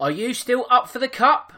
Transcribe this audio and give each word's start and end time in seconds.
Are 0.00 0.10
you 0.10 0.32
still 0.32 0.64
up 0.70 0.88
for 0.88 0.98
the 0.98 1.08
cup? 1.08 1.52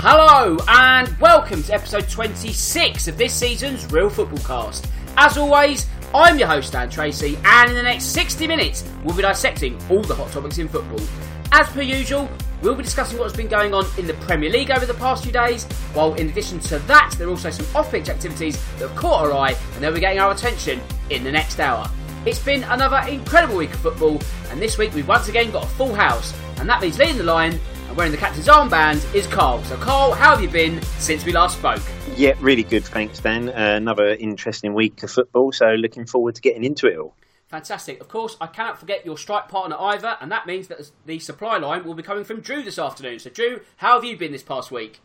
Hello 0.00 0.56
and 0.66 1.14
welcome 1.18 1.62
to 1.64 1.74
episode 1.74 2.08
26 2.08 3.06
of 3.06 3.18
this 3.18 3.34
season's 3.34 3.92
Real 3.92 4.08
Football 4.08 4.38
Cast. 4.38 4.86
As 5.18 5.36
always, 5.36 5.86
I'm 6.14 6.38
your 6.38 6.48
host 6.48 6.72
Dan 6.72 6.88
Tracy, 6.88 7.38
and 7.44 7.68
in 7.68 7.76
the 7.76 7.82
next 7.82 8.04
60 8.04 8.46
minutes, 8.46 8.82
we'll 9.04 9.14
be 9.14 9.20
dissecting 9.20 9.78
all 9.90 10.00
the 10.00 10.14
hot 10.14 10.32
topics 10.32 10.56
in 10.56 10.68
football. 10.68 11.06
As 11.52 11.68
per 11.70 11.82
usual, 11.82 12.28
we'll 12.62 12.76
be 12.76 12.84
discussing 12.84 13.18
what's 13.18 13.36
been 13.36 13.48
going 13.48 13.74
on 13.74 13.84
in 13.98 14.06
the 14.06 14.14
Premier 14.14 14.50
League 14.50 14.70
over 14.70 14.86
the 14.86 14.94
past 14.94 15.24
few 15.24 15.32
days, 15.32 15.64
while 15.94 16.14
in 16.14 16.28
addition 16.28 16.60
to 16.60 16.78
that, 16.80 17.12
there 17.18 17.26
are 17.26 17.30
also 17.30 17.50
some 17.50 17.66
off 17.74 17.90
pitch 17.90 18.08
activities 18.08 18.56
that 18.78 18.88
have 18.88 18.96
caught 18.96 19.24
our 19.24 19.32
eye 19.32 19.56
and 19.74 19.82
they'll 19.82 19.92
be 19.92 19.98
getting 19.98 20.20
our 20.20 20.30
attention 20.30 20.80
in 21.10 21.24
the 21.24 21.32
next 21.32 21.58
hour. 21.58 21.90
It's 22.24 22.38
been 22.38 22.62
another 22.64 23.04
incredible 23.10 23.56
week 23.56 23.74
of 23.74 23.80
football, 23.80 24.20
and 24.50 24.62
this 24.62 24.78
week 24.78 24.94
we've 24.94 25.08
once 25.08 25.28
again 25.28 25.50
got 25.50 25.64
a 25.64 25.68
full 25.68 25.92
house, 25.92 26.32
and 26.58 26.68
that 26.68 26.80
means 26.80 26.98
leading 27.00 27.18
the 27.18 27.24
line 27.24 27.58
and 27.88 27.96
wearing 27.96 28.12
the 28.12 28.18
captain's 28.18 28.46
armband 28.46 29.12
is 29.12 29.26
Carl. 29.26 29.64
So, 29.64 29.76
Carl, 29.78 30.12
how 30.12 30.30
have 30.30 30.42
you 30.42 30.48
been 30.48 30.80
since 30.98 31.24
we 31.24 31.32
last 31.32 31.58
spoke? 31.58 31.82
Yeah, 32.14 32.34
really 32.38 32.62
good, 32.62 32.84
thanks, 32.84 33.18
Dan. 33.18 33.48
Uh, 33.48 33.74
another 33.76 34.10
interesting 34.14 34.72
week 34.72 35.02
of 35.02 35.10
football, 35.10 35.50
so 35.50 35.66
looking 35.72 36.06
forward 36.06 36.36
to 36.36 36.40
getting 36.42 36.62
into 36.62 36.86
it 36.86 36.96
all. 36.96 37.16
Fantastic. 37.50 38.00
Of 38.00 38.08
course, 38.08 38.36
I 38.40 38.46
cannot 38.46 38.78
forget 38.78 39.04
your 39.04 39.18
strike 39.18 39.48
partner, 39.48 39.76
either, 39.76 40.16
and 40.20 40.30
that 40.30 40.46
means 40.46 40.68
that 40.68 40.88
the 41.04 41.18
supply 41.18 41.58
line 41.58 41.84
will 41.84 41.94
be 41.94 42.02
coming 42.02 42.22
from 42.22 42.40
Drew 42.40 42.62
this 42.62 42.78
afternoon. 42.78 43.18
So, 43.18 43.28
Drew, 43.28 43.60
how 43.76 43.94
have 43.94 44.04
you 44.04 44.16
been 44.16 44.30
this 44.30 44.44
past 44.44 44.70
week? 44.70 45.00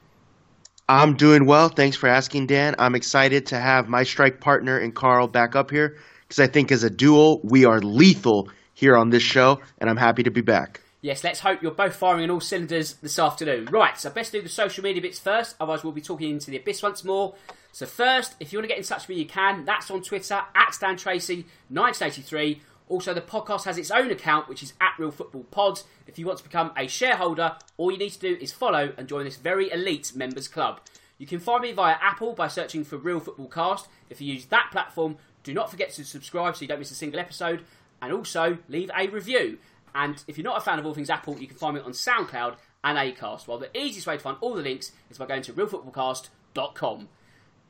I'm 0.87 1.15
doing 1.15 1.47
well. 1.47 1.69
Thanks 1.69 1.97
for 1.97 2.07
asking, 2.07 2.45
Dan. 2.45 2.75
I'm 2.77 2.93
excited 2.93 3.47
to 3.47 3.59
have 3.59 3.89
my 3.89 4.03
strike 4.03 4.39
partner 4.39 4.77
and 4.77 4.93
Carl 4.93 5.27
back 5.27 5.55
up 5.55 5.71
here 5.71 5.97
because 6.27 6.39
I 6.39 6.45
think 6.45 6.71
as 6.71 6.83
a 6.83 6.89
duo, 6.91 7.39
we 7.43 7.65
are 7.65 7.79
lethal 7.79 8.49
here 8.75 8.95
on 8.95 9.09
this 9.09 9.23
show, 9.23 9.61
and 9.79 9.89
I'm 9.89 9.97
happy 9.97 10.21
to 10.23 10.31
be 10.31 10.41
back. 10.41 10.81
Yes, 11.01 11.23
let's 11.23 11.39
hope 11.39 11.63
you're 11.63 11.71
both 11.71 11.95
firing 11.95 12.25
on 12.25 12.29
all 12.29 12.41
cylinders 12.41 12.93
this 12.95 13.17
afternoon. 13.17 13.65
Right, 13.65 13.97
so 13.97 14.11
best 14.11 14.31
do 14.31 14.41
the 14.41 14.49
social 14.49 14.83
media 14.83 15.01
bits 15.01 15.17
first, 15.17 15.55
otherwise 15.59 15.83
we'll 15.83 15.93
be 15.93 16.01
talking 16.01 16.29
into 16.29 16.51
the 16.51 16.57
abyss 16.57 16.83
once 16.83 17.03
more. 17.03 17.33
So 17.75 17.85
first, 17.85 18.35
if 18.39 18.53
you 18.53 18.59
want 18.59 18.63
to 18.63 18.67
get 18.69 18.77
in 18.77 18.85
touch 18.85 19.05
with 19.05 19.17
me, 19.17 19.23
you 19.23 19.27
can. 19.27 19.65
That's 19.65 19.91
on 19.91 20.01
Twitter, 20.01 20.41
at 20.55 20.77
Dan 20.79 20.95
Tracy, 20.95 21.45
1983. 21.67 22.61
Also, 22.87 23.13
the 23.13 23.19
podcast 23.19 23.65
has 23.65 23.77
its 23.77 23.91
own 23.91 24.09
account, 24.11 24.47
which 24.47 24.63
is 24.63 24.71
at 24.79 24.93
Real 24.97 25.11
Football 25.11 25.43
Pods. 25.51 25.83
If 26.07 26.17
you 26.17 26.25
want 26.25 26.37
to 26.37 26.45
become 26.45 26.71
a 26.77 26.87
shareholder, 26.87 27.57
all 27.75 27.91
you 27.91 27.97
need 27.97 28.11
to 28.11 28.19
do 28.19 28.37
is 28.39 28.53
follow 28.53 28.93
and 28.95 29.09
join 29.09 29.25
this 29.25 29.35
very 29.35 29.69
elite 29.73 30.13
members 30.15 30.47
club. 30.47 30.79
You 31.17 31.27
can 31.27 31.39
find 31.39 31.63
me 31.63 31.73
via 31.73 31.97
Apple 32.01 32.31
by 32.31 32.47
searching 32.47 32.85
for 32.85 32.95
Real 32.95 33.19
Football 33.19 33.49
Cast. 33.49 33.89
If 34.09 34.21
you 34.21 34.33
use 34.33 34.45
that 34.45 34.69
platform, 34.71 35.17
do 35.43 35.53
not 35.53 35.69
forget 35.69 35.91
to 35.95 36.05
subscribe 36.05 36.55
so 36.55 36.61
you 36.61 36.69
don't 36.69 36.79
miss 36.79 36.91
a 36.91 36.95
single 36.95 37.19
episode. 37.19 37.65
And 38.01 38.13
also, 38.13 38.57
leave 38.69 38.89
a 38.97 39.09
review. 39.09 39.57
And 39.93 40.23
if 40.29 40.37
you're 40.37 40.45
not 40.45 40.59
a 40.59 40.63
fan 40.63 40.79
of 40.79 40.85
all 40.85 40.93
things 40.93 41.09
Apple, 41.09 41.37
you 41.39 41.47
can 41.47 41.57
find 41.57 41.75
me 41.75 41.81
on 41.81 41.91
SoundCloud 41.91 42.55
and 42.85 42.97
Acast. 42.97 43.49
Well, 43.49 43.57
the 43.57 43.77
easiest 43.77 44.07
way 44.07 44.15
to 44.15 44.23
find 44.23 44.37
all 44.39 44.53
the 44.53 44.61
links 44.61 44.93
is 45.09 45.17
by 45.17 45.25
going 45.25 45.41
to 45.41 45.51
realfootballcast.com. 45.51 47.09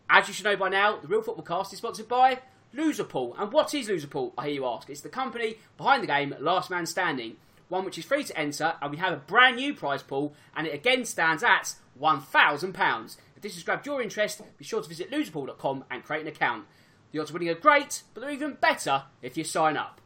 As 0.09 0.27
you 0.27 0.33
should 0.33 0.45
know 0.45 0.55
by 0.55 0.69
now, 0.69 0.97
the 0.97 1.07
Real 1.07 1.21
Football 1.21 1.45
Cast 1.45 1.73
is 1.73 1.79
sponsored 1.79 2.07
by 2.07 2.39
Loserpool. 2.75 3.39
And 3.39 3.51
what 3.51 3.73
is 3.73 3.89
Loserpool, 3.89 4.33
I 4.38 4.45
hear 4.45 4.53
you 4.53 4.66
ask? 4.66 4.89
It's 4.89 5.01
the 5.01 5.09
company 5.09 5.57
behind 5.77 6.03
the 6.03 6.07
game 6.07 6.35
Last 6.39 6.69
Man 6.69 6.85
Standing, 6.85 7.38
one 7.69 7.85
which 7.85 7.97
is 7.97 8.05
free 8.05 8.23
to 8.23 8.38
enter, 8.38 8.75
and 8.81 8.91
we 8.91 8.97
have 8.97 9.13
a 9.13 9.17
brand 9.17 9.55
new 9.55 9.73
prize 9.73 10.03
pool, 10.03 10.33
and 10.55 10.67
it 10.67 10.73
again 10.73 11.05
stands 11.05 11.43
at 11.43 11.75
£1,000. 11.99 13.17
If 13.35 13.41
this 13.41 13.55
has 13.55 13.63
grabbed 13.63 13.85
your 13.85 14.01
interest, 14.01 14.41
be 14.57 14.63
sure 14.63 14.81
to 14.81 14.89
visit 14.89 15.11
loserpool.com 15.11 15.85
and 15.89 16.03
create 16.03 16.22
an 16.22 16.27
account. 16.27 16.66
The 17.11 17.19
odds 17.19 17.31
of 17.31 17.33
winning 17.33 17.49
are 17.49 17.55
great, 17.55 18.03
but 18.13 18.22
they're 18.22 18.29
even 18.29 18.53
better 18.53 19.03
if 19.22 19.37
you 19.37 19.43
sign 19.43 19.75
up. 19.75 20.01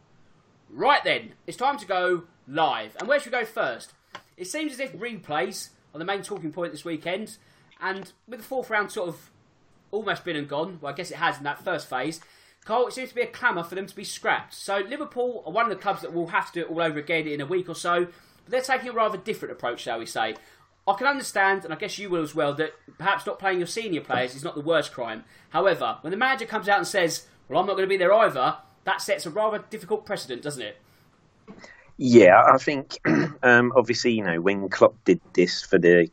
Right 0.69 1.03
then, 1.03 1.33
it's 1.45 1.57
time 1.57 1.77
to 1.77 1.85
go 1.85 2.23
live. 2.47 2.95
And 2.99 3.07
where 3.07 3.19
should 3.19 3.33
we 3.33 3.39
go 3.39 3.45
first? 3.45 3.93
It 4.37 4.47
seems 4.47 4.73
as 4.73 4.79
if 4.79 4.93
replays 4.93 5.69
are 5.93 5.99
the 5.99 6.05
main 6.05 6.21
talking 6.21 6.53
point 6.53 6.71
this 6.71 6.85
weekend, 6.85 7.37
and 7.81 8.11
with 8.27 8.39
the 8.39 8.45
fourth 8.45 8.69
round 8.69 8.91
sort 8.91 9.09
of 9.09 9.31
almost 9.91 10.23
been 10.23 10.35
and 10.35 10.47
gone, 10.47 10.79
well, 10.81 10.91
I 10.91 10.95
guess 10.95 11.11
it 11.11 11.17
has 11.17 11.37
in 11.37 11.43
that 11.43 11.63
first 11.63 11.89
phase, 11.89 12.21
Carl, 12.65 12.87
it 12.87 12.93
seems 12.93 13.09
to 13.09 13.15
be 13.15 13.21
a 13.21 13.27
clamour 13.27 13.63
for 13.63 13.75
them 13.75 13.87
to 13.87 13.95
be 13.95 14.03
scrapped. 14.03 14.53
So 14.53 14.77
Liverpool 14.77 15.43
are 15.45 15.51
one 15.51 15.65
of 15.65 15.69
the 15.69 15.81
clubs 15.81 16.01
that 16.01 16.13
will 16.13 16.27
have 16.27 16.51
to 16.51 16.53
do 16.53 16.65
it 16.65 16.71
all 16.71 16.81
over 16.81 16.99
again 16.99 17.27
in 17.27 17.41
a 17.41 17.45
week 17.45 17.69
or 17.69 17.75
so, 17.75 18.05
but 18.05 18.51
they're 18.51 18.61
taking 18.61 18.89
a 18.89 18.93
rather 18.93 19.17
different 19.17 19.53
approach, 19.53 19.81
shall 19.81 19.99
we 19.99 20.05
say. 20.05 20.35
I 20.87 20.93
can 20.93 21.07
understand, 21.07 21.65
and 21.65 21.73
I 21.73 21.77
guess 21.77 21.97
you 21.97 22.09
will 22.09 22.23
as 22.23 22.33
well, 22.33 22.53
that 22.55 22.73
perhaps 22.97 23.25
not 23.25 23.39
playing 23.39 23.59
your 23.59 23.67
senior 23.67 24.01
players 24.01 24.35
is 24.35 24.43
not 24.43 24.55
the 24.55 24.61
worst 24.61 24.91
crime. 24.91 25.23
However, 25.49 25.97
when 26.01 26.11
the 26.11 26.17
manager 26.17 26.45
comes 26.45 26.67
out 26.67 26.77
and 26.77 26.87
says, 26.87 27.27
well, 27.47 27.59
I'm 27.59 27.67
not 27.67 27.73
going 27.73 27.87
to 27.87 27.89
be 27.89 27.97
there 27.97 28.13
either, 28.13 28.57
that 28.85 29.01
sets 29.01 29.25
a 29.25 29.29
rather 29.29 29.63
difficult 29.69 30.05
precedent, 30.05 30.41
doesn't 30.41 30.61
it? 30.61 30.77
Yeah, 31.97 32.41
I 32.41 32.57
think 32.57 32.97
um, 33.43 33.73
obviously 33.75 34.13
you 34.13 34.23
know 34.23 34.39
when 34.39 34.69
Klopp 34.69 34.95
did 35.03 35.19
this 35.33 35.61
for 35.61 35.77
the 35.77 36.09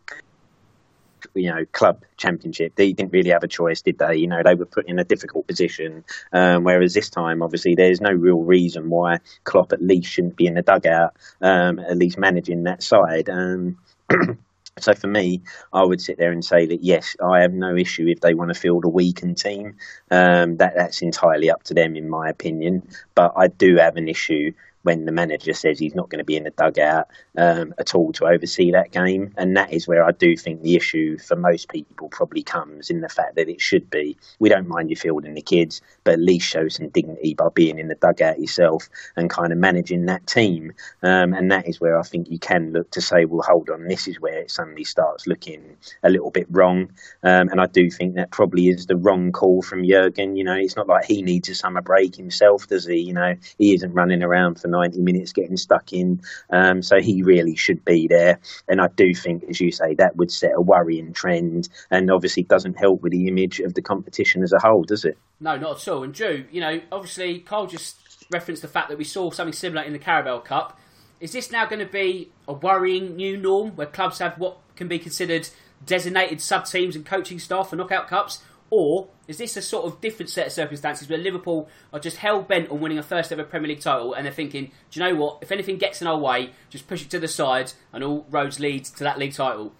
you 1.35 1.51
know 1.51 1.65
club 1.73 2.03
championship, 2.17 2.75
they 2.77 2.93
didn't 2.93 3.13
really 3.13 3.31
have 3.31 3.43
a 3.43 3.49
choice, 3.49 3.83
did 3.83 3.99
they? 3.99 4.17
You 4.17 4.27
know 4.27 4.43
they 4.45 4.55
were 4.55 4.67
put 4.67 4.89
in 4.89 4.99
a 4.99 5.05
difficult 5.05 5.47
position. 5.47 6.05
Um, 6.33 6.65
whereas 6.65 6.95
this 6.95 7.11
time, 7.11 7.43
obviously, 7.43 7.75
there's 7.75 8.01
no 8.01 8.13
real 8.13 8.41
reason 8.41 8.91
why 8.91 9.19
Klopp 9.45 9.73
at 9.73 9.83
least 9.83 10.11
shouldn't 10.11 10.37
be 10.37 10.47
in 10.47 10.55
the 10.55 10.63
dugout, 10.63 11.17
um, 11.41 11.79
at 11.79 11.97
least 11.97 12.19
managing 12.19 12.65
that 12.65 12.83
side. 12.83 13.29
Um, 13.29 13.79
So 14.79 14.93
for 14.93 15.07
me, 15.07 15.41
I 15.73 15.83
would 15.83 16.03
sit 16.03 16.19
there 16.19 16.33
and 16.33 16.45
say 16.45 16.67
that 16.67 16.83
yes, 16.83 17.17
I 17.23 17.41
have 17.41 17.53
no 17.53 17.77
issue 17.77 18.07
if 18.09 18.21
they 18.21 18.35
want 18.35 18.53
to 18.53 18.61
field 18.61 18.85
a 18.85 18.89
weakened 18.89 19.39
team. 19.39 19.77
Um, 20.11 20.59
that 20.59 20.75
that's 20.77 21.01
entirely 21.01 21.51
up 21.51 21.63
to 21.65 21.75
them, 21.75 21.97
in 21.97 22.11
my 22.11 22.29
opinion. 22.29 22.87
But 23.15 23.33
I 23.37 23.49
do 23.49 23.77
have 23.77 23.97
an 23.97 24.09
issue 24.09 24.53
when 24.87 25.05
the 25.05 25.11
manager 25.11 25.53
says 25.53 25.81
he's 25.81 25.97
not 25.97 26.09
going 26.09 26.21
to 26.21 26.25
be 26.25 26.37
in 26.37 26.45
the 26.45 26.51
dugout 26.51 27.09
um, 27.37 27.75
at 27.77 27.93
all 27.97 28.13
to 28.13 28.25
oversee 28.25 28.71
that 28.71 28.93
game. 28.93 29.35
And 29.37 29.57
that 29.57 29.73
is 29.73 29.89
where 29.89 30.05
I 30.05 30.13
do 30.13 30.37
think 30.37 30.63
the 30.63 30.77
issue 30.77 31.19
for 31.19 31.35
most 31.35 31.69
people 31.69 32.09
probably 32.09 32.45
comes 32.45 32.89
in 32.89 33.01
the 33.01 33.09
fact 33.09 33.35
that 33.35 33.49
it 33.49 33.61
should 33.61 33.91
be 33.91 34.17
we 34.39 34.49
don't 34.49 34.69
mind 34.69 34.91
you 34.91 34.95
fielding 34.95 35.35
the 35.35 35.43
kids, 35.43 35.83
but 36.05 36.15
at 36.15 36.21
least 36.21 36.49
show 36.49 36.69
some 36.69 36.89
dignity 36.91 37.35
by 37.35 37.49
being 37.53 37.81
in 37.81 37.89
the 37.89 37.97
dugout 37.97 38.39
yourself 38.39 38.89
and 39.17 39.29
kind 39.29 39.53
of 39.53 39.59
managing 39.59 40.07
that 40.07 40.25
team. 40.25 40.73
Um, 41.03 41.35
and 41.35 41.51
that 41.51 41.67
is 41.67 41.81
where 41.81 41.99
I 41.99 42.05
think 42.05 42.31
you 42.31 42.39
can 42.39 42.73
look 42.73 42.93
to 42.93 43.01
say, 43.01 43.25
well, 43.25 43.43
hold 43.43 43.71
on, 43.71 43.89
this 43.89 44.07
is 44.07 44.21
where 44.21 44.39
it 44.39 44.53
suddenly 44.53 44.85
starts 44.85 45.27
looking 45.27 45.79
a 46.05 46.11
little 46.11 46.31
bit 46.31 46.47
wrong. 46.49 46.93
Um, 47.25 47.49
and 47.49 47.61
I 47.61 47.67
do 47.67 47.91
think 47.91 48.15
that 48.15 48.31
probably 48.31 48.69
is 48.69 48.87
the 48.87 48.97
wrong 48.97 49.33
call 49.33 49.63
from 49.63 49.85
Jurgen. 49.85 50.37
You 50.37 50.45
know, 50.45 50.55
it's 50.55 50.77
not 50.77 50.87
like 50.87 51.07
he 51.07 51.23
needs 51.23 51.49
a 51.49 51.57
summer 51.57 51.83
break 51.83 52.15
himself, 52.15 52.69
does 52.69 52.87
he? 52.87 53.01
You 53.01 53.15
know, 53.15 53.35
he 53.59 53.75
isn't 53.75 53.93
running 53.93 54.23
around 54.23 54.61
for 54.61 54.69
90 54.77 55.01
minutes 55.01 55.33
getting 55.33 55.57
stuck 55.57 55.93
in. 55.93 56.21
Um, 56.51 56.83
so 56.83 56.97
he 57.01 57.23
really 57.23 57.57
should 57.57 57.85
be 57.85 58.07
there. 58.09 58.41
And 58.69 58.81
I 58.81 58.89
do 58.95 59.15
think, 59.15 59.45
as 59.49 59.61
you 59.61 59.71
say, 59.71 59.95
that 59.95 60.17
would 60.17 60.31
set 60.31 60.53
a 60.57 60.61
worrying 60.61 61.13
trend 61.13 61.69
and 61.91 62.11
obviously 62.11 62.43
doesn't 62.43 62.75
help 62.75 63.03
with 63.03 63.13
the 63.13 63.29
image 63.29 63.61
of 63.61 63.75
the 63.75 63.83
competition 63.83 64.43
as 64.43 64.53
a 64.53 64.59
whole, 64.59 64.85
does 64.85 65.05
it? 65.05 65.19
No, 65.41 65.57
not 65.57 65.81
at 65.81 65.89
all. 65.89 66.03
And 66.03 66.13
Drew, 66.13 66.45
you 66.51 66.61
know, 66.61 66.81
obviously 66.93 67.41
Carl 67.41 67.67
just 67.67 67.97
referenced 68.31 68.63
the 68.63 68.69
fact 68.69 68.89
that 68.89 68.99
we 68.99 69.05
saw 69.05 69.31
something 69.31 69.53
similar 69.53 69.83
in 69.83 69.93
the 69.93 69.99
Carabao 69.99 70.41
Cup. 70.41 70.79
Is 71.21 71.33
this 71.33 71.51
now 71.51 71.67
going 71.67 71.85
to 71.85 71.91
be 71.91 72.31
a 72.47 72.53
worrying 72.53 73.17
new 73.17 73.37
norm 73.37 73.71
where 73.71 73.87
clubs 73.87 74.19
have 74.19 74.39
what 74.39 74.59
can 74.77 74.89
be 74.89 74.99
considered 74.99 75.49
designated 75.85 76.41
sub 76.41 76.67
teams 76.67 76.97
and 76.97 77.07
coaching 77.07 77.39
staff 77.39 77.71
for 77.71 77.77
knockout 77.77 78.09
cups? 78.09 78.43
Or 78.69 79.09
is 79.29 79.39
this 79.39 79.57
a 79.57 79.63
sort 79.63 79.87
of 79.87 80.01
different 80.01 80.31
set 80.31 80.47
of 80.47 80.53
circumstances 80.53 81.09
where 81.09 81.19
Liverpool 81.19 81.69
are 81.93 81.99
just 81.99 82.19
hell 82.19 82.43
bent 82.43 82.71
on 82.71 82.81
winning 82.81 82.99
a 82.99 83.03
first 83.03 83.33
ever 83.33 83.45
Premier 83.45 83.69
League 83.69 83.81
title 83.81 84.15
and 84.15 84.25
they're 84.25 84.33
thinking, 84.33 84.71
do 84.91 85.01
you 85.01 85.07
know 85.07 85.15
what? 85.17 85.39
If 85.43 85.51
anything 85.53 85.79
gets 85.79 86.01
in 86.01 86.07
our 86.07 86.19
way, 86.19 86.51
just 86.71 86.87
push 86.87 87.03
it 87.03 87.11
to 87.11 87.19
the 87.19 87.29
side 87.29 87.73
and 87.93 88.05
all 88.05 88.27
roads 88.31 88.61
lead 88.61 88.85
to 88.85 89.05
that 89.05 89.19
league 89.19 89.35
title? 89.35 89.73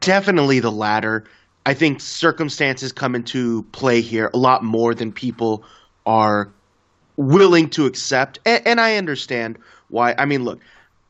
Definitely 0.00 0.60
the 0.60 0.72
latter. 0.72 1.24
I 1.66 1.74
think 1.74 2.00
circumstances 2.00 2.92
come 2.92 3.14
into 3.14 3.62
play 3.64 4.00
here 4.00 4.30
a 4.32 4.38
lot 4.38 4.64
more 4.64 4.94
than 4.94 5.12
people 5.12 5.64
are 6.06 6.50
willing 7.16 7.68
to 7.70 7.86
accept. 7.86 8.38
And, 8.46 8.66
and 8.66 8.80
I 8.80 8.96
understand 8.96 9.58
why. 9.88 10.14
I 10.16 10.24
mean, 10.24 10.42
look, 10.42 10.60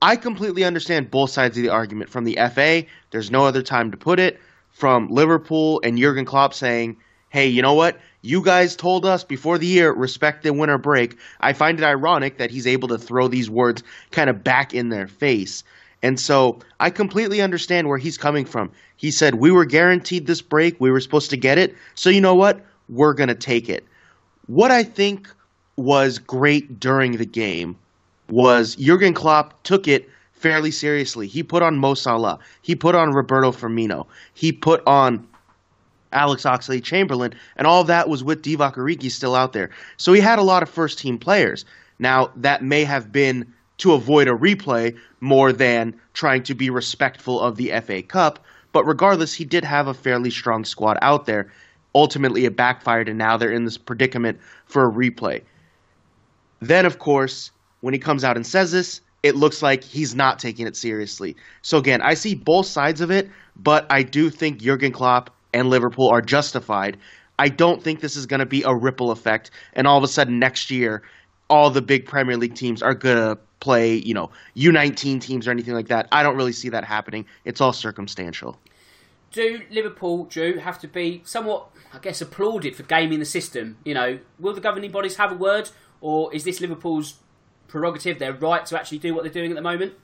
I 0.02 0.16
completely 0.16 0.64
understand 0.64 1.10
both 1.10 1.30
sides 1.30 1.56
of 1.56 1.62
the 1.62 1.68
argument. 1.68 2.10
From 2.10 2.24
the 2.24 2.38
FA, 2.52 2.84
there's 3.10 3.30
no 3.30 3.44
other 3.44 3.62
time 3.62 3.92
to 3.92 3.96
put 3.96 4.18
it 4.18 4.40
from 4.70 5.08
Liverpool 5.08 5.80
and 5.84 5.98
Jurgen 5.98 6.24
Klopp 6.24 6.54
saying, 6.54 6.96
hey, 7.30 7.46
you 7.46 7.62
know 7.62 7.74
what? 7.74 7.98
You 8.22 8.42
guys 8.42 8.76
told 8.76 9.06
us 9.06 9.24
before 9.24 9.56
the 9.56 9.66
year, 9.66 9.92
respect 9.92 10.42
the 10.42 10.52
winter 10.52 10.76
break. 10.76 11.16
I 11.40 11.54
find 11.54 11.78
it 11.78 11.84
ironic 11.84 12.36
that 12.36 12.50
he's 12.50 12.66
able 12.66 12.88
to 12.88 12.98
throw 12.98 13.28
these 13.28 13.48
words 13.48 13.82
kind 14.10 14.28
of 14.28 14.44
back 14.44 14.74
in 14.74 14.90
their 14.90 15.06
face. 15.08 15.64
And 16.02 16.20
so 16.20 16.58
I 16.78 16.90
completely 16.90 17.40
understand 17.40 17.88
where 17.88 17.98
he's 17.98 18.18
coming 18.18 18.44
from. 18.44 18.70
He 18.96 19.10
said, 19.10 19.36
We 19.36 19.50
were 19.50 19.64
guaranteed 19.64 20.26
this 20.26 20.42
break. 20.42 20.78
We 20.80 20.90
were 20.90 21.00
supposed 21.00 21.30
to 21.30 21.36
get 21.36 21.56
it. 21.56 21.74
So 21.94 22.10
you 22.10 22.20
know 22.20 22.34
what? 22.34 22.64
We're 22.88 23.14
going 23.14 23.28
to 23.28 23.34
take 23.34 23.68
it. 23.68 23.86
What 24.46 24.70
I 24.70 24.82
think 24.82 25.28
was 25.76 26.18
great 26.18 26.80
during 26.80 27.12
the 27.12 27.26
game 27.26 27.76
was 28.28 28.76
Jurgen 28.76 29.14
Klopp 29.14 29.62
took 29.62 29.88
it 29.88 30.08
fairly 30.32 30.70
seriously. 30.70 31.26
He 31.26 31.42
put 31.42 31.62
on 31.62 31.78
Mo 31.78 31.94
Salah. 31.94 32.38
He 32.62 32.74
put 32.74 32.94
on 32.94 33.12
Roberto 33.12 33.52
Firmino. 33.52 34.06
He 34.34 34.52
put 34.52 34.82
on 34.86 35.26
Alex 36.12 36.42
Oxlade 36.44 36.84
Chamberlain, 36.84 37.34
and 37.56 37.66
all 37.66 37.80
of 37.80 37.86
that 37.86 38.08
was 38.08 38.24
with 38.24 38.42
Divock 38.42 38.74
Origi 38.74 39.10
still 39.10 39.34
out 39.34 39.52
there. 39.52 39.70
So 39.96 40.12
he 40.12 40.20
had 40.20 40.38
a 40.38 40.42
lot 40.42 40.62
of 40.62 40.68
first 40.68 40.98
team 40.98 41.18
players. 41.18 41.64
Now, 41.98 42.30
that 42.36 42.62
may 42.62 42.84
have 42.84 43.12
been 43.12 43.52
to 43.78 43.92
avoid 43.92 44.28
a 44.28 44.32
replay 44.32 44.96
more 45.20 45.52
than 45.52 45.98
trying 46.12 46.42
to 46.44 46.54
be 46.54 46.70
respectful 46.70 47.40
of 47.40 47.56
the 47.56 47.72
FA 47.80 48.02
Cup, 48.02 48.44
but 48.72 48.84
regardless, 48.84 49.34
he 49.34 49.44
did 49.44 49.64
have 49.64 49.86
a 49.86 49.94
fairly 49.94 50.30
strong 50.30 50.64
squad 50.64 50.98
out 51.02 51.26
there. 51.26 51.50
Ultimately, 51.94 52.44
it 52.44 52.56
backfired, 52.56 53.08
and 53.08 53.18
now 53.18 53.36
they're 53.36 53.52
in 53.52 53.64
this 53.64 53.78
predicament 53.78 54.38
for 54.66 54.86
a 54.86 54.92
replay. 54.92 55.42
Then, 56.60 56.86
of 56.86 56.98
course, 56.98 57.50
when 57.80 57.94
he 57.94 58.00
comes 58.00 58.22
out 58.22 58.36
and 58.36 58.46
says 58.46 58.70
this, 58.70 59.00
it 59.22 59.36
looks 59.36 59.62
like 59.62 59.84
he's 59.84 60.14
not 60.14 60.38
taking 60.38 60.66
it 60.66 60.76
seriously. 60.76 61.36
So 61.62 61.78
again, 61.78 62.00
I 62.00 62.14
see 62.14 62.34
both 62.34 62.66
sides 62.66 63.00
of 63.00 63.10
it, 63.10 63.30
but 63.56 63.86
I 63.90 64.02
do 64.02 64.30
think 64.30 64.58
Jurgen 64.58 64.92
Klopp 64.92 65.30
and 65.52 65.68
Liverpool 65.68 66.08
are 66.08 66.20
justified. 66.20 66.98
I 67.38 67.48
don't 67.48 67.82
think 67.82 68.00
this 68.00 68.16
is 68.16 68.26
going 68.26 68.40
to 68.40 68.46
be 68.46 68.62
a 68.62 68.74
ripple 68.74 69.10
effect, 69.10 69.50
and 69.72 69.86
all 69.86 69.96
of 69.96 70.04
a 70.04 70.08
sudden 70.08 70.38
next 70.38 70.70
year, 70.70 71.02
all 71.48 71.70
the 71.70 71.82
big 71.82 72.06
Premier 72.06 72.36
League 72.36 72.54
teams 72.54 72.82
are 72.82 72.94
going 72.94 73.16
to 73.16 73.38
play, 73.60 73.94
you 73.94 74.14
know, 74.14 74.30
U19 74.56 75.20
teams 75.20 75.46
or 75.46 75.50
anything 75.50 75.74
like 75.74 75.88
that. 75.88 76.08
I 76.12 76.22
don't 76.22 76.36
really 76.36 76.52
see 76.52 76.68
that 76.70 76.84
happening. 76.84 77.26
It's 77.44 77.60
all 77.60 77.72
circumstantial. 77.72 78.58
Do 79.32 79.60
Liverpool, 79.70 80.24
Drew, 80.24 80.58
have 80.58 80.78
to 80.80 80.88
be 80.88 81.22
somewhat, 81.24 81.68
I 81.92 81.98
guess, 81.98 82.20
applauded 82.20 82.74
for 82.74 82.82
gaming 82.82 83.20
the 83.20 83.24
system? 83.24 83.76
You 83.84 83.94
know, 83.94 84.18
will 84.38 84.54
the 84.54 84.60
governing 84.60 84.90
bodies 84.90 85.16
have 85.16 85.30
a 85.30 85.36
word, 85.36 85.70
or 86.00 86.34
is 86.34 86.44
this 86.44 86.60
Liverpool's 86.60 87.14
prerogative, 87.68 88.18
their 88.18 88.32
right 88.32 88.66
to 88.66 88.78
actually 88.78 88.98
do 88.98 89.14
what 89.14 89.22
they're 89.22 89.32
doing 89.32 89.50
at 89.50 89.54
the 89.54 89.62
moment? 89.62 89.94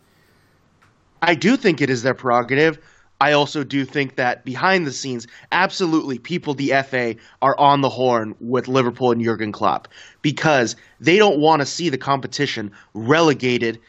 I 1.21 1.35
do 1.35 1.57
think 1.57 1.81
it 1.81 1.91
is 1.91 2.03
their 2.03 2.15
prerogative. 2.15 2.79
I 3.21 3.33
also 3.33 3.65
do 3.65 3.85
think 3.85 4.17
that 4.17 4.45
behind 4.45 4.87
the 4.87 4.93
scenes, 4.93 5.27
absolutely, 5.53 6.19
people 6.19 6.55
the 6.55 6.73
FA 6.89 7.17
are 7.41 7.59
on 7.59 7.81
the 7.81 7.89
horn 7.89 8.35
with 8.41 8.69
Liverpool 8.69 9.13
and 9.13 9.23
Jurgen 9.23 9.53
Klopp 9.53 9.89
because 10.23 10.77
they 11.01 11.17
don't 11.17 11.39
want 11.39 11.61
to 11.61 11.67
see 11.67 11.89
the 11.89 11.99
competition 11.99 12.71
relegated 12.95 13.81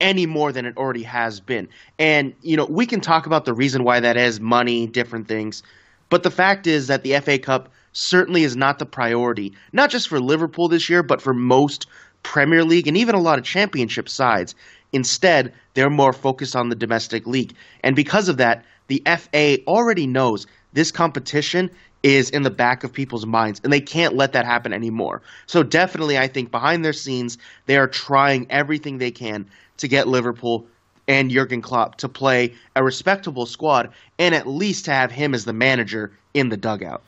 any 0.00 0.26
more 0.26 0.52
than 0.52 0.66
it 0.66 0.76
already 0.76 1.02
has 1.02 1.40
been. 1.40 1.68
And 1.98 2.34
you 2.42 2.56
know, 2.56 2.66
we 2.66 2.86
can 2.86 3.00
talk 3.00 3.26
about 3.26 3.44
the 3.44 3.54
reason 3.54 3.82
why 3.82 4.00
that 4.00 4.16
is 4.16 4.40
money, 4.40 4.86
different 4.86 5.26
things, 5.26 5.62
but 6.08 6.22
the 6.22 6.30
fact 6.30 6.66
is 6.66 6.86
that 6.86 7.02
the 7.02 7.18
FA 7.20 7.38
Cup 7.38 7.68
certainly 7.92 8.44
is 8.44 8.56
not 8.56 8.78
the 8.78 8.86
priority, 8.86 9.52
not 9.72 9.90
just 9.90 10.08
for 10.08 10.20
Liverpool 10.20 10.68
this 10.68 10.88
year, 10.88 11.02
but 11.02 11.20
for 11.20 11.34
most 11.34 11.86
Premier 12.22 12.64
League 12.64 12.86
and 12.86 12.96
even 12.96 13.14
a 13.14 13.20
lot 13.20 13.38
of 13.38 13.44
championship 13.44 14.08
sides. 14.08 14.54
Instead, 14.92 15.52
they're 15.74 15.90
more 15.90 16.12
focused 16.12 16.54
on 16.54 16.68
the 16.68 16.74
domestic 16.74 17.26
league. 17.26 17.54
And 17.82 17.96
because 17.96 18.28
of 18.28 18.36
that, 18.36 18.64
the 18.88 19.02
FA 19.06 19.58
already 19.66 20.06
knows 20.06 20.46
this 20.72 20.90
competition 20.90 21.70
is 22.02 22.30
in 22.30 22.42
the 22.42 22.50
back 22.50 22.84
of 22.84 22.92
people's 22.92 23.26
minds, 23.26 23.60
and 23.64 23.72
they 23.72 23.80
can't 23.80 24.14
let 24.14 24.32
that 24.32 24.44
happen 24.44 24.72
anymore. 24.72 25.22
So, 25.46 25.62
definitely, 25.62 26.18
I 26.18 26.28
think 26.28 26.50
behind 26.50 26.84
their 26.84 26.92
scenes, 26.92 27.38
they 27.66 27.76
are 27.76 27.88
trying 27.88 28.46
everything 28.50 28.98
they 28.98 29.10
can 29.10 29.46
to 29.78 29.88
get 29.88 30.06
Liverpool 30.06 30.66
and 31.08 31.30
Jurgen 31.30 31.62
Klopp 31.62 31.96
to 31.98 32.08
play 32.08 32.54
a 32.74 32.82
respectable 32.82 33.46
squad 33.46 33.90
and 34.18 34.34
at 34.34 34.46
least 34.46 34.86
to 34.86 34.92
have 34.92 35.10
him 35.10 35.34
as 35.34 35.44
the 35.44 35.52
manager 35.52 36.12
in 36.34 36.48
the 36.48 36.56
dugout. 36.56 37.02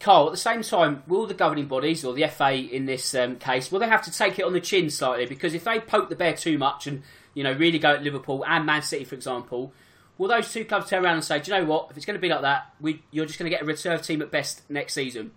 Carl, 0.00 0.26
at 0.26 0.32
the 0.32 0.36
same 0.36 0.62
time, 0.62 1.02
will 1.06 1.26
the 1.26 1.34
governing 1.34 1.66
bodies, 1.66 2.04
or 2.04 2.12
the 2.12 2.26
FA 2.26 2.52
in 2.54 2.84
this 2.86 3.14
um, 3.14 3.36
case, 3.36 3.72
will 3.72 3.78
they 3.78 3.88
have 3.88 4.02
to 4.02 4.12
take 4.12 4.38
it 4.38 4.44
on 4.44 4.52
the 4.52 4.60
chin 4.60 4.90
slightly? 4.90 5.26
Because 5.26 5.54
if 5.54 5.64
they 5.64 5.80
poke 5.80 6.10
the 6.10 6.16
bear 6.16 6.34
too 6.34 6.58
much 6.58 6.86
and 6.86 7.02
you 7.32 7.42
know 7.42 7.52
really 7.52 7.78
go 7.78 7.94
at 7.94 8.02
Liverpool 8.02 8.44
and 8.46 8.66
Man 8.66 8.82
City, 8.82 9.04
for 9.04 9.14
example, 9.14 9.72
will 10.18 10.28
those 10.28 10.52
two 10.52 10.64
clubs 10.64 10.88
turn 10.88 11.04
around 11.04 11.14
and 11.14 11.24
say, 11.24 11.40
"Do 11.40 11.52
you 11.52 11.58
know 11.58 11.64
what? 11.64 11.88
If 11.90 11.96
it's 11.96 12.06
going 12.06 12.16
to 12.16 12.20
be 12.20 12.28
like 12.28 12.42
that, 12.42 12.72
we, 12.80 13.02
you're 13.10 13.26
just 13.26 13.38
going 13.38 13.50
to 13.50 13.56
get 13.56 13.62
a 13.62 13.66
reserve 13.66 14.02
team 14.02 14.22
at 14.22 14.30
best 14.30 14.68
next 14.70 14.94
season"? 14.94 15.32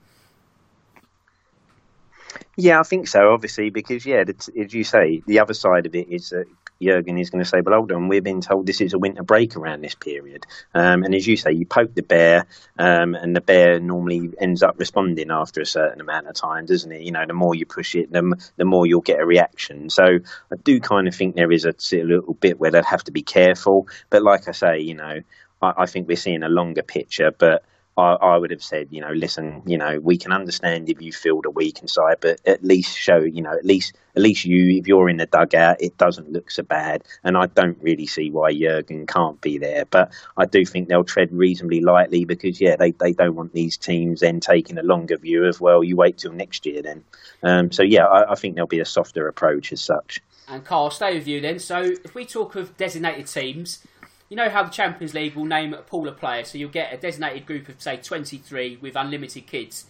Yeah, 2.56 2.80
I 2.80 2.84
think 2.84 3.08
so. 3.08 3.32
Obviously, 3.32 3.70
because 3.70 4.06
yeah, 4.06 4.24
as 4.60 4.74
you 4.74 4.84
say, 4.84 5.22
the 5.26 5.40
other 5.40 5.54
side 5.54 5.86
of 5.86 5.96
it 5.96 6.10
is 6.10 6.30
that 6.30 6.46
Jurgen 6.82 7.18
is 7.18 7.30
going 7.30 7.44
to 7.44 7.50
say, 7.50 7.62
"Well, 7.62 7.76
hold 7.76 7.92
on, 7.92 8.08
we've 8.08 8.24
been 8.24 8.42
told 8.42 8.66
this 8.66 8.82
is 8.82 8.94
a 8.94 9.00
winter 9.00 9.24
break 9.24 9.56
around 9.56 9.82
this 9.82 9.96
period." 9.96 10.46
Um, 10.74 11.04
and 11.04 11.14
as 11.16 11.28
you 11.28 11.38
say, 11.38 11.52
you 11.52 11.66
poke 11.66 11.94
the 11.94 12.04
bear, 12.04 12.46
um, 12.78 13.16
and 13.16 13.36
the 13.36 13.42
bear 13.42 13.80
normally 13.80 14.32
ends 14.40 14.64
up 14.64 14.80
responding 14.80 15.32
after 15.32 15.62
a 15.62 15.66
certain 15.66 16.02
amount 16.02 16.28
of 16.28 16.36
time, 16.36 16.66
doesn't 16.66 16.92
it? 16.92 17.02
You 17.02 17.12
know, 17.12 17.26
the 17.26 17.34
more 17.34 17.56
you 17.56 17.66
push 17.66 17.96
it, 17.96 18.12
the, 18.12 18.36
the 18.58 18.66
more 18.66 18.86
you'll 18.86 19.02
get 19.02 19.20
a 19.20 19.26
reaction. 19.26 19.90
So 19.90 20.04
I 20.04 20.56
do 20.64 20.80
kind 20.80 21.08
of 21.08 21.16
think 21.16 21.36
there 21.36 21.52
is 21.52 21.66
a, 21.66 21.74
a 21.96 22.04
little 22.04 22.34
bit 22.34 22.60
where 22.60 22.72
they'd 22.72 22.86
have 22.86 23.04
to 23.06 23.12
be 23.12 23.24
careful. 23.24 23.88
But 24.10 24.24
like 24.24 24.48
I 24.48 24.52
say, 24.52 24.80
you 24.80 24.96
know, 24.96 25.22
I, 25.62 25.74
I 25.78 25.86
think 25.86 26.08
we're 26.08 26.18
seeing 26.18 26.44
a 26.44 26.50
longer 26.50 26.84
picture, 26.84 27.32
but 27.38 27.64
I, 27.98 28.14
I, 28.14 28.38
would 28.38 28.52
have 28.52 28.64
said, 28.64 28.90
you 28.92 29.02
know, 29.02 29.12
listen, 29.12 29.64
you 29.66 29.78
know, 29.78 30.00
we 30.00 30.18
can 30.18 30.32
understand 30.32 30.88
if 30.90 31.02
you 31.02 31.12
feel 31.12 31.42
the 31.42 31.50
weak 31.50 31.80
inside, 31.82 32.18
but 32.22 32.40
at 32.46 32.64
least 32.64 32.96
show, 32.96 33.18
you 33.18 33.42
know, 33.42 33.54
at 33.54 33.66
least 33.66 33.98
at 34.16 34.24
least 34.24 34.46
you, 34.46 34.80
if 34.80 34.88
you're 34.88 35.10
in 35.10 35.18
the 35.18 35.28
dugout, 35.28 35.78
it 35.80 35.98
doesn't 35.98 36.32
look 36.32 36.50
so 36.50 36.64
bad. 36.64 37.04
And 37.24 37.38
I 37.38 37.46
don't 37.46 37.78
really 37.82 38.08
see 38.08 38.32
why 38.32 38.52
Jurgen 38.52 39.06
can't 39.06 39.40
be 39.42 39.60
there, 39.60 39.86
but 39.86 40.12
I 40.36 40.46
do 40.46 40.66
think 40.66 40.90
they'll 40.90 41.04
tread 41.04 41.32
reasonably 41.32 41.82
lightly 41.82 42.26
because, 42.26 42.60
yeah, 42.60 42.76
they, 42.76 42.92
they 42.92 43.14
don't 43.14 43.36
want 43.36 43.54
these 43.54 43.78
teams 43.78 44.22
then 44.22 44.40
taking 44.40 44.80
a 44.80 44.84
longer 44.84 45.18
view 45.18 45.46
of, 45.46 45.62
well, 45.62 45.84
you 45.84 45.96
wait 45.96 46.18
till 46.18 46.34
next 46.34 46.66
year 46.66 46.82
then. 46.82 47.04
Um, 47.44 47.72
so 47.72 47.84
yeah, 47.84 48.06
I, 48.06 48.32
I 48.32 48.36
think 48.36 48.56
there'll 48.56 48.68
be 48.68 48.80
a 48.80 48.86
softer 48.86 49.28
approach 49.28 49.72
as 49.72 49.82
such. 49.84 50.20
And 50.48 50.64
Carl, 50.64 50.86
I'll 50.86 50.92
stay 50.92 51.14
with 51.14 51.28
you 51.28 51.42
then. 51.42 51.60
So 51.60 51.82
if 51.82 52.16
we 52.16 52.26
talk 52.26 52.56
of 52.56 52.76
designated 52.78 53.28
teams 53.28 53.86
you 54.30 54.36
know 54.36 54.50
how 54.50 54.64
the 54.64 54.70
Champions 54.70 55.14
League 55.14 55.36
will 55.36 55.46
name 55.46 55.74
a 55.74 55.82
pool 55.82 56.08
of 56.08 56.18
players, 56.18 56.50
so 56.50 56.58
you'll 56.58 56.70
get 56.70 56.94
a 56.94 56.98
designated 56.98 57.46
group 57.46 57.70
of 57.70 57.82
say 57.82 57.98
23 57.98 58.78
with 58.82 58.96
unlimited 58.96 59.48
kids. 59.48 59.86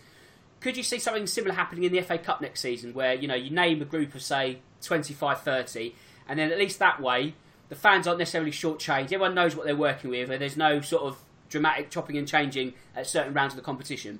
could 0.59 0.77
you 0.77 0.83
see 0.83 0.99
something 0.99 1.27
similar 1.27 1.53
happening 1.53 1.83
in 1.83 1.91
the 1.91 2.01
FA 2.01 2.17
Cup 2.17 2.41
next 2.41 2.61
season, 2.61 2.93
where 2.93 3.13
you 3.13 3.27
know 3.27 3.35
you 3.35 3.49
name 3.49 3.81
a 3.81 3.85
group 3.85 4.15
of 4.15 4.21
say 4.21 4.59
25, 4.81 5.41
30, 5.41 5.95
and 6.27 6.39
then 6.39 6.51
at 6.51 6.57
least 6.57 6.79
that 6.79 7.01
way 7.01 7.33
the 7.69 7.75
fans 7.75 8.07
aren't 8.07 8.19
necessarily 8.19 8.51
shortchanged. 8.51 9.05
Everyone 9.05 9.35
knows 9.35 9.55
what 9.55 9.65
they're 9.65 9.75
working 9.75 10.09
with, 10.09 10.29
and 10.29 10.41
there's 10.41 10.57
no 10.57 10.81
sort 10.81 11.03
of 11.03 11.17
dramatic 11.49 11.89
chopping 11.89 12.17
and 12.17 12.27
changing 12.27 12.73
at 12.95 13.07
certain 13.07 13.33
rounds 13.33 13.53
of 13.53 13.57
the 13.57 13.63
competition. 13.63 14.19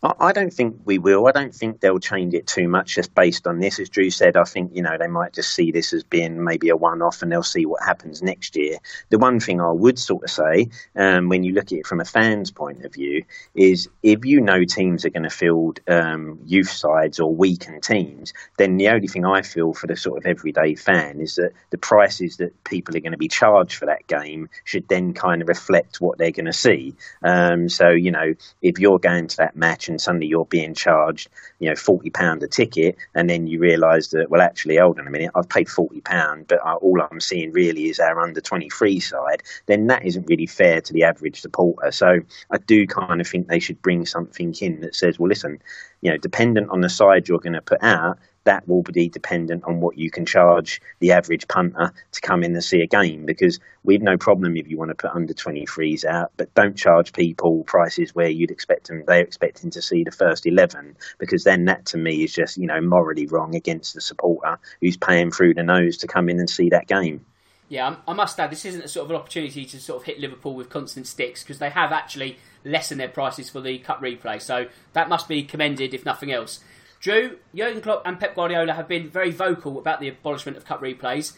I 0.00 0.30
don't 0.30 0.52
think 0.52 0.82
we 0.84 0.98
will. 0.98 1.26
I 1.26 1.32
don't 1.32 1.52
think 1.52 1.80
they'll 1.80 1.98
change 1.98 2.32
it 2.32 2.46
too 2.46 2.68
much 2.68 2.94
just 2.94 3.12
based 3.16 3.48
on 3.48 3.58
this. 3.58 3.80
As 3.80 3.88
Drew 3.88 4.10
said, 4.10 4.36
I 4.36 4.44
think, 4.44 4.70
you 4.72 4.80
know, 4.80 4.96
they 4.96 5.08
might 5.08 5.32
just 5.32 5.52
see 5.52 5.72
this 5.72 5.92
as 5.92 6.04
being 6.04 6.44
maybe 6.44 6.68
a 6.68 6.76
one 6.76 7.02
off 7.02 7.22
and 7.22 7.32
they'll 7.32 7.42
see 7.42 7.66
what 7.66 7.82
happens 7.82 8.22
next 8.22 8.54
year. 8.54 8.78
The 9.08 9.18
one 9.18 9.40
thing 9.40 9.60
I 9.60 9.72
would 9.72 9.98
sort 9.98 10.22
of 10.22 10.30
say, 10.30 10.68
um, 10.94 11.28
when 11.28 11.42
you 11.42 11.52
look 11.52 11.72
at 11.72 11.78
it 11.78 11.86
from 11.86 12.00
a 12.00 12.04
fan's 12.04 12.52
point 12.52 12.84
of 12.84 12.94
view, 12.94 13.24
is 13.56 13.88
if 14.04 14.24
you 14.24 14.40
know 14.40 14.62
teams 14.62 15.04
are 15.04 15.10
going 15.10 15.24
to 15.24 15.30
field 15.30 15.80
um, 15.88 16.38
youth 16.44 16.70
sides 16.70 17.18
or 17.18 17.34
weakened 17.34 17.82
teams, 17.82 18.32
then 18.56 18.76
the 18.76 18.90
only 18.90 19.08
thing 19.08 19.24
I 19.24 19.42
feel 19.42 19.74
for 19.74 19.88
the 19.88 19.96
sort 19.96 20.18
of 20.18 20.26
everyday 20.26 20.76
fan 20.76 21.20
is 21.20 21.34
that 21.34 21.54
the 21.70 21.78
prices 21.78 22.36
that 22.36 22.62
people 22.62 22.96
are 22.96 23.00
going 23.00 23.12
to 23.12 23.18
be 23.18 23.26
charged 23.26 23.74
for 23.74 23.86
that 23.86 24.06
game 24.06 24.48
should 24.62 24.86
then 24.86 25.12
kind 25.12 25.42
of 25.42 25.48
reflect 25.48 26.00
what 26.00 26.18
they're 26.18 26.30
going 26.30 26.46
to 26.46 26.52
see. 26.52 26.94
Um, 27.24 27.68
so, 27.68 27.88
you 27.88 28.12
know, 28.12 28.34
if 28.62 28.78
you're 28.78 29.00
going 29.00 29.26
to 29.26 29.36
that 29.38 29.56
match 29.58 29.88
and 29.88 30.00
suddenly 30.00 30.26
you're 30.26 30.44
being 30.44 30.74
charged, 30.74 31.28
you 31.58 31.68
know, 31.68 31.76
forty 31.76 32.10
pound 32.10 32.42
a 32.42 32.48
ticket, 32.48 32.96
and 33.14 33.28
then 33.28 33.46
you 33.46 33.58
realise 33.58 34.08
that 34.08 34.30
well, 34.30 34.40
actually, 34.40 34.76
hold 34.76 34.98
on 34.98 35.06
a 35.06 35.10
minute, 35.10 35.30
I've 35.34 35.48
paid 35.48 35.68
forty 35.68 36.00
pound, 36.00 36.46
but 36.48 36.64
I, 36.64 36.74
all 36.74 37.00
I'm 37.00 37.20
seeing 37.20 37.52
really 37.52 37.88
is 37.88 38.00
our 38.00 38.20
under 38.20 38.40
twenty 38.40 38.70
three 38.70 39.00
side. 39.00 39.42
Then 39.66 39.86
that 39.88 40.04
isn't 40.04 40.28
really 40.28 40.46
fair 40.46 40.80
to 40.80 40.92
the 40.92 41.04
average 41.04 41.40
supporter. 41.40 41.90
So 41.92 42.20
I 42.50 42.58
do 42.58 42.86
kind 42.86 43.20
of 43.20 43.26
think 43.26 43.48
they 43.48 43.60
should 43.60 43.82
bring 43.82 44.06
something 44.06 44.54
in 44.60 44.80
that 44.80 44.94
says, 44.94 45.18
well, 45.18 45.28
listen, 45.28 45.60
you 46.00 46.10
know, 46.10 46.16
dependent 46.16 46.70
on 46.70 46.80
the 46.80 46.88
side 46.88 47.28
you're 47.28 47.40
going 47.40 47.52
to 47.54 47.60
put 47.60 47.82
out, 47.82 48.18
that 48.48 48.66
will 48.66 48.82
be 48.82 49.10
dependent 49.10 49.62
on 49.64 49.78
what 49.78 49.98
you 49.98 50.10
can 50.10 50.24
charge 50.24 50.80
the 51.00 51.12
average 51.12 51.46
punter 51.48 51.92
to 52.12 52.20
come 52.22 52.42
in 52.42 52.54
and 52.54 52.64
see 52.64 52.80
a 52.80 52.86
game. 52.86 53.26
Because 53.26 53.60
we've 53.84 54.00
no 54.00 54.16
problem 54.16 54.56
if 54.56 54.70
you 54.70 54.78
want 54.78 54.88
to 54.88 54.94
put 54.94 55.14
under 55.14 55.34
23s 55.34 56.06
out, 56.06 56.32
but 56.38 56.54
don't 56.54 56.74
charge 56.74 57.12
people 57.12 57.62
prices 57.64 58.14
where 58.14 58.30
you'd 58.30 58.50
expect 58.50 58.88
them, 58.88 59.04
they're 59.06 59.20
expecting 59.20 59.68
to 59.68 59.82
see 59.82 60.02
the 60.02 60.10
first 60.10 60.46
11, 60.46 60.96
because 61.18 61.44
then 61.44 61.66
that 61.66 61.84
to 61.84 61.98
me 61.98 62.24
is 62.24 62.32
just, 62.32 62.56
you 62.56 62.66
know, 62.66 62.80
morally 62.80 63.26
wrong 63.26 63.54
against 63.54 63.92
the 63.92 64.00
supporter 64.00 64.58
who's 64.80 64.96
paying 64.96 65.30
through 65.30 65.52
the 65.52 65.62
nose 65.62 65.98
to 65.98 66.06
come 66.06 66.30
in 66.30 66.38
and 66.38 66.48
see 66.48 66.70
that 66.70 66.86
game. 66.86 67.26
Yeah, 67.68 67.96
I 68.06 68.14
must 68.14 68.40
add, 68.40 68.50
this 68.50 68.64
isn't 68.64 68.82
a 68.82 68.88
sort 68.88 69.04
of 69.04 69.10
an 69.10 69.16
opportunity 69.16 69.66
to 69.66 69.78
sort 69.78 70.00
of 70.00 70.06
hit 70.06 70.18
Liverpool 70.18 70.54
with 70.54 70.70
constant 70.70 71.06
sticks 71.06 71.42
because 71.42 71.58
they 71.58 71.68
have 71.68 71.92
actually 71.92 72.38
lessened 72.64 72.98
their 72.98 73.08
prices 73.08 73.50
for 73.50 73.60
the 73.60 73.78
cup 73.78 74.00
replay. 74.00 74.40
So 74.40 74.68
that 74.94 75.10
must 75.10 75.28
be 75.28 75.42
commended, 75.42 75.92
if 75.92 76.06
nothing 76.06 76.32
else. 76.32 76.60
Drew, 77.00 77.38
Jurgen 77.54 77.80
Klopp 77.80 78.02
and 78.04 78.18
Pep 78.18 78.34
Guardiola 78.34 78.72
have 78.72 78.88
been 78.88 79.08
very 79.08 79.30
vocal 79.30 79.78
about 79.78 80.00
the 80.00 80.08
abolishment 80.08 80.56
of 80.56 80.64
cup 80.64 80.80
replays. 80.80 81.34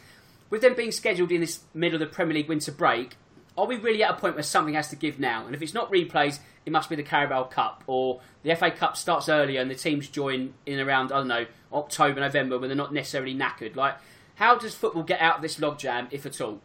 With 0.48 0.62
them 0.62 0.74
being 0.74 0.90
scheduled 0.90 1.30
in 1.30 1.40
this 1.40 1.60
middle 1.74 2.00
of 2.02 2.08
the 2.08 2.12
Premier 2.12 2.34
League 2.34 2.48
winter 2.48 2.72
break, 2.72 3.16
are 3.56 3.66
we 3.66 3.76
really 3.76 4.02
at 4.02 4.10
a 4.10 4.16
point 4.16 4.34
where 4.34 4.42
something 4.42 4.74
has 4.74 4.88
to 4.88 4.96
give 4.96 5.20
now? 5.20 5.44
And 5.44 5.54
if 5.54 5.60
it's 5.60 5.74
not 5.74 5.92
replays, 5.92 6.38
it 6.64 6.72
must 6.72 6.88
be 6.88 6.96
the 6.96 7.02
Carabao 7.02 7.44
Cup 7.44 7.84
or 7.86 8.20
the 8.42 8.54
FA 8.56 8.70
Cup 8.70 8.96
starts 8.96 9.28
earlier 9.28 9.60
and 9.60 9.70
the 9.70 9.74
teams 9.74 10.08
join 10.08 10.54
in 10.66 10.80
around 10.80 11.12
I 11.12 11.18
don't 11.18 11.28
know 11.28 11.46
October, 11.72 12.20
November 12.20 12.58
when 12.58 12.68
they're 12.68 12.76
not 12.76 12.94
necessarily 12.94 13.34
knackered. 13.34 13.76
Like, 13.76 13.96
how 14.36 14.56
does 14.56 14.74
football 14.74 15.02
get 15.02 15.20
out 15.20 15.36
of 15.36 15.42
this 15.42 15.58
logjam, 15.58 16.08
if 16.10 16.24
at 16.24 16.40
all? 16.40 16.60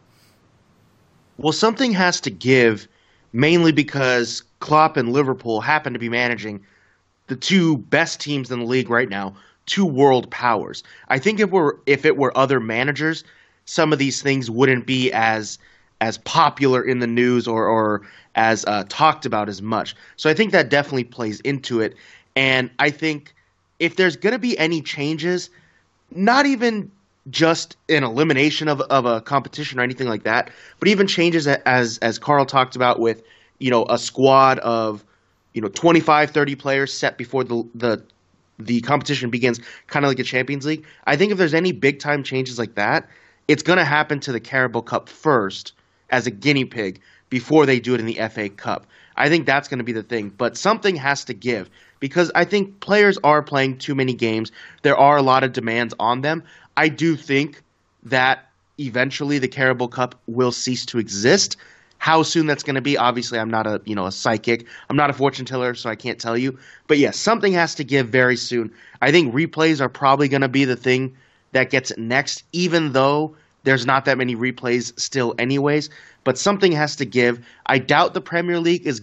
Well, 1.36 1.52
something 1.52 1.92
has 1.92 2.20
to 2.22 2.30
give, 2.30 2.88
mainly 3.32 3.72
because 3.72 4.42
Klopp 4.60 4.96
and 4.96 5.12
Liverpool 5.12 5.60
happen 5.60 5.92
to 5.92 5.98
be 5.98 6.08
managing 6.08 6.64
the 7.26 7.36
two 7.36 7.78
best 7.78 8.20
teams 8.20 8.50
in 8.50 8.60
the 8.60 8.64
league 8.64 8.90
right 8.90 9.08
now, 9.08 9.34
two 9.66 9.86
world 9.86 10.30
powers. 10.30 10.82
I 11.08 11.18
think 11.18 11.40
if 11.40 11.50
we're 11.50 11.74
if 11.86 12.04
it 12.04 12.16
were 12.16 12.36
other 12.36 12.60
managers, 12.60 13.24
some 13.64 13.92
of 13.92 13.98
these 13.98 14.22
things 14.22 14.50
wouldn't 14.50 14.86
be 14.86 15.12
as 15.12 15.58
as 16.00 16.18
popular 16.18 16.82
in 16.82 16.98
the 16.98 17.06
news 17.06 17.48
or 17.48 17.66
or 17.66 18.02
as 18.34 18.64
uh, 18.66 18.84
talked 18.88 19.26
about 19.26 19.48
as 19.48 19.62
much. 19.62 19.96
So 20.16 20.30
I 20.30 20.34
think 20.34 20.52
that 20.52 20.68
definitely 20.68 21.04
plays 21.04 21.40
into 21.40 21.80
it. 21.80 21.96
And 22.34 22.70
I 22.78 22.90
think 22.90 23.34
if 23.78 23.96
there's 23.96 24.16
going 24.16 24.34
to 24.34 24.38
be 24.38 24.58
any 24.58 24.82
changes, 24.82 25.50
not 26.10 26.46
even 26.46 26.90
just 27.30 27.76
an 27.88 28.04
elimination 28.04 28.68
of 28.68 28.80
of 28.82 29.04
a 29.04 29.20
competition 29.20 29.80
or 29.80 29.82
anything 29.82 30.08
like 30.08 30.22
that, 30.24 30.50
but 30.78 30.88
even 30.88 31.06
changes 31.06 31.46
as 31.46 31.98
as 31.98 32.18
Carl 32.18 32.46
talked 32.46 32.76
about 32.76 33.00
with 33.00 33.22
you 33.58 33.70
know 33.70 33.84
a 33.88 33.98
squad 33.98 34.58
of 34.60 35.04
you 35.56 35.62
know 35.62 35.68
25 35.68 36.30
30 36.30 36.54
players 36.54 36.92
set 36.92 37.16
before 37.16 37.42
the 37.42 37.64
the 37.74 38.02
the 38.58 38.80
competition 38.82 39.30
begins 39.30 39.58
kind 39.86 40.04
of 40.04 40.10
like 40.10 40.18
a 40.18 40.22
champions 40.22 40.64
league. 40.64 40.84
I 41.06 41.16
think 41.16 41.32
if 41.32 41.38
there's 41.38 41.54
any 41.54 41.72
big 41.72 41.98
time 41.98 42.22
changes 42.22 42.58
like 42.58 42.74
that 42.76 43.08
it's 43.48 43.62
going 43.62 43.78
to 43.78 43.84
happen 43.84 44.20
to 44.20 44.32
the 44.32 44.40
carabao 44.40 44.82
cup 44.82 45.08
first 45.08 45.72
as 46.10 46.26
a 46.26 46.30
guinea 46.30 46.64
pig 46.66 47.00
before 47.30 47.64
they 47.64 47.80
do 47.80 47.94
it 47.94 48.00
in 48.00 48.06
the 48.06 48.18
fa 48.28 48.48
cup. 48.50 48.86
I 49.16 49.30
think 49.30 49.46
that's 49.46 49.66
going 49.66 49.78
to 49.78 49.84
be 49.84 49.92
the 49.92 50.02
thing 50.02 50.28
but 50.28 50.58
something 50.58 50.94
has 50.94 51.24
to 51.24 51.34
give 51.34 51.70
because 51.98 52.30
i 52.34 52.44
think 52.44 52.80
players 52.80 53.18
are 53.24 53.42
playing 53.42 53.78
too 53.78 53.94
many 53.94 54.12
games. 54.12 54.52
There 54.82 54.96
are 54.96 55.16
a 55.16 55.22
lot 55.22 55.42
of 55.42 55.54
demands 55.54 55.94
on 55.98 56.20
them. 56.20 56.44
I 56.76 56.90
do 56.90 57.16
think 57.16 57.62
that 58.02 58.50
eventually 58.78 59.38
the 59.38 59.48
carabao 59.48 59.86
cup 59.86 60.20
will 60.26 60.52
cease 60.52 60.84
to 60.86 60.98
exist 60.98 61.56
how 61.98 62.22
soon 62.22 62.46
that's 62.46 62.62
going 62.62 62.74
to 62.74 62.80
be, 62.80 62.96
obviously, 62.96 63.38
I'm 63.38 63.50
not 63.50 63.66
a 63.66 63.80
you 63.84 63.94
know 63.94 64.06
a 64.06 64.12
psychic. 64.12 64.66
I'm 64.88 64.96
not 64.96 65.10
a 65.10 65.12
fortune 65.12 65.44
teller, 65.44 65.74
so 65.74 65.90
I 65.90 65.96
can't 65.96 66.18
tell 66.18 66.36
you. 66.36 66.58
But 66.86 66.98
yes, 66.98 67.16
something 67.16 67.52
has 67.52 67.74
to 67.76 67.84
give 67.84 68.08
very 68.08 68.36
soon. 68.36 68.72
I 69.02 69.10
think 69.10 69.34
replays 69.34 69.80
are 69.80 69.88
probably 69.88 70.28
going 70.28 70.42
to 70.42 70.48
be 70.48 70.64
the 70.64 70.76
thing 70.76 71.16
that 71.52 71.70
gets 71.70 71.90
it 71.90 71.98
next, 71.98 72.44
even 72.52 72.92
though 72.92 73.34
there's 73.64 73.86
not 73.86 74.04
that 74.04 74.18
many 74.18 74.36
replays 74.36 74.98
still, 74.98 75.34
anyways. 75.38 75.90
But 76.24 76.38
something 76.38 76.72
has 76.72 76.96
to 76.96 77.04
give. 77.04 77.44
I 77.66 77.78
doubt 77.78 78.14
the 78.14 78.20
Premier 78.20 78.60
League 78.60 78.86
is 78.86 79.00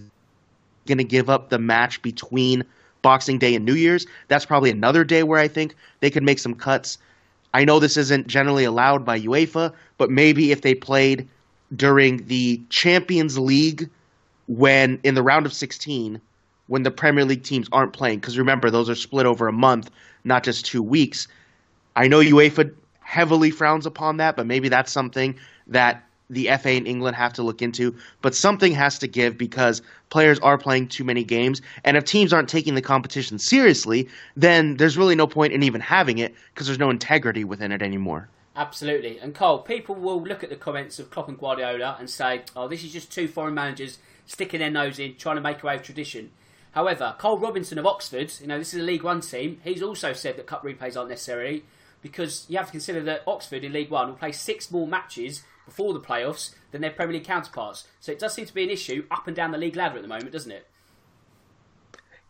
going 0.86 0.98
to 0.98 1.04
give 1.04 1.30
up 1.30 1.48
the 1.48 1.58
match 1.58 2.00
between 2.02 2.64
Boxing 3.02 3.38
Day 3.38 3.54
and 3.54 3.64
New 3.64 3.74
Year's. 3.74 4.06
That's 4.28 4.46
probably 4.46 4.70
another 4.70 5.04
day 5.04 5.22
where 5.22 5.40
I 5.40 5.48
think 5.48 5.74
they 6.00 6.10
could 6.10 6.22
make 6.22 6.38
some 6.38 6.54
cuts. 6.54 6.98
I 7.52 7.64
know 7.64 7.78
this 7.78 7.96
isn't 7.96 8.26
generally 8.26 8.64
allowed 8.64 9.04
by 9.04 9.20
UEFA, 9.20 9.72
but 9.98 10.10
maybe 10.10 10.50
if 10.50 10.62
they 10.62 10.74
played 10.74 11.28
during 11.74 12.26
the 12.26 12.62
Champions 12.68 13.38
League 13.38 13.88
when 14.46 15.00
in 15.02 15.14
the 15.14 15.22
round 15.22 15.46
of 15.46 15.52
16 15.52 16.20
when 16.66 16.82
the 16.82 16.90
Premier 16.90 17.24
League 17.24 17.42
teams 17.42 17.68
aren't 17.72 17.92
playing 17.92 18.20
because 18.20 18.38
remember 18.38 18.70
those 18.70 18.88
are 18.88 18.94
split 18.94 19.26
over 19.26 19.48
a 19.48 19.52
month, 19.52 19.90
not 20.24 20.44
just 20.44 20.66
2 20.66 20.82
weeks. 20.82 21.28
I 21.96 22.08
know 22.08 22.20
UEFA 22.20 22.74
heavily 23.00 23.50
frowns 23.50 23.86
upon 23.86 24.16
that, 24.18 24.36
but 24.36 24.46
maybe 24.46 24.68
that's 24.68 24.90
something 24.90 25.36
that 25.68 26.04
the 26.30 26.48
FA 26.58 26.72
in 26.72 26.86
England 26.86 27.16
have 27.16 27.34
to 27.34 27.42
look 27.42 27.62
into. 27.62 27.94
But 28.22 28.34
something 28.34 28.72
has 28.72 28.98
to 29.00 29.06
give 29.06 29.36
because 29.36 29.82
players 30.10 30.38
are 30.40 30.58
playing 30.58 30.88
too 30.88 31.04
many 31.04 31.22
games. 31.22 31.60
And 31.84 31.96
if 31.96 32.04
teams 32.04 32.32
aren't 32.32 32.48
taking 32.48 32.74
the 32.74 32.82
competition 32.82 33.38
seriously, 33.38 34.08
then 34.36 34.76
there's 34.76 34.96
really 34.96 35.14
no 35.14 35.26
point 35.26 35.52
in 35.52 35.62
even 35.62 35.80
having 35.80 36.18
it 36.18 36.34
because 36.52 36.66
there's 36.66 36.78
no 36.78 36.90
integrity 36.90 37.44
within 37.44 37.72
it 37.72 37.82
anymore. 37.82 38.28
Absolutely. 38.56 39.18
And 39.18 39.34
Carl, 39.34 39.58
people 39.58 39.94
will 39.94 40.22
look 40.22 40.44
at 40.44 40.50
the 40.50 40.56
comments 40.56 40.98
of 40.98 41.10
Klopp 41.10 41.28
and 41.28 41.38
Guardiola 41.38 41.96
and 41.98 42.08
say, 42.08 42.42
oh, 42.54 42.68
this 42.68 42.84
is 42.84 42.92
just 42.92 43.10
two 43.10 43.26
foreign 43.26 43.54
managers 43.54 43.98
sticking 44.26 44.60
their 44.60 44.70
nose 44.70 44.98
in, 44.98 45.16
trying 45.16 45.36
to 45.36 45.42
make 45.42 45.62
away 45.62 45.76
with 45.76 45.84
tradition. 45.84 46.30
However, 46.72 47.14
Karl 47.18 47.38
Robinson 47.38 47.78
of 47.78 47.86
Oxford, 47.86 48.32
you 48.40 48.46
know, 48.46 48.58
this 48.58 48.74
is 48.74 48.80
a 48.80 48.84
League 48.84 49.02
One 49.02 49.20
team, 49.20 49.60
he's 49.64 49.82
also 49.82 50.12
said 50.12 50.36
that 50.36 50.46
cup 50.46 50.64
replays 50.64 50.96
aren't 50.96 51.10
necessary 51.10 51.64
because 52.00 52.46
you 52.48 52.56
have 52.56 52.66
to 52.66 52.72
consider 52.72 53.02
that 53.02 53.22
Oxford 53.26 53.64
in 53.64 53.72
League 53.72 53.90
One 53.90 54.08
will 54.08 54.14
play 54.14 54.32
six 54.32 54.70
more 54.70 54.86
matches 54.86 55.42
before 55.66 55.92
the 55.92 56.00
playoffs 56.00 56.54
than 56.70 56.80
their 56.80 56.90
Premier 56.90 57.14
League 57.14 57.24
counterparts. 57.24 57.86
So 58.00 58.12
it 58.12 58.18
does 58.18 58.34
seem 58.34 58.46
to 58.46 58.54
be 58.54 58.64
an 58.64 58.70
issue 58.70 59.06
up 59.10 59.26
and 59.26 59.36
down 59.36 59.50
the 59.50 59.58
league 59.58 59.76
ladder 59.76 59.96
at 59.96 60.02
the 60.02 60.08
moment, 60.08 60.32
doesn't 60.32 60.52
it? 60.52 60.66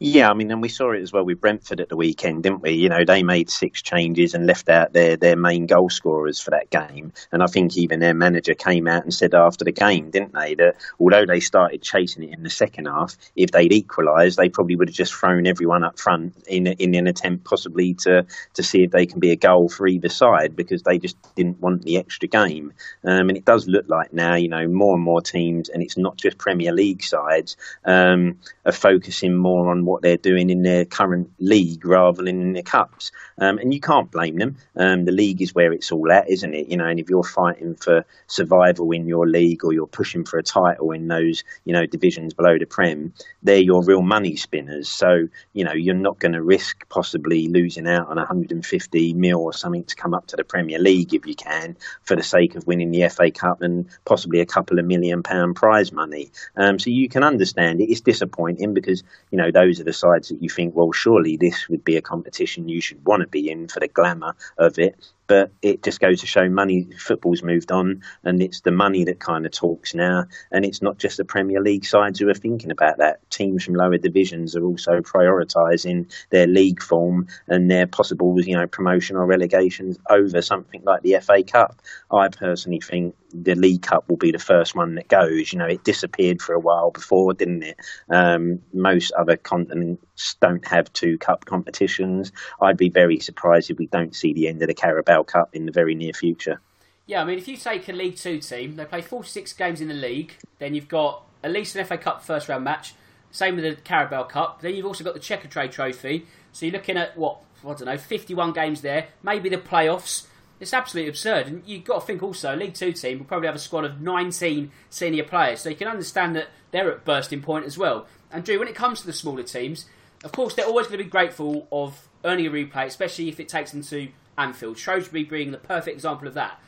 Yeah, 0.01 0.29
I 0.29 0.35
mean, 0.35 0.51
and 0.51 0.61
we 0.61 0.69
saw 0.69 0.91
it 0.91 1.03
as 1.03 1.13
well 1.13 1.25
with 1.25 1.41
Brentford 1.41 1.81
at 1.81 1.89
the 1.89 1.97
weekend, 1.97 2.43
didn't 2.43 2.63
we? 2.63 2.73
You 2.73 2.89
know, 2.89 3.05
they 3.05 3.23
made 3.23 3.49
six 3.49 3.81
changes 3.81 4.35
and 4.35 4.45
left 4.45 4.69
out 4.69 4.93
their, 4.93 5.17
their 5.17 5.37
main 5.37 5.67
goal 5.67 5.89
scorers 5.89 6.41
for 6.41 6.51
that 6.51 6.69
game. 6.71 7.13
And 7.31 7.45
I 7.45 7.47
think 7.47 7.77
even 7.77 8.01
their 8.01 8.13
manager 8.13 8.55
came 8.55 8.89
out 8.89 9.05
and 9.05 9.15
said 9.15 9.35
after 9.35 9.65
the 9.65 9.71
game, 9.71 10.11
didn't 10.11 10.35
they, 10.35 10.57
that 10.57 10.75
although 10.99 11.25
they 11.25 11.39
started 11.39 11.81
chasing 11.81 12.25
it 12.25 12.35
in 12.35 12.43
the 12.43 12.51
second 12.51 12.87
half, 12.87 13.17
if 13.37 13.53
they'd 13.53 13.73
equalised, 13.73 14.37
they 14.37 14.49
probably 14.49 14.75
would 14.75 14.89
have 14.89 14.97
just 14.97 15.15
thrown 15.15 15.47
everyone 15.47 15.85
up 15.85 15.99
front 15.99 16.35
in, 16.49 16.67
in 16.67 16.97
an 16.97 17.07
attempt 17.07 17.45
possibly 17.45 17.95
to, 17.95 18.27
to 18.55 18.63
see 18.65 18.83
if 18.83 18.91
they 18.91 19.07
can 19.07 19.21
be 19.21 19.31
a 19.31 19.37
goal 19.37 19.69
for 19.69 19.87
either 19.87 20.09
side 20.09 20.57
because 20.57 20.83
they 20.83 20.99
just 20.99 21.17
didn't 21.37 21.61
want 21.61 21.83
the 21.83 21.99
extra 21.99 22.27
game. 22.27 22.73
Um, 23.05 23.29
and 23.29 23.39
it 23.39 23.45
does 23.45 23.69
look 23.69 23.89
like 23.89 24.13
now, 24.13 24.35
you 24.35 24.49
know, 24.49 24.67
more 24.67 24.97
and 24.97 25.05
more 25.05 25.23
teams, 25.23 25.69
and 25.69 25.85
it's 25.85 25.97
not 25.97 26.17
just 26.17 26.37
Premier 26.37 26.73
League 26.73 27.05
sides, 27.05 27.57
um, 27.85 28.41
are 28.67 28.73
focusing 28.73 29.35
more 29.35 29.71
on 29.71 29.85
what 29.85 30.03
they're 30.03 30.17
doing 30.17 30.51
in 30.51 30.63
their 30.63 30.85
current 30.85 31.31
league 31.39 31.85
rather 31.85 32.23
than 32.23 32.41
in 32.41 32.53
their 32.53 32.63
cups. 32.63 33.13
Um, 33.39 33.59
and 33.59 33.75
you 33.75 33.81
can't 33.81 34.11
blame 34.11 34.37
them. 34.37 34.57
Um, 34.77 35.05
the 35.05 35.13
league 35.13 35.43
is 35.43 35.55
where 35.55 35.73
it's 35.73 35.93
all 35.93 36.11
at, 36.11 36.31
isn't 36.31 36.55
it? 36.55 36.69
You 36.69 36.77
know, 36.77 36.87
and 36.87 36.99
if 36.99 37.11
you're 37.11 37.25
fighting 37.25 37.75
for 37.75 38.05
survival 38.27 38.91
in 38.93 39.07
your 39.07 39.27
league 39.27 39.65
or 39.65 39.73
you're 39.73 39.87
pushing 39.87 40.25
for 40.25 40.39
a 40.39 40.43
title 40.43 40.93
in 40.93 41.09
those, 41.09 41.45
you 41.65 41.73
know, 41.73 41.87
divisions 41.87 42.33
below 42.33 42.59
the 42.59 42.67
Prem, 42.67 43.13
they're 43.43 43.59
your 43.59 43.85
real 43.85 44.03
money 44.03 44.37
spinners. 44.37 44.89
So, 44.89 45.29
you 45.53 45.65
know, 45.65 45.73
you're 45.73 45.95
not 45.95 46.19
going 46.19 46.33
to 46.33 46.43
risk 46.43 46.89
possibly 46.89 47.49
losing 47.49 47.87
out 47.87 48.09
on 48.09 48.17
150 48.17 49.15
mil 49.15 49.41
or 49.41 49.53
something 49.53 49.85
to 49.85 49.97
come 49.97 50.15
up 50.15 50.27
to 50.29 50.37
the 50.37 50.45
Premier 50.45 50.79
League 50.79 51.13
if 51.13 51.27
you 51.27 51.35
can 51.35 51.77
for 52.03 52.17
the 52.17 52.23
sake 52.23 52.55
of 52.55 52.67
winning 52.67 52.91
the 52.91 53.09
FA 53.09 53.31
Cup 53.31 53.63
and 53.63 53.87
possibly 54.05 54.41
a 54.41 54.47
couple 54.47 54.79
of 54.79 54.85
million 54.87 55.23
pound 55.23 55.57
prize 55.57 55.93
money. 55.93 56.31
Um, 56.57 56.79
so 56.79 56.91
you 56.91 57.09
can 57.09 57.23
understand 57.23 57.81
it. 57.81 57.91
It's 57.91 58.01
disappointing 58.01 58.54
because, 58.75 59.03
you 59.31 59.39
know, 59.39 59.51
those 59.51 59.81
are 59.81 59.85
the 59.85 59.93
sides 59.93 60.29
that 60.29 60.43
you 60.43 60.49
think, 60.49 60.75
well, 60.75 60.93
surely 60.93 61.37
this 61.37 61.69
would 61.69 61.85
be 61.85 61.97
a 61.97 62.03
competition 62.03 62.69
you 62.69 62.81
should 62.81 63.05
want 63.05 63.23
to 63.23 63.27
be 63.27 63.51
in 63.51 63.69
for 63.69 63.81
the 63.81 63.89
glamour 63.89 64.35
of 64.59 64.79
it 64.79 64.97
but 65.27 65.53
it 65.63 65.83
just 65.83 66.01
goes 66.01 66.21
to 66.21 66.27
show 66.27 66.49
money 66.49 66.89
football's 66.99 67.43
moved 67.43 67.73
on 67.73 68.03
and 68.25 68.43
it's 68.43 68.61
the 68.61 68.71
money 68.71 69.05
that 69.05 69.21
kind 69.21 69.47
of 69.47 69.53
talks 69.53 69.95
now. 69.95 70.25
And 70.51 70.65
it's 70.65 70.83
not 70.83 70.99
just 70.99 71.17
the 71.17 71.25
premier 71.25 71.61
league 71.61 71.85
sides 71.85 72.19
who 72.19 72.29
are 72.29 72.35
thinking 72.35 72.71
about 72.71 72.99
that. 72.99 73.29
Teams 73.31 73.65
from 73.65 73.75
lower 73.75 73.99
divisions 73.99 74.55
are 74.55 74.65
also 74.65 75.01
prioritizing 75.01 76.13
their 76.31 76.47
league 76.47 76.83
form 76.83 77.27
and 77.49 77.71
their 77.71 77.87
possible 77.87 78.41
you 78.43 78.57
know 78.57 78.67
promotion 78.67 79.17
or 79.17 79.27
relegations 79.27 79.99
over 80.11 80.43
something 80.43 80.83
like 80.85 81.03
the 81.03 81.19
fa 81.21 81.43
cup. 81.43 81.81
I 82.11 82.29
personally 82.29 82.81
think 82.81 83.15
the 83.33 83.55
league 83.55 83.83
cup 83.83 84.09
will 84.09 84.17
be 84.17 84.31
the 84.31 84.39
first 84.39 84.75
one 84.75 84.95
that 84.97 85.09
goes. 85.09 85.53
You 85.53 85.59
know 85.59 85.67
it 85.67 85.85
disappeared 85.85 86.43
for 86.43 86.55
a 86.55 86.61
while 86.61 86.91
before 86.91 87.35
didn't 87.35 87.63
it? 87.63 87.79
Um, 88.11 88.61
most 88.73 89.13
other 89.13 89.37
continents 89.37 90.04
don't 90.41 90.67
have 90.67 90.93
two 90.93 91.19
cup 91.19 91.45
competitions 91.45 92.31
i'd 92.63 92.77
be 92.77 92.89
very 92.89 93.19
surprised 93.19 93.71
if 93.71 93.79
we 93.79 93.87
don't 93.87 94.15
see 94.15 94.33
the 94.33 94.49
end 94.49 94.63
of 94.63 94.69
the 94.69 94.75
carabao 94.75 95.25
Cup 95.25 95.51
in 95.55 95.67
the 95.67 95.73
very 95.73 95.95
near 95.95 96.13
future. 96.13 96.61
Yeah, 97.07 97.21
I 97.21 97.25
mean, 97.25 97.39
if 97.39 97.49
you 97.49 97.57
take 97.57 97.89
a 97.89 97.93
League 97.93 98.17
Two 98.17 98.39
team, 98.41 98.77
they 98.77 98.85
play 98.85 99.03
46 99.03 99.53
games 99.55 99.81
in 99.81 99.89
the 99.89 99.95
league, 99.95 100.35
then 100.59 100.75
you've 100.75 100.89
got 100.89 101.23
at 101.43 101.53
least 101.53 101.77
an 101.77 101.85
FA 101.85 101.99
Cup 101.99 102.23
first 102.23 102.49
round 102.49 102.65
match, 102.65 102.95
same 103.31 103.57
with 103.57 103.65
the 103.65 103.83
Carabao 103.83 104.25
Cup, 104.25 104.63
then 104.63 104.75
you've 104.75 104.87
also 104.87 105.05
got 105.05 105.15
the 105.15 105.21
Checkatrade 105.21 105.73
Trophy, 105.73 106.27
so 106.53 106.65
you're 106.65 106.73
looking 106.73 106.97
at, 106.97 107.17
what, 107.19 107.41
I 107.63 107.75
don't 107.75 107.85
know, 107.85 107.99
51 107.99 108.53
games 108.53 108.81
there, 108.81 109.09
maybe 109.23 109.49
the 109.49 109.59
playoffs. 109.59 110.27
It's 110.61 110.73
absolutely 110.73 111.11
absurd. 111.11 111.49
And 111.49 111.63
you've 111.67 111.85
got 111.85 112.01
to 112.01 112.07
think 112.07 112.23
also, 112.23 112.55
League 112.57 112.75
Two 112.75 112.93
team 112.93 113.19
will 113.19 113.27
probably 113.27 113.49
have 113.49 113.57
a 113.57 113.59
squad 113.59 113.85
of 113.85 114.01
19 114.01 114.71
senior 114.89 115.25
players, 115.25 115.61
so 115.61 115.69
you 115.69 115.77
can 115.77 115.89
understand 115.89 116.35
that 116.37 116.49
they're 116.71 116.91
at 116.91 117.05
bursting 117.05 117.43
point 117.43 117.67
as 117.67 117.77
well. 117.77 118.07
And 118.31 118.45
Drew, 118.45 118.59
when 118.59 118.69
it 118.69 118.75
comes 118.75 119.01
to 119.01 119.07
the 119.07 119.13
smaller 119.13 119.43
teams, 119.43 119.85
of 120.25 120.33
course, 120.33 120.55
they're 120.55 120.67
always 120.67 120.87
going 120.87 120.99
to 120.99 121.05
be 121.05 121.11
grateful 121.11 121.69
of 121.71 122.09
earning 122.25 122.47
a 122.47 122.51
replay, 122.51 122.87
especially 122.87 123.29
if 123.29 123.39
it 123.39 123.49
takes 123.49 123.71
them 123.73 123.83
to 123.83 124.09
Anfield. 124.39 124.79
Shrewsbury 124.79 125.25
being 125.25 125.51
the 125.53 125.59
perfect 125.59 125.95
example 125.95 126.27
of 126.27 126.35
that. 126.35 126.59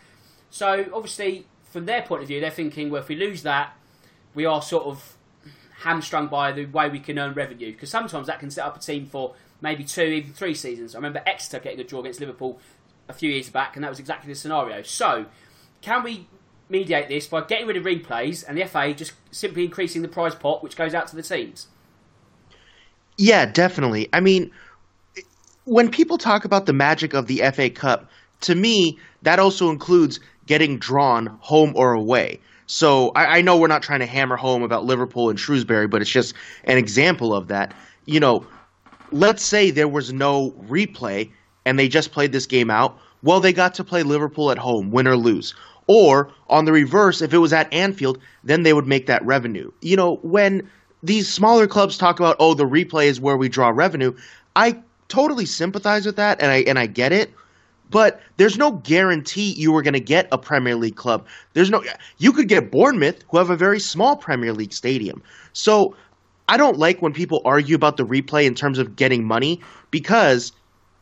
So 0.50 0.86
obviously, 0.92 1.46
from 1.64 1.86
their 1.86 2.02
point 2.02 2.22
of 2.22 2.28
view, 2.28 2.40
they're 2.40 2.50
thinking, 2.50 2.90
well, 2.90 3.02
if 3.02 3.08
we 3.08 3.16
lose 3.16 3.42
that, 3.42 3.74
we 4.34 4.44
are 4.44 4.60
sort 4.60 4.84
of 4.84 5.16
hamstrung 5.80 6.28
by 6.28 6.52
the 6.52 6.66
way 6.66 6.88
we 6.88 7.00
can 7.00 7.18
earn 7.18 7.32
revenue. 7.32 7.72
Because 7.72 7.90
sometimes 7.90 8.26
that 8.26 8.38
can 8.40 8.50
set 8.50 8.64
up 8.64 8.76
a 8.76 8.80
team 8.80 9.06
for 9.06 9.34
maybe 9.60 9.84
two, 9.84 10.02
even 10.02 10.32
three 10.32 10.54
seasons. 10.54 10.94
I 10.94 10.98
remember 10.98 11.22
Exeter 11.26 11.58
getting 11.58 11.80
a 11.80 11.84
draw 11.84 12.00
against 12.00 12.20
Liverpool 12.20 12.60
a 13.08 13.12
few 13.12 13.30
years 13.30 13.48
back, 13.48 13.76
and 13.76 13.84
that 13.84 13.88
was 13.88 13.98
exactly 13.98 14.32
the 14.32 14.38
scenario. 14.38 14.82
So, 14.82 15.26
can 15.80 16.02
we 16.02 16.28
mediate 16.68 17.08
this 17.08 17.26
by 17.26 17.40
getting 17.42 17.66
rid 17.66 17.76
of 17.76 17.84
replays 17.84 18.44
and 18.46 18.58
the 18.58 18.64
FA 18.66 18.92
just 18.92 19.12
simply 19.30 19.64
increasing 19.64 20.02
the 20.02 20.08
prize 20.08 20.34
pot, 20.34 20.62
which 20.62 20.76
goes 20.76 20.94
out 20.94 21.06
to 21.08 21.16
the 21.16 21.22
teams? 21.22 21.68
Yeah, 23.16 23.46
definitely. 23.46 24.08
I 24.12 24.20
mean, 24.20 24.50
when 25.64 25.90
people 25.90 26.18
talk 26.18 26.44
about 26.44 26.66
the 26.66 26.72
magic 26.72 27.14
of 27.14 27.26
the 27.26 27.42
FA 27.52 27.70
Cup, 27.70 28.10
to 28.42 28.54
me, 28.54 28.98
that 29.22 29.38
also 29.38 29.70
includes 29.70 30.20
getting 30.46 30.78
drawn 30.78 31.26
home 31.40 31.72
or 31.74 31.92
away. 31.92 32.40
So 32.66 33.10
I, 33.14 33.38
I, 33.38 33.40
know 33.42 33.56
we're 33.56 33.68
not 33.68 33.82
trying 33.82 34.00
to 34.00 34.06
hammer 34.06 34.36
home 34.36 34.62
about 34.62 34.84
Liverpool 34.84 35.30
and 35.30 35.38
Shrewsbury, 35.38 35.86
but 35.86 36.02
it's 36.02 36.10
just 36.10 36.34
an 36.64 36.78
example 36.78 37.34
of 37.34 37.48
that. 37.48 37.74
You 38.06 38.20
know, 38.20 38.46
let's 39.12 39.42
say 39.42 39.70
there 39.70 39.88
was 39.88 40.12
no 40.12 40.50
replay 40.68 41.30
and 41.64 41.78
they 41.78 41.88
just 41.88 42.12
played 42.12 42.32
this 42.32 42.46
game 42.46 42.70
out. 42.70 42.98
Well, 43.22 43.40
they 43.40 43.52
got 43.52 43.74
to 43.74 43.84
play 43.84 44.02
Liverpool 44.02 44.50
at 44.50 44.58
home, 44.58 44.90
win 44.90 45.06
or 45.06 45.16
lose. 45.16 45.54
Or 45.88 46.32
on 46.48 46.64
the 46.64 46.72
reverse, 46.72 47.22
if 47.22 47.32
it 47.32 47.38
was 47.38 47.52
at 47.52 47.72
Anfield, 47.72 48.18
then 48.44 48.62
they 48.62 48.72
would 48.72 48.86
make 48.86 49.06
that 49.06 49.24
revenue. 49.24 49.70
You 49.80 49.96
know, 49.96 50.16
when 50.22 50.68
these 51.02 51.28
smaller 51.28 51.66
clubs 51.66 51.98
talk 51.98 52.18
about, 52.18 52.36
oh, 52.38 52.54
the 52.54 52.64
replay 52.64 53.06
is 53.06 53.20
where 53.20 53.36
we 53.36 53.48
draw 53.48 53.68
revenue, 53.68 54.14
I 54.54 54.78
totally 55.08 55.46
sympathize 55.46 56.06
with 56.06 56.16
that 56.16 56.40
and 56.40 56.50
I 56.50 56.58
and 56.62 56.78
I 56.78 56.86
get 56.86 57.12
it. 57.12 57.32
But 57.88 58.20
there's 58.36 58.58
no 58.58 58.72
guarantee 58.72 59.52
you 59.52 59.70
were 59.70 59.82
going 59.82 59.94
to 59.94 60.00
get 60.00 60.26
a 60.32 60.38
Premier 60.38 60.74
League 60.74 60.96
club. 60.96 61.24
There's 61.52 61.70
no 61.70 61.84
you 62.18 62.32
could 62.32 62.48
get 62.48 62.70
Bournemouth 62.70 63.22
who 63.30 63.38
have 63.38 63.50
a 63.50 63.56
very 63.56 63.78
small 63.78 64.16
Premier 64.16 64.52
League 64.52 64.72
stadium. 64.72 65.22
So 65.52 65.94
I 66.48 66.56
don't 66.56 66.78
like 66.78 67.02
when 67.02 67.12
people 67.12 67.42
argue 67.44 67.76
about 67.76 67.96
the 67.96 68.06
replay 68.06 68.44
in 68.44 68.54
terms 68.54 68.78
of 68.78 68.96
getting 68.96 69.24
money 69.24 69.60
because 69.90 70.52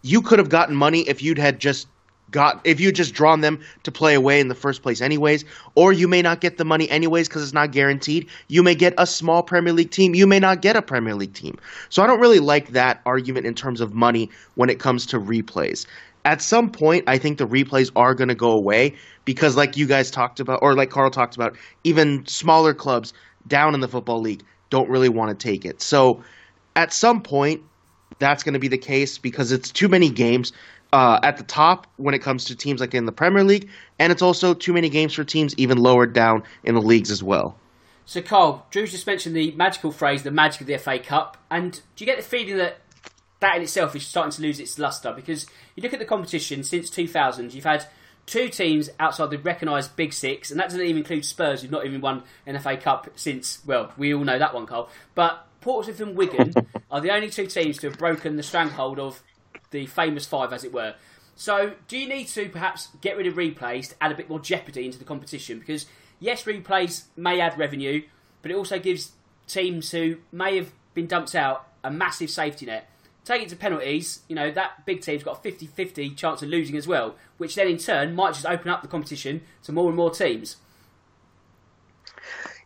you 0.03 0.21
could 0.21 0.39
have 0.39 0.51
gotten 0.51 0.75
money 0.75 1.01
if 1.09 1.23
you'd 1.23 1.39
had 1.39 1.59
just 1.59 1.87
got 2.31 2.61
if 2.65 2.81
you 2.81 2.91
just 2.91 3.15
drawn 3.15 3.41
them 3.41 3.61
to 3.83 3.93
play 3.93 4.15
away 4.15 4.41
in 4.41 4.49
the 4.49 4.55
first 4.55 4.83
place 4.83 5.01
anyways 5.01 5.45
or 5.75 5.93
you 5.93 6.09
may 6.09 6.23
not 6.23 6.41
get 6.41 6.57
the 6.57 6.65
money 6.65 6.89
anyways 6.91 7.29
because 7.29 7.43
it's 7.43 7.53
not 7.53 7.71
guaranteed 7.71 8.29
you 8.49 8.63
may 8.63 8.75
get 8.75 8.95
a 8.99 9.07
small 9.07 9.43
premier 9.43 9.73
league 9.73 9.91
team 9.91 10.15
you 10.15 10.27
may 10.27 10.41
not 10.41 10.61
get 10.61 10.77
a 10.77 10.83
premier 10.83 11.15
league 11.15 11.35
team. 11.35 11.57
So 11.89 12.03
i 12.03 12.07
don't 12.07 12.21
really 12.21 12.41
like 12.41 12.71
that 12.71 13.01
argument 13.07 13.47
in 13.47 13.55
terms 13.55 13.81
of 13.81 13.95
money 13.95 14.31
when 14.55 14.71
it 14.71 14.79
comes 14.79 15.07
to 15.07 15.21
replays. 15.21 15.87
At 16.25 16.43
some 16.43 16.71
point 16.71 17.05
i 17.07 17.19
think 17.19 17.39
the 17.39 17.47
replays 17.47 17.91
are 17.95 18.15
going 18.15 18.29
to 18.29 18.35
go 18.35 18.51
away 18.51 18.95
because 19.25 19.57
like 19.57 19.77
you 19.77 19.87
guys 19.87 20.11
talked 20.11 20.41
about 20.41 20.61
or 20.63 20.75
like 20.75 20.91
carl 20.91 21.11
talked 21.11 21.37
about 21.37 21.57
even 21.85 22.27
smaller 22.27 22.75
clubs 22.75 23.13
down 23.47 23.75
in 23.75 23.81
the 23.81 23.89
football 23.89 24.21
league 24.21 24.43
don't 24.71 24.89
really 24.89 25.09
want 25.09 25.39
to 25.39 25.49
take 25.49 25.65
it. 25.65 25.81
So 25.81 26.25
at 26.75 26.93
some 26.93 27.23
point 27.23 27.63
that's 28.19 28.43
going 28.43 28.55
to 28.55 28.59
be 28.59 28.69
the 28.69 28.79
case 28.79 29.19
because 29.19 29.53
it's 29.53 29.71
too 29.71 29.89
many 29.89 30.09
games 30.09 30.53
uh, 30.95 31.19
at 31.25 31.39
the 31.39 31.43
top 31.43 31.89
when 31.97 32.15
it 32.15 32.21
comes 32.21 32.45
to 32.45 32.55
teams 32.55 32.81
like 32.81 32.95
in 32.95 33.05
the 33.05 33.11
Premier 33.11 33.43
League, 33.43 33.69
and 33.99 34.13
it's 34.13 34.23
also 34.23 34.55
too 34.55 34.73
many 34.73 34.89
games 34.89 35.13
for 35.13 35.25
teams 35.25 35.53
even 35.59 35.77
lower 35.77 36.07
down 36.07 36.45
in 36.63 36.77
the 36.77 36.81
leagues 36.81 37.11
as 37.11 37.21
well. 37.21 37.59
So, 38.05 38.23
Carl, 38.23 38.65
Drew's 38.71 38.93
just 38.93 39.05
mentioned 39.05 39.35
the 39.35 39.51
magical 39.53 39.91
phrase, 39.91 40.23
the 40.23 40.31
magic 40.31 40.61
of 40.61 40.67
the 40.69 40.79
FA 40.79 41.01
Cup, 41.01 41.37
and 41.51 41.73
do 41.73 42.05
you 42.05 42.07
get 42.07 42.17
the 42.17 42.23
feeling 42.23 42.59
that 42.59 42.79
that 43.41 43.57
in 43.57 43.63
itself 43.63 43.97
is 43.97 44.07
starting 44.07 44.31
to 44.31 44.43
lose 44.43 44.61
its 44.61 44.79
lustre? 44.79 45.13
Because 45.13 45.47
you 45.75 45.83
look 45.83 45.93
at 45.93 45.99
the 45.99 46.05
competition 46.05 46.63
since 46.63 46.89
2000, 46.91 47.53
you've 47.53 47.65
had 47.65 47.87
two 48.27 48.49
teams 48.49 48.89
outside 49.01 49.31
the 49.31 49.39
recognised 49.39 49.97
Big 49.97 50.13
Six, 50.13 50.53
and 50.53 50.61
that 50.61 50.69
doesn't 50.69 50.81
even 50.81 50.99
include 50.99 51.25
Spurs, 51.25 51.63
who've 51.63 51.73
not 51.73 51.87
even 51.87 52.03
won 52.03 52.23
an 52.47 52.57
FA 52.61 52.77
Cup 52.77 53.09
since, 53.17 53.61
well, 53.67 53.93
we 53.99 54.15
all 54.15 54.23
know 54.23 54.39
that 54.39 54.55
one, 54.55 54.67
Carl. 54.67 54.89
But 55.17 55.45
Portsmouth 55.61 56.01
and 56.01 56.17
Wigan 56.17 56.55
are 56.91 57.01
the 57.01 57.11
only 57.11 57.31
two 57.31 57.49
teams 57.49 57.79
to 57.79 57.89
have 57.89 57.99
broken 57.99 58.37
the 58.37 58.45
stranglehold 58.45 59.01
of 59.01 59.21
the 59.71 59.87
famous 59.87 60.27
five, 60.27 60.53
as 60.53 60.65
it 60.65 60.73
were. 60.73 60.95
So, 61.37 61.75
do 61.89 61.99
you 61.99 62.09
need 62.09 62.29
to 62.29 62.49
perhaps 62.49 62.89
get 63.01 63.17
rid 63.17 63.27
of 63.27 63.35
replays 63.35 63.89
to 63.91 63.95
add 64.01 64.13
a 64.13 64.15
bit 64.15 64.29
more 64.29 64.39
jeopardy 64.39 64.87
into 64.87 64.99
the 64.99 65.05
competition? 65.05 65.59
Because 65.59 65.87
yes, 66.21 66.45
replays 66.45 67.05
may 67.17 67.41
add 67.41 67.59
revenue, 67.59 68.03
but 68.43 68.51
it 68.51 68.57
also 68.57 68.79
gives 68.79 69.13
teams 69.47 69.91
who 69.91 70.19
may 70.33 70.57
have 70.57 70.73
been 70.95 71.07
dumped 71.07 71.35
out 71.35 71.69
a 71.83 71.91
massive 71.91 72.31
safety 72.31 72.67
net. 72.67 72.89
Take 73.25 73.43
it 73.43 73.49
to 73.49 73.57
penalties, 73.57 74.21
you 74.29 74.37
know, 74.37 74.51
that 74.51 74.85
big 74.85 75.01
team's 75.01 75.23
got 75.23 75.39
a 75.39 75.41
50 75.41 75.67
50 75.67 76.11
chance 76.11 76.43
of 76.43 76.49
losing 76.49 76.77
as 76.77 76.87
well, 76.87 77.17
which 77.39 77.55
then 77.55 77.69
in 77.69 77.79
turn 77.79 78.15
might 78.15 78.35
just 78.35 78.47
open 78.47 78.71
up 78.71 78.83
the 78.83 78.89
competition 78.89 79.41
to 79.63 79.73
more 79.73 79.89
and 79.89 79.97
more 79.97 80.11
teams. 80.11 80.57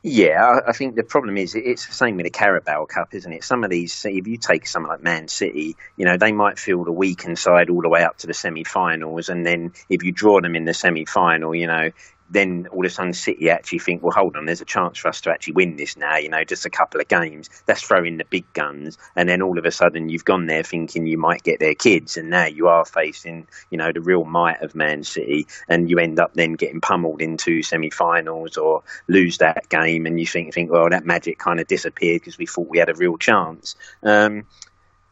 Yeah, 0.02 0.60
I 0.66 0.72
think 0.72 0.94
the 0.94 1.02
problem 1.02 1.36
is 1.36 1.56
it's 1.56 1.86
the 1.86 1.92
same 1.92 2.16
with 2.16 2.24
the 2.24 2.30
Carabao 2.30 2.84
Cup, 2.86 3.14
isn't 3.14 3.32
it? 3.32 3.42
Some 3.42 3.64
of 3.64 3.70
these, 3.70 4.04
if 4.04 4.28
you 4.28 4.36
take 4.36 4.66
someone 4.66 4.92
like 4.92 5.02
Man 5.02 5.26
City, 5.26 5.76
you 5.96 6.04
know, 6.04 6.16
they 6.16 6.30
might 6.30 6.58
feel 6.58 6.84
the 6.84 6.92
weakened 6.92 7.38
side 7.38 7.68
all 7.68 7.82
the 7.82 7.88
way 7.88 8.04
up 8.04 8.16
to 8.18 8.28
the 8.28 8.34
semi-finals, 8.34 9.28
and 9.28 9.44
then 9.44 9.72
if 9.88 10.04
you 10.04 10.12
draw 10.12 10.40
them 10.40 10.54
in 10.54 10.64
the 10.64 10.74
semi-final, 10.74 11.52
you 11.54 11.66
know, 11.66 11.90
then 12.30 12.66
all 12.72 12.80
of 12.80 12.90
a 12.90 12.90
sudden 12.90 13.12
City 13.12 13.50
actually 13.50 13.78
think, 13.78 14.02
well, 14.02 14.12
hold 14.12 14.36
on, 14.36 14.46
there's 14.46 14.60
a 14.60 14.66
chance 14.66 14.98
for 14.98 15.08
us 15.08 15.20
to 15.22 15.30
actually 15.30 15.54
win 15.54 15.76
this 15.76 15.96
now. 15.96 16.16
You 16.16 16.28
know, 16.28 16.44
just 16.44 16.66
a 16.66 16.70
couple 16.70 17.00
of 17.00 17.08
games. 17.08 17.48
Let's 17.66 17.82
throw 17.82 18.04
in 18.04 18.18
the 18.18 18.24
big 18.24 18.52
guns, 18.52 18.98
and 19.16 19.28
then 19.28 19.42
all 19.42 19.58
of 19.58 19.64
a 19.64 19.70
sudden 19.70 20.08
you've 20.08 20.24
gone 20.24 20.46
there 20.46 20.62
thinking 20.62 21.06
you 21.06 21.18
might 21.18 21.42
get 21.42 21.60
their 21.60 21.74
kids, 21.74 22.16
and 22.16 22.30
now 22.30 22.46
you 22.46 22.68
are 22.68 22.84
facing, 22.84 23.46
you 23.70 23.78
know, 23.78 23.92
the 23.92 24.00
real 24.00 24.24
might 24.24 24.62
of 24.62 24.74
Man 24.74 25.04
City, 25.04 25.46
and 25.68 25.90
you 25.90 25.98
end 25.98 26.18
up 26.18 26.34
then 26.34 26.54
getting 26.54 26.80
pummeled 26.80 27.22
into 27.22 27.62
semi-finals 27.62 28.56
or 28.56 28.82
lose 29.06 29.38
that 29.38 29.68
game, 29.68 30.06
and 30.06 30.18
you 30.20 30.26
think, 30.26 30.54
think, 30.54 30.70
well, 30.70 30.88
that 30.90 31.04
magic 31.06 31.38
kind 31.38 31.60
of 31.60 31.66
disappeared 31.66 32.20
because 32.20 32.38
we 32.38 32.46
thought 32.46 32.68
we 32.68 32.78
had 32.78 32.88
a 32.88 32.94
real 32.94 33.16
chance. 33.16 33.76
Um, 34.02 34.46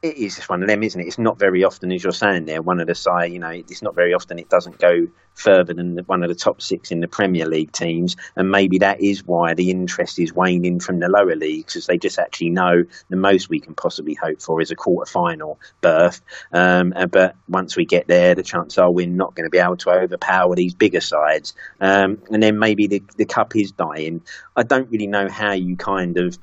it 0.06 0.16
is 0.16 0.36
just 0.36 0.48
one 0.48 0.62
of 0.62 0.68
them, 0.68 0.82
isn't 0.82 1.00
it? 1.00 1.06
It's 1.06 1.18
not 1.18 1.38
very 1.38 1.64
often, 1.64 1.92
as 1.92 2.02
you're 2.02 2.12
saying 2.12 2.46
there, 2.46 2.62
one 2.62 2.80
of 2.80 2.86
the 2.86 2.94
side, 2.94 3.32
you 3.32 3.38
know, 3.38 3.50
it's 3.50 3.82
not 3.82 3.94
very 3.94 4.14
often 4.14 4.38
it 4.38 4.48
doesn't 4.48 4.78
go 4.78 5.06
further 5.34 5.74
than 5.74 5.98
one 6.06 6.22
of 6.22 6.28
the 6.30 6.34
top 6.34 6.62
six 6.62 6.90
in 6.90 7.00
the 7.00 7.08
Premier 7.08 7.46
League 7.46 7.72
teams. 7.72 8.16
And 8.36 8.50
maybe 8.50 8.78
that 8.78 9.02
is 9.02 9.24
why 9.24 9.54
the 9.54 9.70
interest 9.70 10.18
is 10.18 10.32
waning 10.32 10.80
from 10.80 10.98
the 10.98 11.08
lower 11.08 11.36
leagues, 11.36 11.74
because 11.74 11.86
they 11.86 11.98
just 11.98 12.18
actually 12.18 12.50
know 12.50 12.84
the 13.10 13.16
most 13.16 13.50
we 13.50 13.60
can 13.60 13.74
possibly 13.74 14.14
hope 14.14 14.40
for 14.40 14.60
is 14.62 14.70
a 14.70 14.76
quarter 14.76 15.10
final 15.10 15.60
berth. 15.82 16.22
Um, 16.52 16.94
uh, 16.96 17.06
but 17.06 17.36
once 17.48 17.76
we 17.76 17.84
get 17.84 18.06
there, 18.06 18.34
the 18.34 18.42
chances 18.42 18.78
are 18.78 18.90
we're 18.90 19.06
not 19.06 19.34
going 19.34 19.44
to 19.46 19.50
be 19.50 19.58
able 19.58 19.76
to 19.78 19.90
overpower 19.90 20.54
these 20.54 20.74
bigger 20.74 21.02
sides. 21.02 21.54
Um, 21.80 22.22
and 22.30 22.42
then 22.42 22.58
maybe 22.58 22.86
the, 22.86 23.02
the 23.16 23.26
cup 23.26 23.54
is 23.56 23.72
dying. 23.72 24.22
I 24.56 24.62
don't 24.62 24.90
really 24.90 25.06
know 25.06 25.28
how 25.28 25.52
you 25.52 25.76
kind 25.76 26.16
of 26.16 26.38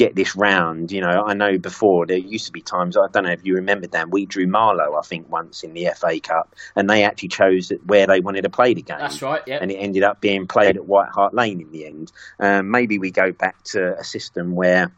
get 0.00 0.16
this 0.16 0.34
round. 0.34 0.90
You 0.90 1.02
know, 1.02 1.24
I 1.26 1.34
know 1.34 1.58
before 1.58 2.06
there 2.06 2.16
used 2.16 2.46
to 2.46 2.52
be 2.52 2.62
times 2.62 2.96
I 2.96 3.06
don't 3.12 3.24
know 3.24 3.32
if 3.32 3.44
you 3.44 3.56
remember 3.56 3.86
Dan. 3.86 4.08
We 4.10 4.24
drew 4.24 4.46
Marlow, 4.46 4.96
I 4.98 5.02
think, 5.02 5.30
once 5.30 5.62
in 5.62 5.74
the 5.74 5.90
FA 5.94 6.18
Cup, 6.20 6.54
and 6.74 6.88
they 6.88 7.04
actually 7.04 7.28
chose 7.28 7.70
where 7.84 8.06
they 8.06 8.20
wanted 8.20 8.42
to 8.42 8.50
play 8.50 8.72
the 8.72 8.80
game. 8.80 8.96
That's 8.98 9.20
right. 9.20 9.42
Yeah. 9.46 9.58
And 9.60 9.70
it 9.70 9.76
ended 9.76 10.02
up 10.02 10.22
being 10.22 10.46
played 10.46 10.78
at 10.78 10.86
White 10.86 11.10
Hart 11.10 11.34
Lane 11.34 11.60
in 11.60 11.70
the 11.70 11.84
end. 11.84 12.10
Um, 12.38 12.70
maybe 12.70 12.98
we 12.98 13.10
go 13.10 13.30
back 13.32 13.62
to 13.74 13.94
a 13.98 14.02
system 14.02 14.54
where 14.54 14.90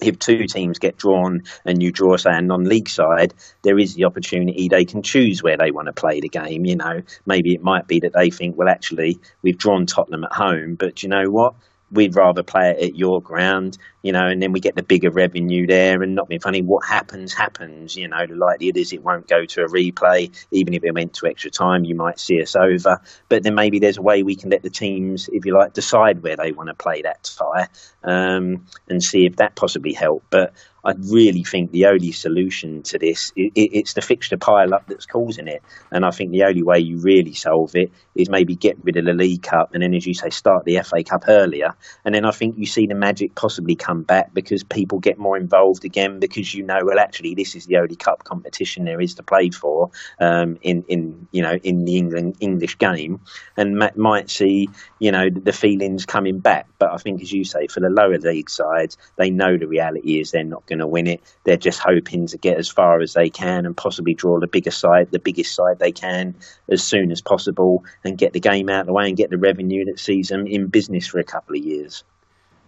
if 0.00 0.18
two 0.18 0.46
teams 0.46 0.78
get 0.78 0.96
drawn 0.96 1.42
and 1.66 1.82
you 1.82 1.92
draw, 1.92 2.16
say, 2.16 2.30
a 2.32 2.40
non-league 2.40 2.88
side, 2.88 3.34
there 3.62 3.78
is 3.78 3.94
the 3.94 4.04
opportunity 4.04 4.68
they 4.68 4.86
can 4.86 5.02
choose 5.02 5.42
where 5.42 5.58
they 5.58 5.70
want 5.70 5.86
to 5.86 5.92
play 5.92 6.20
the 6.20 6.30
game. 6.30 6.64
You 6.64 6.76
know, 6.76 7.02
maybe 7.26 7.52
it 7.52 7.62
might 7.62 7.86
be 7.86 8.00
that 8.00 8.14
they 8.14 8.30
think, 8.30 8.56
well, 8.56 8.70
actually, 8.70 9.18
we've 9.42 9.58
drawn 9.58 9.84
Tottenham 9.84 10.24
at 10.24 10.32
home, 10.32 10.76
but 10.76 11.02
you 11.02 11.10
know 11.10 11.30
what? 11.30 11.54
we'd 11.90 12.16
rather 12.16 12.42
play 12.42 12.70
it 12.70 12.82
at 12.82 12.96
your 12.96 13.20
ground, 13.20 13.78
you 14.06 14.12
know, 14.12 14.28
and 14.28 14.40
then 14.40 14.52
we 14.52 14.60
get 14.60 14.76
the 14.76 14.84
bigger 14.84 15.10
revenue 15.10 15.66
there 15.66 16.00
and 16.00 16.14
not 16.14 16.28
being 16.28 16.40
funny. 16.40 16.62
What 16.62 16.86
happens, 16.86 17.34
happens, 17.34 17.96
you 17.96 18.06
know. 18.06 18.24
The 18.24 18.36
likelihood 18.36 18.76
is 18.76 18.92
it 18.92 19.02
won't 19.02 19.26
go 19.26 19.44
to 19.44 19.64
a 19.64 19.68
replay. 19.68 20.32
Even 20.52 20.74
if 20.74 20.84
it 20.84 20.94
went 20.94 21.14
to 21.14 21.26
extra 21.26 21.50
time, 21.50 21.84
you 21.84 21.96
might 21.96 22.20
see 22.20 22.40
us 22.40 22.54
over. 22.54 23.00
But 23.28 23.42
then 23.42 23.56
maybe 23.56 23.80
there's 23.80 23.98
a 23.98 24.02
way 24.02 24.22
we 24.22 24.36
can 24.36 24.50
let 24.50 24.62
the 24.62 24.70
teams, 24.70 25.28
if 25.32 25.44
you 25.44 25.58
like, 25.58 25.72
decide 25.72 26.22
where 26.22 26.36
they 26.36 26.52
want 26.52 26.68
to 26.68 26.74
play 26.74 27.02
that 27.02 27.24
tie 27.36 27.66
um, 28.04 28.66
and 28.88 29.02
see 29.02 29.26
if 29.26 29.36
that 29.36 29.56
possibly 29.56 29.92
help. 29.92 30.22
But 30.30 30.54
I 30.86 30.94
really 30.96 31.42
think 31.42 31.72
the 31.72 31.86
only 31.86 32.12
solution 32.12 32.84
to 32.84 32.98
this 32.98 33.32
it, 33.34 33.52
it's 33.56 33.94
the 33.94 34.00
fixture 34.00 34.36
pile 34.36 34.72
up 34.72 34.86
that's 34.86 35.04
causing 35.04 35.48
it, 35.48 35.62
and 35.90 36.04
I 36.04 36.12
think 36.12 36.30
the 36.30 36.44
only 36.44 36.62
way 36.62 36.78
you 36.78 36.98
really 36.98 37.34
solve 37.34 37.74
it 37.74 37.90
is 38.14 38.30
maybe 38.30 38.54
get 38.54 38.78
rid 38.84 38.96
of 38.96 39.04
the 39.04 39.12
League 39.12 39.42
Cup 39.42 39.74
and 39.74 39.82
then, 39.82 39.94
as 39.94 40.06
you 40.06 40.14
say, 40.14 40.30
start 40.30 40.64
the 40.64 40.80
FA 40.82 41.02
Cup 41.02 41.24
earlier, 41.26 41.74
and 42.04 42.14
then 42.14 42.24
I 42.24 42.30
think 42.30 42.56
you 42.56 42.66
see 42.66 42.86
the 42.86 42.94
magic 42.94 43.34
possibly 43.34 43.74
come 43.74 43.95
back 44.02 44.32
because 44.32 44.62
people 44.62 45.00
get 45.00 45.18
more 45.18 45.36
involved 45.36 45.84
again 45.84 46.20
because 46.20 46.54
you 46.54 46.62
know 46.62 46.80
well 46.84 46.98
actually 46.98 47.34
this 47.34 47.56
is 47.56 47.66
the 47.66 47.76
only 47.76 47.96
cup 47.96 48.22
competition 48.24 48.84
there 48.84 49.00
is 49.00 49.14
to 49.14 49.22
play 49.22 49.50
for 49.50 49.90
um, 50.20 50.56
in 50.62 50.84
in 50.88 51.26
you 51.32 51.42
know 51.42 51.58
in 51.64 51.84
the 51.84 51.96
England 51.96 52.36
English 52.38 52.78
game, 52.78 53.20
and 53.56 53.76
might 53.96 54.30
see 54.30 54.68
you 55.00 55.10
know 55.10 55.28
the 55.30 55.52
feelings 55.52 56.06
coming 56.06 56.38
back. 56.38 56.68
But 56.78 56.92
I 56.92 56.98
think 56.98 57.22
as 57.22 57.32
you 57.32 57.44
say 57.44 57.66
for 57.66 57.80
the 57.80 57.90
lower 57.90 58.18
league 58.18 58.50
sides, 58.50 58.96
they 59.16 59.30
know 59.30 59.56
the 59.56 59.66
reality 59.66 60.20
is 60.20 60.30
they're 60.30 60.44
not 60.44 60.64
going 60.66 60.76
going 60.76 60.86
to 60.86 60.92
win 60.92 61.06
it. 61.06 61.22
They're 61.44 61.56
just 61.56 61.80
hoping 61.80 62.26
to 62.28 62.38
get 62.38 62.58
as 62.58 62.68
far 62.68 63.00
as 63.00 63.14
they 63.14 63.30
can 63.30 63.66
and 63.66 63.76
possibly 63.76 64.14
draw 64.14 64.38
the 64.38 64.46
bigger 64.46 64.70
side, 64.70 65.10
the 65.10 65.18
biggest 65.18 65.54
side 65.54 65.78
they 65.78 65.92
can, 65.92 66.34
as 66.68 66.82
soon 66.82 67.10
as 67.10 67.20
possible, 67.20 67.84
and 68.04 68.18
get 68.18 68.32
the 68.32 68.40
game 68.40 68.68
out 68.68 68.80
of 68.80 68.86
the 68.86 68.92
way 68.92 69.08
and 69.08 69.16
get 69.16 69.30
the 69.30 69.38
revenue 69.38 69.84
that 69.86 69.98
sees 69.98 70.28
them 70.28 70.46
in 70.46 70.68
business 70.68 71.06
for 71.06 71.18
a 71.18 71.24
couple 71.24 71.56
of 71.56 71.62
years. 71.62 72.04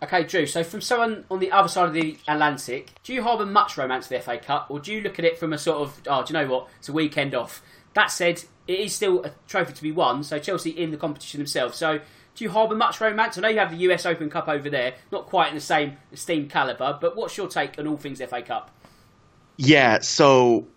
Okay, 0.02 0.24
Drew. 0.24 0.46
So, 0.46 0.62
from 0.62 0.80
someone 0.80 1.24
on 1.30 1.40
the 1.40 1.50
other 1.50 1.68
side 1.68 1.88
of 1.88 1.92
the 1.92 2.16
Atlantic, 2.28 2.90
do 3.02 3.12
you 3.12 3.22
harbour 3.22 3.46
much 3.46 3.76
romance 3.76 4.06
for 4.06 4.14
the 4.14 4.20
FA 4.20 4.38
Cup, 4.38 4.66
or 4.70 4.78
do 4.78 4.92
you 4.92 5.00
look 5.00 5.18
at 5.18 5.24
it 5.24 5.38
from 5.38 5.52
a 5.52 5.58
sort 5.58 5.78
of, 5.78 6.00
oh, 6.06 6.24
do 6.24 6.32
you 6.32 6.40
know 6.40 6.48
what? 6.48 6.68
It's 6.78 6.88
a 6.88 6.92
weekend 6.92 7.34
off. 7.34 7.62
That 7.94 8.12
said, 8.12 8.42
it 8.68 8.78
is 8.78 8.94
still 8.94 9.24
a 9.24 9.32
trophy 9.48 9.72
to 9.72 9.82
be 9.82 9.90
won. 9.90 10.22
So 10.22 10.38
Chelsea 10.38 10.70
in 10.70 10.90
the 10.92 10.96
competition 10.96 11.38
themselves. 11.38 11.76
So 11.76 11.98
do 12.38 12.44
you 12.44 12.50
harbour 12.50 12.76
much 12.76 13.00
romance? 13.00 13.36
I 13.36 13.40
know 13.40 13.48
you 13.48 13.58
have 13.58 13.72
the 13.72 13.90
US 13.90 14.06
Open 14.06 14.30
Cup 14.30 14.46
over 14.46 14.70
there, 14.70 14.94
not 15.10 15.26
quite 15.26 15.48
in 15.48 15.54
the 15.56 15.60
same 15.60 15.96
esteemed 16.12 16.50
calibre, 16.50 16.96
but 17.00 17.16
what's 17.16 17.36
your 17.36 17.48
take 17.48 17.78
on 17.78 17.88
all 17.88 17.96
things 17.96 18.20
FA 18.20 18.42
Cup? 18.42 18.70
Yeah, 19.56 19.98
so 20.00 20.68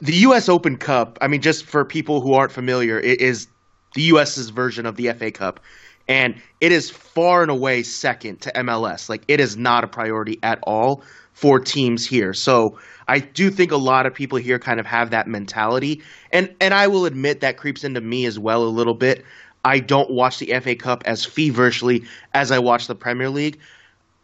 the 0.00 0.14
US 0.14 0.48
Open 0.48 0.76
Cup, 0.76 1.18
I 1.20 1.28
mean, 1.28 1.42
just 1.42 1.66
for 1.66 1.84
people 1.84 2.20
who 2.20 2.32
aren't 2.32 2.50
familiar, 2.50 2.98
it 2.98 3.20
is 3.20 3.46
the 3.94 4.02
US's 4.02 4.50
version 4.50 4.86
of 4.86 4.96
the 4.96 5.12
FA 5.12 5.30
Cup. 5.30 5.60
And 6.08 6.40
it 6.60 6.72
is 6.72 6.90
far 6.90 7.42
and 7.42 7.50
away 7.50 7.82
second 7.82 8.40
to 8.42 8.52
MLS. 8.56 9.08
Like, 9.08 9.22
it 9.28 9.40
is 9.40 9.56
not 9.56 9.84
a 9.84 9.88
priority 9.88 10.38
at 10.42 10.58
all 10.62 11.02
for 11.32 11.58
teams 11.58 12.06
here. 12.06 12.32
So 12.32 12.78
I 13.08 13.18
do 13.18 13.50
think 13.50 13.70
a 13.72 13.76
lot 13.76 14.06
of 14.06 14.14
people 14.14 14.38
here 14.38 14.58
kind 14.58 14.80
of 14.80 14.86
have 14.86 15.10
that 15.10 15.28
mentality. 15.28 16.02
And 16.32 16.54
and 16.60 16.72
I 16.72 16.86
will 16.86 17.04
admit 17.04 17.40
that 17.40 17.56
creeps 17.56 17.84
into 17.84 18.00
me 18.00 18.24
as 18.24 18.38
well 18.38 18.62
a 18.64 18.70
little 18.70 18.94
bit. 18.94 19.24
I 19.64 19.80
don't 19.80 20.10
watch 20.10 20.38
the 20.38 20.58
FA 20.60 20.74
Cup 20.74 21.02
as 21.06 21.24
feverishly 21.24 22.04
as 22.34 22.50
I 22.50 22.58
watch 22.58 22.86
the 22.86 22.94
Premier 22.94 23.30
League. 23.30 23.58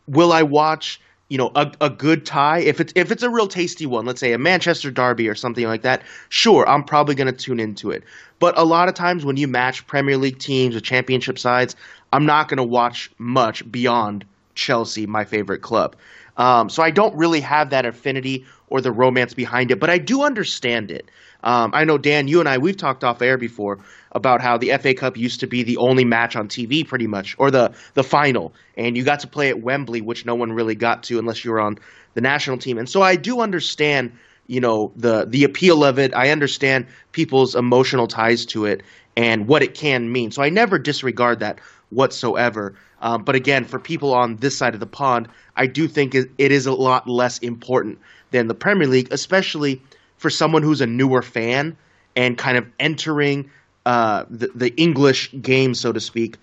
Will 0.07 0.33
I 0.33 0.43
watch, 0.43 1.01
you 1.31 1.39
know, 1.39 1.53
a, 1.55 1.73
a 1.81 1.89
good 1.89 2.27
tie 2.27 2.59
if 2.59 2.81
it's 2.81 2.93
if 2.97 3.11
it's 3.11 3.23
a 3.23 3.31
real 3.31 3.47
tasty 3.47 3.87
one, 3.87 4.05
let's 4.05 4.21
say 4.21 4.33
a 4.33 4.39
Manchester 4.39 4.91
derby 4.91 5.29
or 5.29 5.35
something 5.35 5.65
like 5.65 5.83
that? 5.83 6.03
Sure, 6.29 6.69
I'm 6.69 6.85
probably 6.85 7.15
going 7.15 7.33
to 7.33 7.33
tune 7.33 7.61
into 7.61 7.91
it. 7.91 8.03
But 8.41 8.59
a 8.59 8.65
lot 8.65 8.89
of 8.89 8.95
times 8.95 9.25
when 9.25 9.37
you 9.37 9.47
match 9.47 9.87
Premier 9.87 10.17
League 10.17 10.41
teams 10.41 10.75
or 10.75 10.81
Championship 10.81 11.39
sides, 11.39 11.77
I'm 12.13 12.27
not 12.27 12.49
going 12.49 12.59
to 12.59 12.65
watch 12.65 13.11
much 13.19 13.71
beyond 13.71 14.25
Chelsea, 14.57 15.07
my 15.07 15.25
favorite 15.25 15.63
club. 15.63 15.95
Um, 16.41 16.71
so 16.71 16.83
I 16.83 16.91
don't 16.91 17.15
really 17.17 17.41
have 17.43 17.69
that 17.71 17.85
affinity 17.85 18.47
or 18.69 18.81
the 18.81 18.91
romance 18.91 19.35
behind 19.35 19.71
it, 19.71 19.79
but 19.79 19.91
I 19.91 19.99
do 19.99 20.23
understand 20.23 20.91
it. 20.91 21.11
Um, 21.45 21.73
I 21.75 21.85
know 21.85 21.99
Dan, 21.99 22.29
you 22.29 22.41
and 22.41 22.49
I, 22.49 22.57
we've 22.57 22.79
talked 22.79 23.05
off 23.05 23.21
air 23.21 23.37
before 23.37 23.79
about 24.13 24.41
how 24.41 24.57
the 24.57 24.71
FA 24.79 24.95
Cup 24.95 25.19
used 25.19 25.41
to 25.41 25.47
be 25.47 25.63
the 25.65 25.77
only 25.77 26.07
match 26.07 26.37
on 26.37 26.49
TV, 26.49 26.87
pretty 26.87 27.07
much, 27.07 27.37
or 27.39 27.51
the 27.51 27.73
the 27.93 28.03
final, 28.03 28.55
and 28.79 28.97
you 28.97 29.05
got 29.05 29.21
to 29.21 29.27
play 29.27 29.51
at 29.51 29.61
Wembley, 29.61 30.01
which 30.01 30.25
no 30.25 30.35
one 30.35 30.53
really 30.53 30.75
got 30.75 31.03
to 31.05 31.19
unless 31.19 31.45
you 31.45 31.51
were 31.51 31.61
on 31.61 31.79
the 32.15 32.23
national 32.23 32.57
team. 32.57 32.79
And 32.79 32.89
so 32.89 33.03
I 33.03 33.17
do 33.17 33.41
understand, 33.41 34.13
you 34.47 34.61
know, 34.61 34.93
the 34.97 35.27
the 35.27 35.45
appeal 35.45 35.85
of 35.85 35.99
it. 35.99 36.15
I 36.15 36.31
understand 36.31 36.87
people's 37.13 37.55
emotional 37.55 38.07
ties 38.07 38.47
to 38.47 38.65
it 38.65 38.83
and 39.15 39.47
what 39.47 39.63
it 39.63 39.75
can 39.75 40.11
mean. 40.11 40.31
So 40.31 40.43
I 40.43 40.49
never 40.49 40.79
disregard 40.79 41.41
that 41.41 41.59
whatsoever. 41.91 42.75
Um, 43.01 43.25
but 43.25 43.35
again, 43.35 43.65
for 43.65 43.79
people 43.79 44.15
on 44.15 44.37
this 44.37 44.57
side 44.57 44.75
of 44.75 44.81
the 44.81 44.87
pond, 44.87 45.29
I 45.57 45.67
do 45.67 45.89
think 45.89 46.15
it, 46.15 46.31
it 46.39 46.53
is 46.53 46.67
a 46.67 46.73
lot 46.73 47.09
less 47.09 47.39
important 47.39 47.99
than 48.31 48.49
the 48.49 48.55
Premier 48.55 48.87
League, 48.87 49.09
especially 49.11 49.83
for 50.17 50.31
someone 50.31 50.63
who's 50.63 50.81
a 50.81 50.87
newer 50.87 51.23
fan 51.23 51.77
and 52.17 52.37
kind 52.37 52.57
of 52.57 52.67
entering 52.79 53.51
uh, 53.87 54.25
the, 54.29 54.49
the 54.55 54.75
English 54.77 55.35
game, 55.41 55.75
so 55.75 55.93
to 55.93 56.01
speak, 56.01 56.37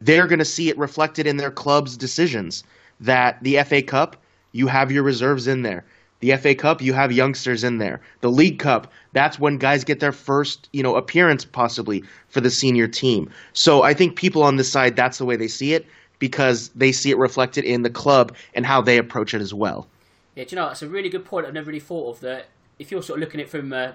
they're 0.00 0.26
going 0.26 0.38
to 0.38 0.44
see 0.44 0.68
it 0.68 0.78
reflected 0.78 1.26
in 1.26 1.36
their 1.36 1.50
club's 1.50 1.96
decisions. 1.96 2.64
That 3.00 3.42
the 3.42 3.62
FA 3.64 3.82
Cup, 3.82 4.16
you 4.52 4.68
have 4.68 4.90
your 4.90 5.02
reserves 5.02 5.46
in 5.46 5.62
there. 5.62 5.84
The 6.26 6.36
FA 6.38 6.56
Cup, 6.56 6.82
you 6.82 6.92
have 6.92 7.12
youngsters 7.12 7.62
in 7.62 7.78
there. 7.78 8.00
The 8.20 8.32
League 8.32 8.58
Cup, 8.58 8.90
that's 9.12 9.38
when 9.38 9.58
guys 9.58 9.84
get 9.84 10.00
their 10.00 10.10
first, 10.10 10.68
you 10.72 10.82
know, 10.82 10.96
appearance 10.96 11.44
possibly 11.44 12.02
for 12.30 12.40
the 12.40 12.50
senior 12.50 12.88
team. 12.88 13.30
So 13.52 13.84
I 13.84 13.94
think 13.94 14.16
people 14.16 14.42
on 14.42 14.56
this 14.56 14.68
side, 14.68 14.96
that's 14.96 15.18
the 15.18 15.24
way 15.24 15.36
they 15.36 15.46
see 15.46 15.72
it 15.72 15.86
because 16.18 16.70
they 16.70 16.90
see 16.90 17.12
it 17.12 17.18
reflected 17.18 17.64
in 17.64 17.82
the 17.82 17.90
club 17.90 18.34
and 18.54 18.66
how 18.66 18.80
they 18.80 18.98
approach 18.98 19.34
it 19.34 19.40
as 19.40 19.54
well. 19.54 19.86
Yeah, 20.34 20.42
do 20.42 20.50
you 20.50 20.56
know, 20.56 20.66
that's 20.66 20.82
a 20.82 20.88
really 20.88 21.08
good 21.08 21.24
point 21.24 21.46
I've 21.46 21.54
never 21.54 21.68
really 21.68 21.78
thought 21.78 22.16
of 22.16 22.20
that 22.22 22.48
if 22.80 22.90
you're 22.90 23.04
sort 23.04 23.18
of 23.18 23.20
looking 23.20 23.38
at 23.38 23.46
it 23.46 23.50
from 23.50 23.72
uh, 23.72 23.92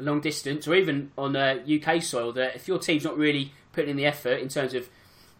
a 0.00 0.02
long 0.02 0.20
distance 0.20 0.66
or 0.66 0.74
even 0.74 1.12
on 1.16 1.36
uh, 1.36 1.60
UK 1.72 2.02
soil, 2.02 2.32
that 2.32 2.56
if 2.56 2.66
your 2.66 2.80
team's 2.80 3.04
not 3.04 3.16
really 3.16 3.52
putting 3.72 3.90
in 3.90 3.96
the 3.96 4.06
effort 4.06 4.40
in 4.40 4.48
terms 4.48 4.74
of 4.74 4.88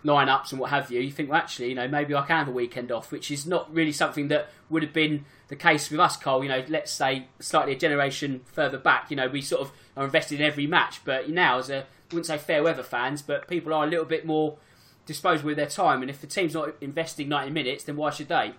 lineups 0.05 0.53
and 0.53 0.61
what 0.61 0.71
have 0.71 0.91
you, 0.91 1.01
you 1.01 1.11
think, 1.11 1.31
well, 1.31 1.39
actually, 1.39 1.69
you 1.69 1.75
know, 1.75 1.89
maybe 1.89 2.15
I 2.15 2.23
can 2.23 2.39
have 2.39 2.49
a 2.49 2.53
weekend 2.53 2.91
off, 2.91 3.13
which 3.13 3.31
is 3.31 3.47
not 3.47 3.73
really 3.73 3.93
something 3.93 4.29
that 4.29 4.49
would 4.69 4.83
have 4.83 4.93
been 4.93 5.25
the 5.49 5.57
case 5.57 5.91
with 5.91 6.01
us, 6.01 6.17
Carl. 6.17 6.43
You 6.43 6.49
know, 6.49 6.65
let's 6.69 6.93
say 6.93 7.27
slightly 7.39 7.73
a 7.73 7.79
generation 7.79 8.41
further 8.47 8.79
back, 8.79 9.11
you 9.11 9.17
know, 9.17 9.29
we 9.29 9.43
sort 9.43 9.63
of 9.63 9.73
are 9.97 10.05
invested 10.05 10.41
in 10.41 10.47
every 10.47 10.67
match, 10.67 11.05
but 11.05 11.29
now, 11.29 11.59
as 11.59 11.71
a, 11.71 11.81
I 11.81 11.85
wouldn't 12.13 12.27
say 12.27 12.39
fair 12.39 12.63
weather 12.63 12.83
fans, 12.83 13.23
but 13.23 13.49
people 13.49 13.75
are 13.75 13.85
a 13.85 13.89
little 13.89 14.05
bit 14.05 14.25
more 14.25 14.57
disposable 15.07 15.49
with 15.49 15.57
their 15.57 15.67
time, 15.67 16.03
and 16.03 16.11
if 16.11 16.21
the 16.21 16.27
team's 16.27 16.55
not 16.55 16.75
investing 16.81 17.29
90 17.29 17.51
minutes, 17.51 17.85
then 17.85 17.97
why 17.97 18.11
should 18.11 18.29
they? 18.29 18.55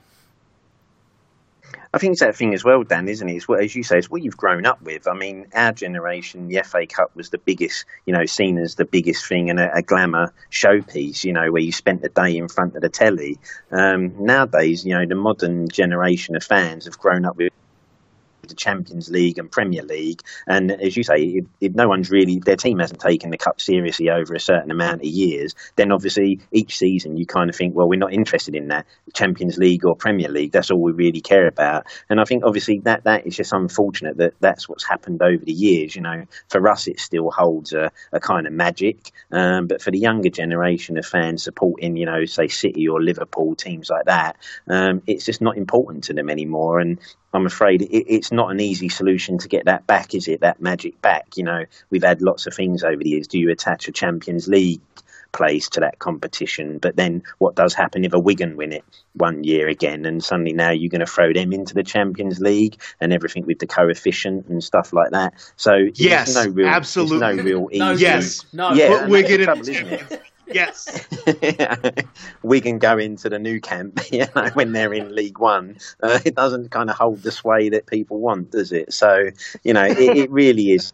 I 1.94 1.98
think 1.98 2.14
it's 2.14 2.22
that 2.22 2.36
thing 2.36 2.54
as 2.54 2.64
well, 2.64 2.84
Dan, 2.84 3.08
isn't 3.08 3.28
it? 3.28 3.36
It's 3.36 3.48
what, 3.48 3.62
as 3.62 3.76
you 3.76 3.84
say, 3.84 3.98
it's 3.98 4.10
what 4.10 4.24
you've 4.24 4.38
grown 4.38 4.66
up 4.66 4.82
with. 4.82 5.08
I 5.08 5.14
mean, 5.14 5.48
our 5.54 5.72
generation, 5.74 6.48
the 6.48 6.62
FA 6.64 6.86
Cup 6.86 7.16
was 7.16 7.30
the 7.30 7.38
biggest, 7.38 7.86
you 8.06 8.14
know, 8.14 8.26
seen 8.26 8.58
as 8.58 8.76
the 8.76 8.86
biggest 8.86 9.26
thing 9.26 9.50
and 9.50 9.60
a, 9.60 9.76
a 9.76 9.82
glamour 9.82 10.34
showpiece, 10.52 11.24
you 11.24 11.34
know, 11.34 11.52
where 11.52 11.62
you 11.62 11.72
spent 11.72 12.02
the 12.02 12.10
day 12.10 12.38
in 12.38 12.48
front 12.48 12.76
of 12.76 12.82
the 12.82 12.90
telly. 12.90 13.40
Um, 13.72 14.26
nowadays, 14.26 14.86
you 14.86 14.94
know, 14.94 15.06
the 15.06 15.16
modern 15.16 15.68
generation 15.68 16.36
of 16.36 16.44
fans 16.44 16.86
have 16.86 16.98
grown 16.98 17.26
up 17.26 17.36
with 17.36 17.52
the 18.52 18.56
Champions 18.56 19.10
League 19.10 19.40
and 19.40 19.52
Premier 19.52 19.84
League. 19.84 20.22
And 20.48 20.72
as 20.72 20.96
you 20.96 21.04
say, 21.04 21.16
if, 21.24 21.46
if 21.60 21.74
no 21.74 21.88
one's 21.88 22.12
really 22.12 22.40
their 22.40 22.56
team 22.56 22.80
hasn't 22.80 23.00
taken 23.00 23.32
the 23.32 23.38
cup 23.38 23.60
seriously 23.60 24.10
over 24.10 24.34
a 24.34 24.40
certain 24.40 24.72
amount 24.72 25.02
of 25.02 25.08
years, 25.08 25.56
then 25.76 25.92
obviously 25.92 26.40
each 26.52 26.78
season 26.78 27.18
you 27.18 27.26
kind 27.26 27.50
of 27.50 27.56
think, 27.56 27.76
well, 27.76 27.90
we're 27.90 28.00
not 28.00 28.14
interested 28.14 28.56
in 28.56 28.68
that 28.68 28.86
Champions 29.14 29.58
League 29.58 29.86
or 29.86 29.96
Premier 29.96 30.30
League. 30.30 30.52
That's 30.52 30.72
all 30.72 30.82
we 30.82 30.92
really 30.92 31.22
care 31.22 31.48
about. 31.48 31.86
And 32.10 32.20
I 32.20 32.24
think 32.26 32.44
obviously 32.46 32.80
that 32.84 33.06
that 33.06 33.26
is 33.26 33.36
just 33.36 33.54
unfortunate 33.54 34.18
that 34.18 34.34
that's 34.40 34.70
what's 34.70 34.88
happened 34.88 35.22
over 35.22 35.44
the 35.44 35.52
years. 35.52 35.96
You 35.96 36.02
know, 36.02 36.26
for 36.50 36.68
us 36.70 36.88
it 36.88 37.00
still 37.00 37.32
holds 37.32 37.74
a, 37.74 37.92
a 38.12 38.20
kind 38.20 38.48
of 38.48 38.54
magic, 38.54 39.12
um, 39.32 39.68
but 39.68 39.82
for 39.82 39.92
the 39.92 40.00
younger 40.00 40.30
generation 40.30 40.98
of 40.98 41.06
fans 41.06 41.44
supporting, 41.44 41.98
you 41.98 42.06
know, 42.06 42.26
say 42.26 42.48
City 42.48 42.88
or 42.88 43.02
Liverpool 43.02 43.56
teams 43.56 43.90
like 43.90 44.06
that, 44.06 44.38
um, 44.68 45.02
it's 45.08 45.26
just 45.26 45.42
not 45.42 45.58
important 45.58 46.06
to 46.06 46.14
them 46.14 46.30
anymore. 46.30 46.80
And 46.80 47.00
I'm 47.34 47.46
afraid 47.46 47.82
it, 47.82 47.88
it's 48.14 48.32
not 48.32 48.52
an 48.52 48.60
easy 48.60 48.90
solution 48.90 49.38
to 49.40 49.48
get 49.48 49.66
that 49.66 49.88
back, 49.88 50.14
is 50.14 50.28
it? 50.28 50.42
That 50.42 50.62
magic 50.62 51.02
back. 51.02 51.38
You 51.38 51.44
know, 51.44 51.66
we've 51.90 52.04
had 52.04 52.22
lots 52.22 52.48
of 52.48 52.54
things 52.54 52.84
over 52.84 53.02
the 53.04 53.10
years. 53.10 53.28
Do 53.28 53.40
you 53.40 53.50
attach 53.52 53.88
a 53.88 53.92
Champions 53.92 54.48
League 54.48 54.82
place 55.32 55.70
to 55.70 55.80
that 55.80 56.00
competition? 56.00 56.78
But 56.78 56.98
then 56.98 57.24
what 57.38 57.56
does 57.56 57.74
happen 57.74 58.04
if 58.04 58.14
a 58.14 58.20
Wigan 58.20 58.58
win 58.58 58.74
it 58.74 58.84
one 59.14 59.44
year 59.46 59.70
again, 59.70 60.06
and 60.06 60.24
suddenly 60.24 60.54
now 60.54 60.72
you're 60.72 60.90
going 60.90 61.00
to 61.00 61.06
throw 61.06 61.32
them 61.32 61.54
into 61.54 61.74
the 61.74 61.84
Champions 61.84 62.40
League 62.40 62.78
and 63.00 63.14
everything 63.14 63.46
with 63.46 63.60
the 63.60 63.68
coefficient 63.68 64.48
and 64.48 64.62
stuff 64.64 64.92
like 64.92 65.12
that? 65.12 65.34
So 65.56 65.88
yes, 65.96 66.36
no 66.36 66.48
real, 66.48 66.68
absolutely, 66.68 67.20
no 67.20 67.44
real 67.44 67.70
easy. 67.72 67.80
no, 67.80 67.92
yes, 67.94 68.46
no. 68.52 68.74
Yeah, 68.74 69.00
Put 69.00 69.10
Wigan 69.10 69.46
that's 69.46 69.68
the 69.68 69.74
in- 69.74 69.86
trouble, 69.88 70.02
isn't 70.04 70.12
it? 70.12 70.22
Yes. 70.54 71.08
Wigan 72.44 72.80
go 72.80 72.98
into 72.98 73.30
the 73.30 73.40
Nou 73.40 73.60
Camp, 73.60 74.00
you 74.12 74.26
know, 74.36 74.50
when 74.54 74.72
they're 74.72 74.94
in 74.94 75.14
League 75.14 75.40
One. 75.40 75.78
Uh, 76.02 76.20
it 76.26 76.36
doesn't 76.36 76.72
kind 76.72 76.90
of 76.90 76.96
hold 76.98 77.22
the 77.24 77.32
sway 77.32 77.70
that 77.70 77.86
people 77.86 78.20
want, 78.20 78.52
does 78.52 78.72
it? 78.72 78.94
So, 78.94 79.30
you 79.64 79.74
know, 79.74 79.84
it, 79.84 80.18
it 80.18 80.32
really 80.32 80.72
is. 80.72 80.94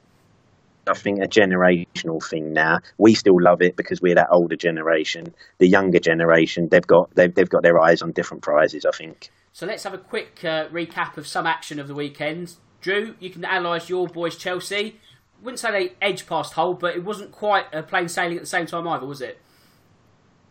I 0.88 0.94
think 0.94 1.20
a 1.22 1.28
generational 1.28 2.24
thing 2.24 2.54
now. 2.54 2.80
We 2.98 3.14
still 3.14 3.36
love 3.42 3.62
it 3.62 3.76
because 3.76 4.02
we're 4.02 4.16
that 4.16 4.30
older 4.32 4.56
generation. 4.56 5.34
The 5.58 5.68
younger 5.68 6.00
generation, 6.00 6.70
they've 6.70 6.86
got 6.86 7.14
they've, 7.14 7.34
they've 7.34 7.50
got 7.50 7.62
their 7.62 7.78
eyes 7.80 8.02
on 8.02 8.14
different 8.14 8.42
prizes. 8.42 8.86
I 8.86 8.92
think. 8.92 9.30
So 9.52 9.66
let's 9.66 9.84
have 9.84 9.94
a 9.94 9.98
quick 9.98 10.40
uh, 10.44 10.68
recap 10.70 11.18
of 11.18 11.28
some 11.28 11.46
action 11.46 11.80
of 11.80 11.88
the 11.88 11.96
weekend. 11.96 12.54
Drew, 12.80 13.16
you 13.20 13.30
can 13.30 13.44
analyse 13.44 13.90
your 13.90 14.08
boys 14.08 14.36
Chelsea. 14.36 15.00
Wouldn't 15.42 15.60
say 15.60 15.72
they 15.72 15.94
edged 16.02 16.28
past 16.28 16.54
Hull, 16.54 16.76
but 16.76 16.96
it 16.96 17.04
wasn't 17.04 17.32
quite 17.32 17.66
a 17.74 17.84
plain 17.84 18.08
sailing 18.08 18.38
at 18.38 18.44
the 18.44 18.48
same 18.48 18.66
time 18.66 18.88
either, 18.88 19.06
was 19.06 19.22
it? 19.22 19.40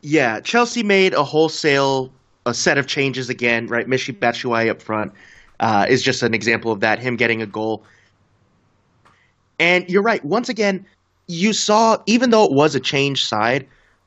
Yeah, 0.07 0.39
Chelsea 0.39 0.85
made 0.85 1.15
a 1.15 1.25
wholesale 1.25 2.13
a 2.47 2.55
set 2.55 2.79
of 2.79 2.87
changes 2.87 3.29
again. 3.29 3.67
Right, 3.67 3.89
Michy 3.89 4.17
Batshuayi 4.17 4.71
up 4.71 4.81
front 4.81 5.13
uh, 5.59 5.85
is 5.89 6.01
just 6.01 6.23
an 6.23 6.33
example 6.33 6.71
of 6.71 6.79
that. 6.79 7.01
Him 7.01 7.17
getting 7.17 7.43
a 7.43 7.47
goal, 7.47 7.83
and 9.59 9.85
you're 9.91 10.05
right. 10.05 10.25
Once 10.25 10.49
again, 10.49 10.87
you 11.27 11.53
saw 11.53 12.01
even 12.07 12.31
though 12.31 12.45
it 12.45 12.53
was 12.53 12.77
a 12.77 12.79
change 12.79 13.27
side, 13.27 13.67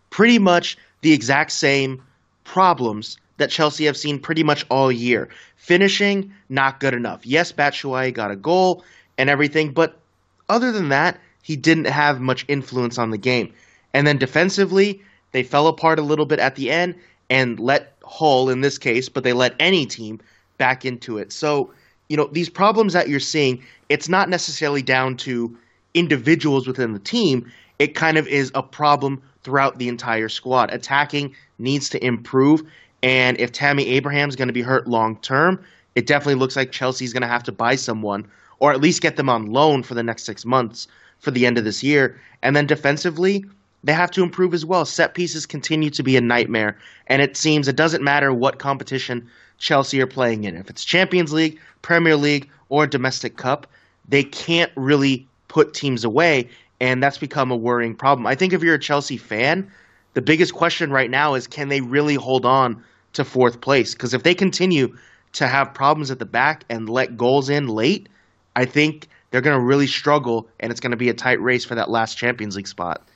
pretty 0.10 0.40
much 0.40 0.78
the 1.02 1.12
exact 1.12 1.52
same 1.52 2.02
problems 2.46 3.18
that 3.36 3.50
Chelsea 3.50 3.84
have 3.84 3.98
seen 3.98 4.20
pretty 4.20 4.42
much 4.42 4.66
all 4.70 4.90
year. 4.90 5.28
Finishing 5.58 6.34
not 6.48 6.80
good 6.80 6.94
enough. 6.94 7.26
Yes, 7.26 7.52
Batshuayi 7.52 8.14
got 8.14 8.32
a 8.32 8.38
goal 8.38 8.86
and 9.18 9.30
everything, 9.30 9.74
but 9.74 10.00
other 10.48 10.72
than 10.72 10.88
that, 10.88 11.20
he 11.44 11.58
didn't 11.58 11.88
have 11.88 12.22
much 12.22 12.46
influence 12.48 12.98
on 12.98 13.12
the 13.12 13.18
game. 13.18 13.52
And 13.94 14.08
then 14.08 14.18
defensively, 14.18 15.02
they 15.32 15.44
fell 15.44 15.68
apart 15.68 16.00
a 16.00 16.04
little 16.04 16.26
bit 16.26 16.40
at 16.40 16.56
the 16.56 16.72
end 16.72 16.96
and 17.30 17.60
let 17.60 17.96
Hull, 18.04 18.50
in 18.50 18.62
this 18.62 18.78
case, 18.80 19.08
but 19.08 19.24
they 19.24 19.34
let 19.34 19.56
any 19.60 19.86
team 19.86 20.20
back 20.58 20.84
into 20.84 21.20
it. 21.20 21.32
So, 21.32 21.72
you 22.08 22.18
know, 22.18 22.28
these 22.32 22.50
problems 22.50 22.94
that 22.94 23.08
you're 23.08 23.20
seeing, 23.20 23.64
it's 23.88 24.10
not 24.10 24.30
necessarily 24.30 24.82
down 24.82 25.16
to 25.18 25.56
individuals 25.94 26.66
within 26.66 26.94
the 26.94 27.00
team. 27.00 27.52
It 27.78 27.94
kind 27.94 28.18
of 28.18 28.28
is 28.28 28.52
a 28.56 28.64
problem 28.64 29.22
throughout 29.44 29.78
the 29.78 29.88
entire 29.88 30.28
squad. 30.28 30.74
Attacking 30.74 31.36
needs 31.60 31.90
to 31.90 32.04
improve. 32.04 32.64
And 33.04 33.40
if 33.40 33.52
Tammy 33.52 33.88
Abraham's 33.90 34.36
going 34.36 34.48
to 34.48 34.54
be 34.54 34.64
hurt 34.64 34.88
long 34.88 35.16
term, 35.18 35.64
it 35.96 36.08
definitely 36.08 36.36
looks 36.36 36.56
like 36.56 36.72
Chelsea's 36.72 37.14
going 37.14 37.22
to 37.22 37.28
have 37.28 37.44
to 37.44 37.52
buy 37.52 37.76
someone 37.76 38.28
or 38.60 38.72
at 38.72 38.82
least 38.82 39.02
get 39.02 39.16
them 39.16 39.30
on 39.30 39.52
loan 39.52 39.84
for 39.84 39.94
the 39.94 40.04
next 40.04 40.24
six 40.24 40.46
months 40.46 40.88
for 41.20 41.32
the 41.32 41.46
end 41.46 41.58
of 41.58 41.64
this 41.64 41.84
year. 41.84 42.20
And 42.42 42.56
then 42.56 42.66
defensively, 42.66 43.46
they 43.84 43.94
have 43.94 44.12
to 44.12 44.24
improve 44.24 44.54
as 44.54 44.66
well. 44.66 44.86
Set 44.86 45.14
pieces 45.14 45.46
continue 45.46 45.90
to 45.92 46.04
be 46.04 46.18
a 46.18 46.22
nightmare, 46.22 46.78
and 47.08 47.22
it 47.22 47.38
seems 47.38 47.68
it 47.68 47.76
doesn't 47.76 48.04
matter 48.04 48.34
what 48.34 48.60
competition 48.60 49.30
Chelsea 49.58 50.02
are 50.02 50.08
playing 50.08 50.44
in. 50.44 50.56
If 50.56 50.70
it's 50.70 50.84
Champions 50.84 51.32
League, 51.32 51.60
Premier 51.82 52.16
League, 52.16 52.50
or 52.70 52.88
domestic 52.88 53.38
cup, 53.38 53.68
they 54.08 54.24
can't 54.24 54.72
really 54.76 55.28
put 55.48 55.74
teams 55.74 56.04
away, 56.04 56.50
and 56.80 57.02
that's 57.02 57.18
become 57.18 57.52
a 57.52 57.56
worrying 57.56 57.96
problem. 57.96 58.28
I 58.28 58.36
think 58.36 58.54
if 58.54 58.64
you're 58.64 58.76
a 58.76 58.80
Chelsea 58.80 59.18
fan, 59.18 59.72
the 60.14 60.22
biggest 60.22 60.54
question 60.54 60.92
right 60.92 61.10
now 61.10 61.36
is 61.36 61.48
can 61.48 61.70
they 61.70 61.82
really 61.82 62.16
hold 62.16 62.46
on 62.46 62.84
to 63.14 63.24
fourth 63.24 63.62
place? 63.62 63.94
Because 63.94 64.14
if 64.14 64.24
they 64.24 64.36
continue 64.36 64.96
to 65.34 65.48
have 65.48 65.74
problems 65.74 66.12
at 66.12 66.20
the 66.20 66.26
back 66.26 66.66
and 66.70 66.90
let 66.90 67.18
goals 67.18 67.50
in 67.50 67.68
late, 67.68 68.10
I 68.56 68.66
think 68.66 69.08
they're 69.32 69.42
going 69.42 69.58
to 69.58 69.64
really 69.64 69.88
struggle, 69.88 70.48
and 70.60 70.72
it's 70.72 70.80
going 70.80 70.92
to 70.92 70.98
be 70.98 71.10
a 71.10 71.14
tight 71.14 71.42
race 71.42 71.66
for 71.66 71.76
that 71.76 71.90
last 71.90 72.16
Champions 72.16 72.56
League 72.56 72.68
spot. 72.68 73.08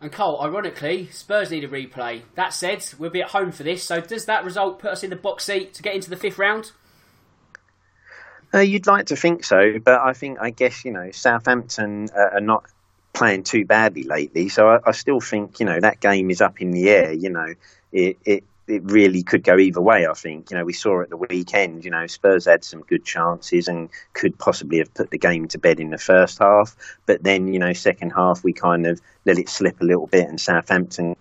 And 0.00 0.10
Carl, 0.10 0.40
ironically, 0.40 1.08
Spurs 1.12 1.50
need 1.50 1.62
a 1.62 1.68
replay. 1.68 2.22
That 2.34 2.54
said, 2.54 2.84
we'll 2.98 3.10
be 3.10 3.20
at 3.20 3.30
home 3.30 3.52
for 3.52 3.64
this, 3.64 3.84
so 3.84 4.00
does 4.00 4.24
that 4.24 4.44
result 4.44 4.78
put 4.78 4.92
us 4.92 5.02
in 5.02 5.10
the 5.10 5.16
box 5.16 5.44
seat 5.44 5.74
to 5.74 5.82
get 5.82 5.94
into 5.94 6.08
the 6.08 6.16
fifth 6.16 6.38
round? 6.38 6.72
Uh, 8.52 8.58
you'd 8.58 8.86
like 8.86 9.06
to 9.06 9.16
think 9.16 9.44
so, 9.44 9.78
but 9.78 10.00
I 10.00 10.12
think 10.12 10.38
I 10.40 10.50
guess 10.50 10.84
you 10.84 10.90
know 10.90 11.10
Southampton 11.12 12.08
uh, 12.16 12.34
are 12.34 12.40
not 12.40 12.64
playing 13.12 13.44
too 13.44 13.64
badly 13.64 14.02
lately, 14.02 14.48
so 14.48 14.68
I, 14.68 14.78
I, 14.86 14.92
still 14.92 15.20
think 15.20 15.60
you 15.60 15.66
know 15.66 15.78
that 15.78 16.00
game 16.00 16.30
is 16.30 16.40
up 16.40 16.60
in 16.60 16.72
the 16.72 16.88
air. 16.90 17.12
You 17.12 17.30
know, 17.30 17.54
it, 17.92 18.18
it 18.24 18.44
it 18.70 18.82
really 18.84 19.22
could 19.22 19.42
go 19.42 19.58
either 19.58 19.80
way. 19.80 20.06
I 20.06 20.14
think 20.14 20.50
you 20.50 20.56
know 20.56 20.64
we 20.64 20.72
saw 20.72 21.02
at 21.02 21.10
the 21.10 21.16
weekend. 21.16 21.84
You 21.84 21.90
know, 21.90 22.06
Spurs 22.06 22.46
had 22.46 22.64
some 22.64 22.82
good 22.82 23.04
chances 23.04 23.68
and 23.68 23.90
could 24.12 24.38
possibly 24.38 24.78
have 24.78 24.92
put 24.94 25.10
the 25.10 25.18
game 25.18 25.48
to 25.48 25.58
bed 25.58 25.80
in 25.80 25.90
the 25.90 25.98
first 25.98 26.38
half, 26.38 26.76
but 27.06 27.22
then 27.22 27.52
you 27.52 27.58
know 27.58 27.72
second 27.72 28.10
half 28.10 28.44
we 28.44 28.52
kind 28.52 28.86
of 28.86 29.00
let 29.26 29.38
it 29.38 29.48
slip 29.48 29.80
a 29.80 29.84
little 29.84 30.06
bit, 30.06 30.28
and 30.28 30.40
Southampton 30.40 31.16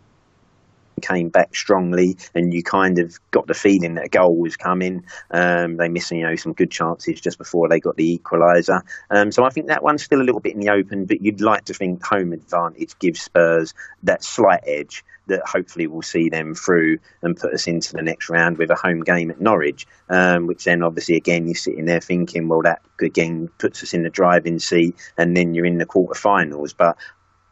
came 0.99 1.29
back 1.29 1.55
strongly, 1.55 2.17
and 2.33 2.53
you 2.53 2.63
kind 2.63 2.99
of 2.99 3.17
got 3.31 3.47
the 3.47 3.53
feeling 3.53 3.95
that 3.95 4.05
a 4.05 4.09
goal 4.09 4.37
was 4.37 4.57
coming. 4.57 5.03
Um, 5.31 5.77
they 5.77 5.89
missed, 5.89 6.11
you 6.11 6.23
know, 6.23 6.35
some 6.35 6.53
good 6.53 6.71
chances 6.71 7.21
just 7.21 7.37
before 7.37 7.69
they 7.69 7.79
got 7.79 7.95
the 7.95 8.19
equaliser. 8.19 8.81
Um, 9.09 9.31
so 9.31 9.43
I 9.43 9.49
think 9.49 9.67
that 9.67 9.83
one's 9.83 10.03
still 10.03 10.21
a 10.21 10.23
little 10.23 10.41
bit 10.41 10.53
in 10.53 10.59
the 10.59 10.69
open, 10.69 11.05
but 11.05 11.21
you'd 11.21 11.41
like 11.41 11.65
to 11.65 11.73
think 11.73 12.05
home 12.05 12.33
advantage 12.33 12.97
gives 12.99 13.21
Spurs 13.21 13.73
that 14.03 14.23
slight 14.23 14.63
edge 14.65 15.03
that 15.29 15.47
hopefully 15.47 15.87
will 15.87 16.01
see 16.01 16.27
them 16.27 16.53
through 16.53 16.97
and 17.21 17.37
put 17.37 17.53
us 17.53 17.67
into 17.67 17.93
the 17.93 18.01
next 18.01 18.29
round 18.29 18.57
with 18.57 18.69
a 18.69 18.75
home 18.75 19.01
game 19.01 19.31
at 19.31 19.39
Norwich, 19.39 19.87
um, 20.09 20.47
which 20.47 20.65
then 20.65 20.83
obviously 20.83 21.15
again 21.15 21.45
you're 21.45 21.55
sitting 21.55 21.85
there 21.85 22.01
thinking, 22.01 22.47
well, 22.47 22.61
that 22.63 22.81
again 22.99 23.47
puts 23.57 23.81
us 23.81 23.93
in 23.93 24.03
the 24.03 24.09
driving 24.09 24.59
seat, 24.59 24.95
and 25.17 25.37
then 25.37 25.53
you're 25.53 25.65
in 25.65 25.77
the 25.77 25.85
quarterfinals. 25.85 26.75
But 26.75 26.97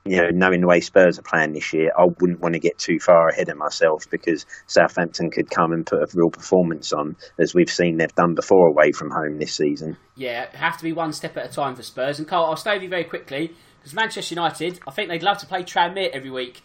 you 0.09 0.17
know, 0.17 0.29
knowing 0.31 0.61
the 0.61 0.67
way 0.67 0.79
Spurs 0.81 1.19
are 1.19 1.23
playing 1.23 1.53
this 1.53 1.73
year, 1.73 1.91
I 1.97 2.05
wouldn't 2.19 2.39
want 2.39 2.53
to 2.53 2.59
get 2.59 2.77
too 2.77 2.99
far 2.99 3.29
ahead 3.29 3.49
of 3.49 3.57
myself 3.57 4.09
because 4.09 4.45
Southampton 4.67 5.29
could 5.31 5.49
come 5.49 5.71
and 5.71 5.85
put 5.85 5.99
a 6.01 6.07
real 6.13 6.29
performance 6.29 6.93
on, 6.93 7.15
as 7.39 7.53
we've 7.53 7.69
seen 7.69 7.97
they've 7.97 8.13
done 8.15 8.35
before 8.35 8.67
away 8.67 8.91
from 8.91 9.09
home 9.11 9.37
this 9.39 9.53
season. 9.55 9.97
Yeah, 10.15 10.47
have 10.55 10.77
to 10.77 10.83
be 10.83 10.93
one 10.93 11.13
step 11.13 11.37
at 11.37 11.45
a 11.49 11.53
time 11.53 11.75
for 11.75 11.83
Spurs. 11.83 12.19
And 12.19 12.27
Carl, 12.27 12.45
I'll 12.45 12.55
stay 12.55 12.73
with 12.73 12.83
you 12.83 12.89
very 12.89 13.03
quickly 13.05 13.53
because 13.79 13.93
Manchester 13.93 14.35
United, 14.35 14.79
I 14.87 14.91
think 14.91 15.09
they'd 15.09 15.23
love 15.23 15.37
to 15.39 15.45
play 15.47 15.63
Tranmere 15.63 16.09
every 16.11 16.31
week. 16.31 16.61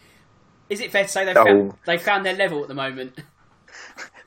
Is 0.70 0.80
it 0.80 0.90
fair 0.90 1.02
to 1.02 1.08
say 1.08 1.24
they've, 1.24 1.36
Oh. 1.36 1.44
found, 1.44 1.72
they've 1.86 2.00
found 2.02 2.24
their 2.24 2.34
level 2.36 2.62
at 2.62 2.68
the 2.68 2.74
moment? 2.74 3.18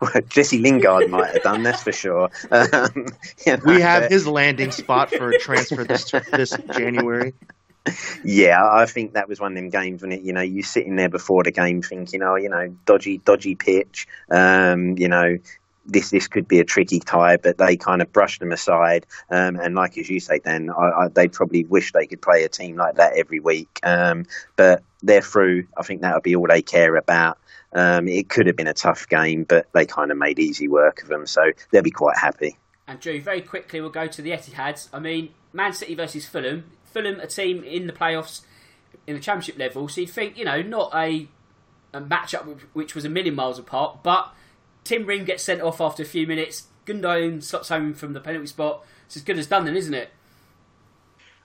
Well, 0.01 0.11
Jesse 0.27 0.59
Lingard 0.59 1.09
might 1.09 1.33
have 1.33 1.43
done, 1.43 1.63
that's 1.63 1.81
for 1.83 1.93
sure. 1.93 2.29
Um, 2.51 3.05
you 3.45 3.53
know, 3.53 3.59
We 3.65 3.79
have 3.81 4.03
but- 4.03 4.11
his 4.11 4.27
landing 4.27 4.71
spot 4.71 5.09
for 5.09 5.29
a 5.29 5.39
transfer 5.39 5.85
this 5.85 6.11
this 6.33 6.51
January. 6.75 7.33
Yeah, 8.23 8.67
I 8.67 8.85
think 8.85 9.13
that 9.13 9.29
was 9.29 9.39
one 9.39 9.51
of 9.51 9.55
them 9.55 9.69
games 9.69 10.01
when 10.01 10.11
it, 10.11 10.21
you 10.21 10.33
know, 10.33 10.41
you 10.41 10.63
sitting 10.63 10.95
there 10.95 11.09
before 11.09 11.43
the 11.43 11.51
game 11.51 11.81
thinking, 11.81 12.23
oh, 12.23 12.35
you 12.35 12.49
know, 12.49 12.75
dodgy, 12.85 13.19
dodgy 13.19 13.55
pitch, 13.55 14.07
um, 14.31 14.97
you 14.97 15.07
know, 15.07 15.37
this 15.85 16.09
this 16.09 16.27
could 16.27 16.47
be 16.47 16.59
a 16.59 16.63
tricky 16.63 16.99
tie, 16.99 17.37
but 17.37 17.57
they 17.57 17.77
kind 17.77 18.01
of 18.01 18.11
brushed 18.11 18.39
them 18.39 18.51
aside. 18.51 19.05
Um, 19.29 19.57
and 19.57 19.75
like 19.75 19.97
as 19.97 20.09
you 20.09 20.19
say, 20.19 20.39
Dan, 20.39 20.69
I, 20.69 20.81
I, 20.81 21.07
they 21.09 21.27
probably 21.27 21.63
wish 21.63 21.91
they 21.91 22.07
could 22.07 22.21
play 22.21 22.43
a 22.43 22.49
team 22.49 22.75
like 22.75 22.95
that 22.95 23.13
every 23.17 23.39
week. 23.39 23.79
Um, 23.83 24.25
but 24.55 24.83
they're 25.03 25.21
through. 25.21 25.67
I 25.77 25.83
think 25.83 26.01
that'll 26.01 26.21
be 26.21 26.35
all 26.35 26.47
they 26.47 26.61
care 26.61 26.95
about. 26.95 27.37
Um, 27.73 28.07
it 28.07 28.29
could 28.29 28.47
have 28.47 28.55
been 28.55 28.67
a 28.67 28.73
tough 28.73 29.07
game, 29.09 29.43
but 29.43 29.67
they 29.73 29.85
kind 29.85 30.11
of 30.11 30.17
made 30.17 30.39
easy 30.39 30.67
work 30.67 31.03
of 31.03 31.09
them, 31.09 31.27
so 31.27 31.51
they'll 31.71 31.83
be 31.83 31.91
quite 31.91 32.17
happy. 32.17 32.57
And 32.87 32.99
Drew, 32.99 33.19
very 33.19 33.41
quickly, 33.41 33.81
we'll 33.81 33.89
go 33.89 34.07
to 34.07 34.21
the 34.21 34.31
Etihad. 34.31 34.87
I 34.93 34.99
mean, 34.99 35.29
Man 35.53 35.73
City 35.73 35.95
versus 35.95 36.25
Fulham. 36.25 36.63
Fulham, 36.95 37.19
a 37.19 37.27
team 37.27 37.63
in 37.63 37.87
the 37.87 37.93
playoffs 37.93 38.41
in 39.05 39.15
the 39.15 39.21
Championship 39.21 39.57
level, 39.59 39.87
so 39.87 40.01
you'd 40.01 40.09
think, 40.09 40.37
you 40.37 40.45
know, 40.45 40.61
not 40.61 40.91
a, 40.95 41.27
a 41.93 42.01
matchup 42.01 42.45
which- 42.45 42.63
which 42.73 42.95
was 42.95 43.05
a 43.05 43.09
million 43.09 43.35
miles 43.35 43.59
apart, 43.59 44.01
but 44.01 44.33
Tim 44.85 45.05
Ream 45.05 45.25
gets 45.25 45.43
sent 45.43 45.61
off 45.61 45.81
after 45.81 46.03
a 46.03 46.05
few 46.05 46.25
minutes. 46.25 46.67
Gundogan 46.85 47.43
slots 47.43 47.69
home 47.69 47.93
from 47.93 48.13
the 48.13 48.21
penalty 48.21 48.47
spot. 48.47 48.85
It's 49.07 49.17
as 49.17 49.23
good 49.23 49.37
as 49.37 49.47
done, 49.47 49.65
then, 49.65 49.75
isn't 49.75 49.93
it? 49.93 50.09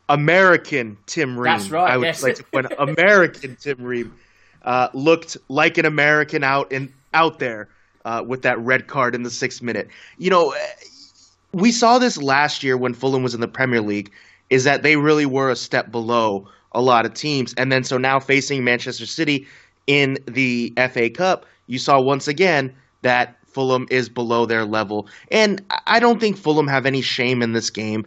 American 0.09 0.99
Tim 1.07 1.39
Ream. 1.39 1.53
That's 1.53 1.71
right. 1.71 1.91
I 1.91 1.97
would 1.97 2.05
yes. 2.05 2.23
like 2.23 2.37
to 2.37 2.45
point 2.45 2.71
out, 2.71 2.89
American 2.89 3.57
Tim 3.57 3.83
Ream 3.83 4.15
uh, 4.63 4.89
looked 4.93 5.37
like 5.49 5.79
an 5.79 5.87
American 5.87 6.45
out 6.45 6.73
in 6.73 6.93
out 7.15 7.39
there 7.39 7.69
uh, 8.05 8.23
with 8.27 8.43
that 8.43 8.59
red 8.59 8.87
card 8.87 9.15
in 9.15 9.23
the 9.23 9.31
sixth 9.31 9.63
minute. 9.63 9.89
You 10.19 10.31
know, 10.31 10.55
we 11.53 11.73
saw 11.73 11.99
this 11.99 12.19
last 12.19 12.63
year 12.63 12.77
when 12.77 12.95
Fulham 12.95 13.23
was 13.23 13.35
in 13.35 13.41
the 13.41 13.49
Premier 13.49 13.81
League. 13.81 14.13
Is 14.51 14.65
that 14.65 14.83
they 14.83 14.97
really 14.97 15.27
were 15.27 15.51
a 15.51 15.57
step 15.57 15.91
below 15.91 16.49
a 16.73 16.83
lot 16.83 17.07
of 17.07 17.15
teams, 17.15 17.55
and 17.55 17.71
then 17.73 17.85
so 17.85 17.99
now 17.99 18.21
facing 18.21 18.63
Manchester 18.65 19.07
City 19.07 19.47
in 19.87 20.19
the 20.27 20.73
FA 20.93 21.11
Cup, 21.11 21.47
you 21.67 21.79
saw 21.79 22.01
once 22.01 22.29
again 22.29 22.73
that 23.03 23.37
Fulham 23.45 23.87
is 23.91 24.09
below 24.09 24.47
their 24.47 24.65
level. 24.65 25.09
And 25.31 25.65
I 25.87 25.99
don't 25.99 26.21
think 26.21 26.37
Fulham 26.37 26.69
have 26.69 26.87
any 26.87 27.03
shame 27.03 27.43
in 27.43 27.53
this 27.53 27.71
game. 27.71 28.07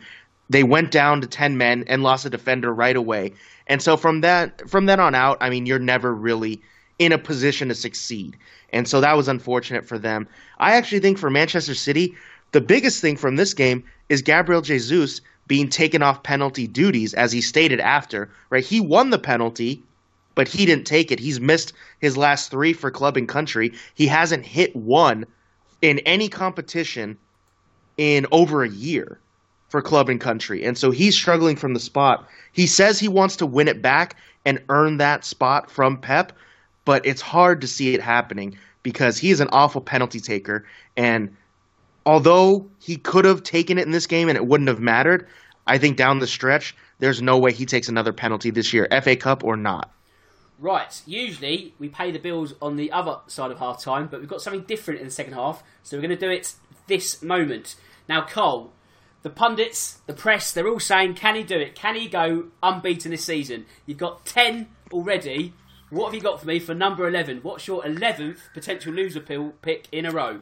They 0.50 0.64
went 0.64 0.92
down 0.92 1.22
to 1.22 1.28
10 1.28 1.58
men 1.58 1.84
and 1.88 2.04
lost 2.04 2.26
a 2.26 2.30
defender 2.30 2.74
right 2.74 2.96
away. 2.96 3.34
And 3.68 3.82
so 3.82 3.98
from 3.98 4.22
that 4.22 4.70
from 4.70 4.86
then 4.86 5.00
on 5.00 5.16
out, 5.16 5.38
I 5.42 5.50
mean, 5.50 5.66
you're 5.66 5.80
never 5.80 6.14
really 6.14 6.62
in 7.00 7.12
a 7.12 7.18
position 7.18 7.70
to 7.70 7.76
succeed. 7.76 8.38
And 8.72 8.88
so 8.88 9.02
that 9.02 9.18
was 9.18 9.28
unfortunate 9.28 9.86
for 9.86 9.98
them. 9.98 10.28
I 10.60 10.76
actually 10.76 11.00
think 11.00 11.18
for 11.18 11.30
Manchester 11.30 11.76
City, 11.76 12.16
the 12.52 12.62
biggest 12.62 13.02
thing 13.02 13.18
from 13.18 13.36
this 13.36 13.54
game 13.54 13.84
is 14.10 14.22
Gabriel 14.22 14.62
Jesus 14.62 15.22
being 15.48 15.70
taken 15.70 16.02
off 16.02 16.24
penalty 16.24 16.68
duties 16.68 17.14
as 17.14 17.32
he 17.32 17.42
stated 17.42 17.80
after, 17.80 18.30
right? 18.50 18.64
He 18.64 18.80
won 18.80 19.10
the 19.10 19.20
penalty, 19.20 19.84
but 20.36 20.48
he 20.48 20.66
didn't 20.66 20.86
take 20.86 21.12
it. 21.12 21.20
He's 21.20 21.40
missed 21.40 21.74
his 22.00 22.18
last 22.18 22.50
3 22.50 22.74
for 22.74 22.92
club 22.92 23.18
and 23.18 23.28
country. 23.28 23.74
He 23.94 24.08
hasn't 24.08 24.46
hit 24.46 24.76
one 24.76 25.26
in 25.82 26.00
any 26.00 26.30
competition 26.30 27.18
in 27.98 28.26
over 28.32 28.64
a 28.64 28.70
year 28.70 29.20
for 29.70 29.82
club 29.82 30.10
and 30.10 30.22
country. 30.22 30.64
And 30.64 30.78
so 30.78 30.92
he's 30.92 31.16
struggling 31.16 31.56
from 31.56 31.74
the 31.74 31.80
spot. 31.80 32.28
He 32.52 32.68
says 32.68 33.00
he 33.00 33.08
wants 33.08 33.36
to 33.38 33.46
win 33.46 33.68
it 33.68 33.82
back 33.82 34.16
and 34.46 34.62
earn 34.70 34.98
that 34.98 35.26
spot 35.26 35.70
from 35.70 35.98
Pep, 35.98 36.32
but 36.86 37.06
it's 37.06 37.22
hard 37.22 37.62
to 37.62 37.68
see 37.68 37.94
it 37.94 38.02
happening 38.02 38.58
because 38.82 39.18
he 39.18 39.32
is 39.32 39.40
an 39.40 39.50
awful 39.52 39.82
penalty 39.82 40.20
taker. 40.20 40.66
And 40.96 41.36
although 42.06 42.70
he 42.80 42.98
could 42.98 43.26
have 43.26 43.44
taken 43.44 43.78
it 43.78 43.86
in 43.86 43.92
this 43.92 44.08
game 44.08 44.30
and 44.30 44.38
it 44.38 44.46
wouldn't 44.46 44.70
have 44.70 44.80
mattered, 44.80 45.28
I 45.66 45.78
think 45.78 45.98
down 45.98 46.20
the 46.20 46.28
stretch, 46.28 46.76
there's 47.00 47.22
no 47.22 47.38
way 47.38 47.52
he 47.54 47.66
takes 47.66 47.90
another 47.90 48.14
penalty 48.14 48.50
this 48.50 48.74
year, 48.74 48.88
FA 49.02 49.16
Cup 49.16 49.44
or 49.44 49.56
not. 49.56 49.92
Right, 50.60 51.02
usually 51.06 51.74
we 51.80 51.90
pay 51.90 52.12
the 52.12 52.20
bills 52.20 52.54
on 52.62 52.78
the 52.78 52.92
other 52.92 53.18
side 53.28 53.52
of 53.52 53.60
half 53.60 53.82
time, 53.82 54.08
but 54.08 54.20
we've 54.20 54.30
got 54.30 54.42
something 54.42 54.64
different 54.64 55.00
in 55.00 55.08
the 55.08 55.12
second 55.12 55.34
half, 55.34 55.64
so 55.84 55.98
we're 55.98 56.02
going 56.02 56.18
to 56.18 56.26
do 56.26 56.32
it 56.32 56.54
this 56.88 57.22
moment. 57.22 57.76
Now, 58.08 58.22
Carl, 58.22 58.72
the 59.24 59.30
pundits, 59.30 60.00
the 60.06 60.14
press, 60.14 60.52
they're 60.52 60.68
all 60.68 60.80
saying, 60.80 61.16
can 61.16 61.36
he 61.36 61.44
do 61.44 61.58
it? 61.58 61.76
Can 61.76 61.96
he 61.96 62.08
go 62.08 62.46
unbeaten 62.62 63.12
this 63.12 63.26
season? 63.26 63.66
You've 63.86 63.98
got 63.98 64.26
10 64.26 64.68
already. 64.92 65.54
What 65.90 66.08
have 66.08 66.16
you 66.16 66.22
got 66.22 66.40
for 66.40 66.48
me 66.48 66.60
for 66.60 66.74
number 66.74 67.08
11? 67.08 67.40
What's 67.42 67.68
your 67.68 67.84
11th 67.84 68.40
potential 68.54 68.94
loser 68.94 69.20
pick 69.20 69.88
in 69.92 70.06
a 70.06 70.12
row? 70.12 70.42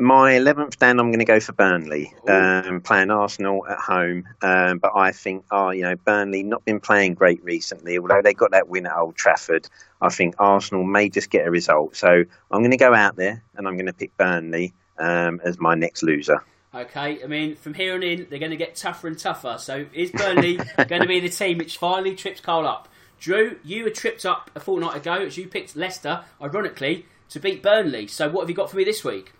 My 0.00 0.34
11th 0.34 0.76
Dan, 0.76 1.00
I'm 1.00 1.10
going 1.10 1.18
to 1.18 1.24
go 1.24 1.40
for 1.40 1.52
Burnley, 1.52 2.14
um, 2.28 2.80
playing 2.82 3.10
Arsenal 3.10 3.66
at 3.66 3.78
home. 3.78 4.28
Um, 4.42 4.78
but 4.78 4.92
I 4.94 5.10
think, 5.10 5.44
oh, 5.50 5.70
you 5.70 5.82
know, 5.82 5.96
Burnley 5.96 6.44
not 6.44 6.64
been 6.64 6.78
playing 6.78 7.14
great 7.14 7.42
recently, 7.42 7.98
although 7.98 8.22
they 8.22 8.32
got 8.32 8.52
that 8.52 8.68
win 8.68 8.86
at 8.86 8.96
Old 8.96 9.16
Trafford. 9.16 9.68
I 10.00 10.08
think 10.10 10.36
Arsenal 10.38 10.84
may 10.84 11.08
just 11.08 11.30
get 11.30 11.48
a 11.48 11.50
result. 11.50 11.96
So 11.96 12.24
I'm 12.52 12.60
going 12.60 12.70
to 12.70 12.76
go 12.76 12.94
out 12.94 13.16
there 13.16 13.42
and 13.56 13.66
I'm 13.66 13.74
going 13.74 13.86
to 13.86 13.92
pick 13.92 14.16
Burnley 14.16 14.72
um, 14.98 15.40
as 15.42 15.58
my 15.58 15.74
next 15.74 16.04
loser. 16.04 16.44
Okay, 16.72 17.20
I 17.20 17.26
mean, 17.26 17.56
from 17.56 17.74
here 17.74 17.94
on 17.94 18.04
in, 18.04 18.28
they're 18.30 18.38
going 18.38 18.52
to 18.52 18.56
get 18.56 18.76
tougher 18.76 19.08
and 19.08 19.18
tougher. 19.18 19.56
So 19.58 19.86
is 19.92 20.12
Burnley 20.12 20.60
going 20.88 21.02
to 21.02 21.08
be 21.08 21.18
the 21.18 21.28
team 21.28 21.58
which 21.58 21.76
finally 21.76 22.14
trips 22.14 22.40
Cole 22.40 22.68
up? 22.68 22.88
Drew, 23.18 23.58
you 23.64 23.82
were 23.82 23.90
tripped 23.90 24.24
up 24.24 24.48
a 24.54 24.60
fortnight 24.60 24.96
ago 24.96 25.14
as 25.14 25.36
you 25.36 25.48
picked 25.48 25.74
Leicester, 25.74 26.24
ironically, 26.40 27.06
to 27.30 27.40
beat 27.40 27.64
Burnley. 27.64 28.06
So 28.06 28.28
what 28.28 28.42
have 28.42 28.48
you 28.48 28.54
got 28.54 28.70
for 28.70 28.76
me 28.76 28.84
this 28.84 29.02
week? 29.02 29.32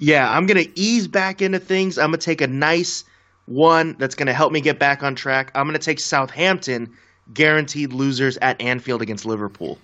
Yeah, 0.00 0.28
I'm 0.28 0.46
going 0.46 0.64
to 0.64 0.80
ease 0.80 1.06
back 1.06 1.42
into 1.42 1.58
things. 1.58 1.98
I'm 1.98 2.08
going 2.10 2.18
to 2.18 2.24
take 2.24 2.40
a 2.40 2.46
nice 2.46 3.04
one 3.44 3.96
that's 3.98 4.14
going 4.14 4.28
to 4.28 4.32
help 4.32 4.50
me 4.50 4.62
get 4.62 4.78
back 4.78 5.02
on 5.02 5.14
track. 5.14 5.52
I'm 5.54 5.66
going 5.66 5.78
to 5.78 5.84
take 5.84 6.00
Southampton, 6.00 6.96
guaranteed 7.34 7.92
losers 7.92 8.38
at 8.38 8.60
Anfield 8.62 9.02
against 9.02 9.26
Liverpool. 9.26 9.78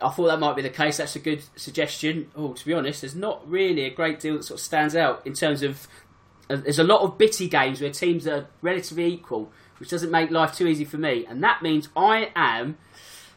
I 0.00 0.08
thought 0.10 0.26
that 0.26 0.40
might 0.40 0.56
be 0.56 0.62
the 0.62 0.68
case. 0.68 0.96
That's 0.96 1.14
a 1.14 1.20
good 1.20 1.44
suggestion. 1.54 2.28
Oh, 2.34 2.54
to 2.54 2.66
be 2.66 2.74
honest, 2.74 3.02
there's 3.02 3.14
not 3.14 3.48
really 3.48 3.84
a 3.84 3.90
great 3.90 4.18
deal 4.18 4.34
that 4.34 4.42
sort 4.42 4.58
of 4.58 4.64
stands 4.64 4.96
out 4.96 5.24
in 5.24 5.32
terms 5.32 5.62
of. 5.62 5.86
Uh, 6.50 6.56
there's 6.56 6.80
a 6.80 6.84
lot 6.84 7.02
of 7.02 7.16
bitty 7.16 7.48
games 7.48 7.80
where 7.80 7.92
teams 7.92 8.26
are 8.26 8.48
relatively 8.62 9.06
equal, 9.06 9.52
which 9.78 9.90
doesn't 9.90 10.10
make 10.10 10.32
life 10.32 10.56
too 10.56 10.66
easy 10.66 10.84
for 10.84 10.98
me. 10.98 11.24
And 11.24 11.42
that 11.44 11.62
means 11.62 11.88
I 11.96 12.32
am. 12.34 12.78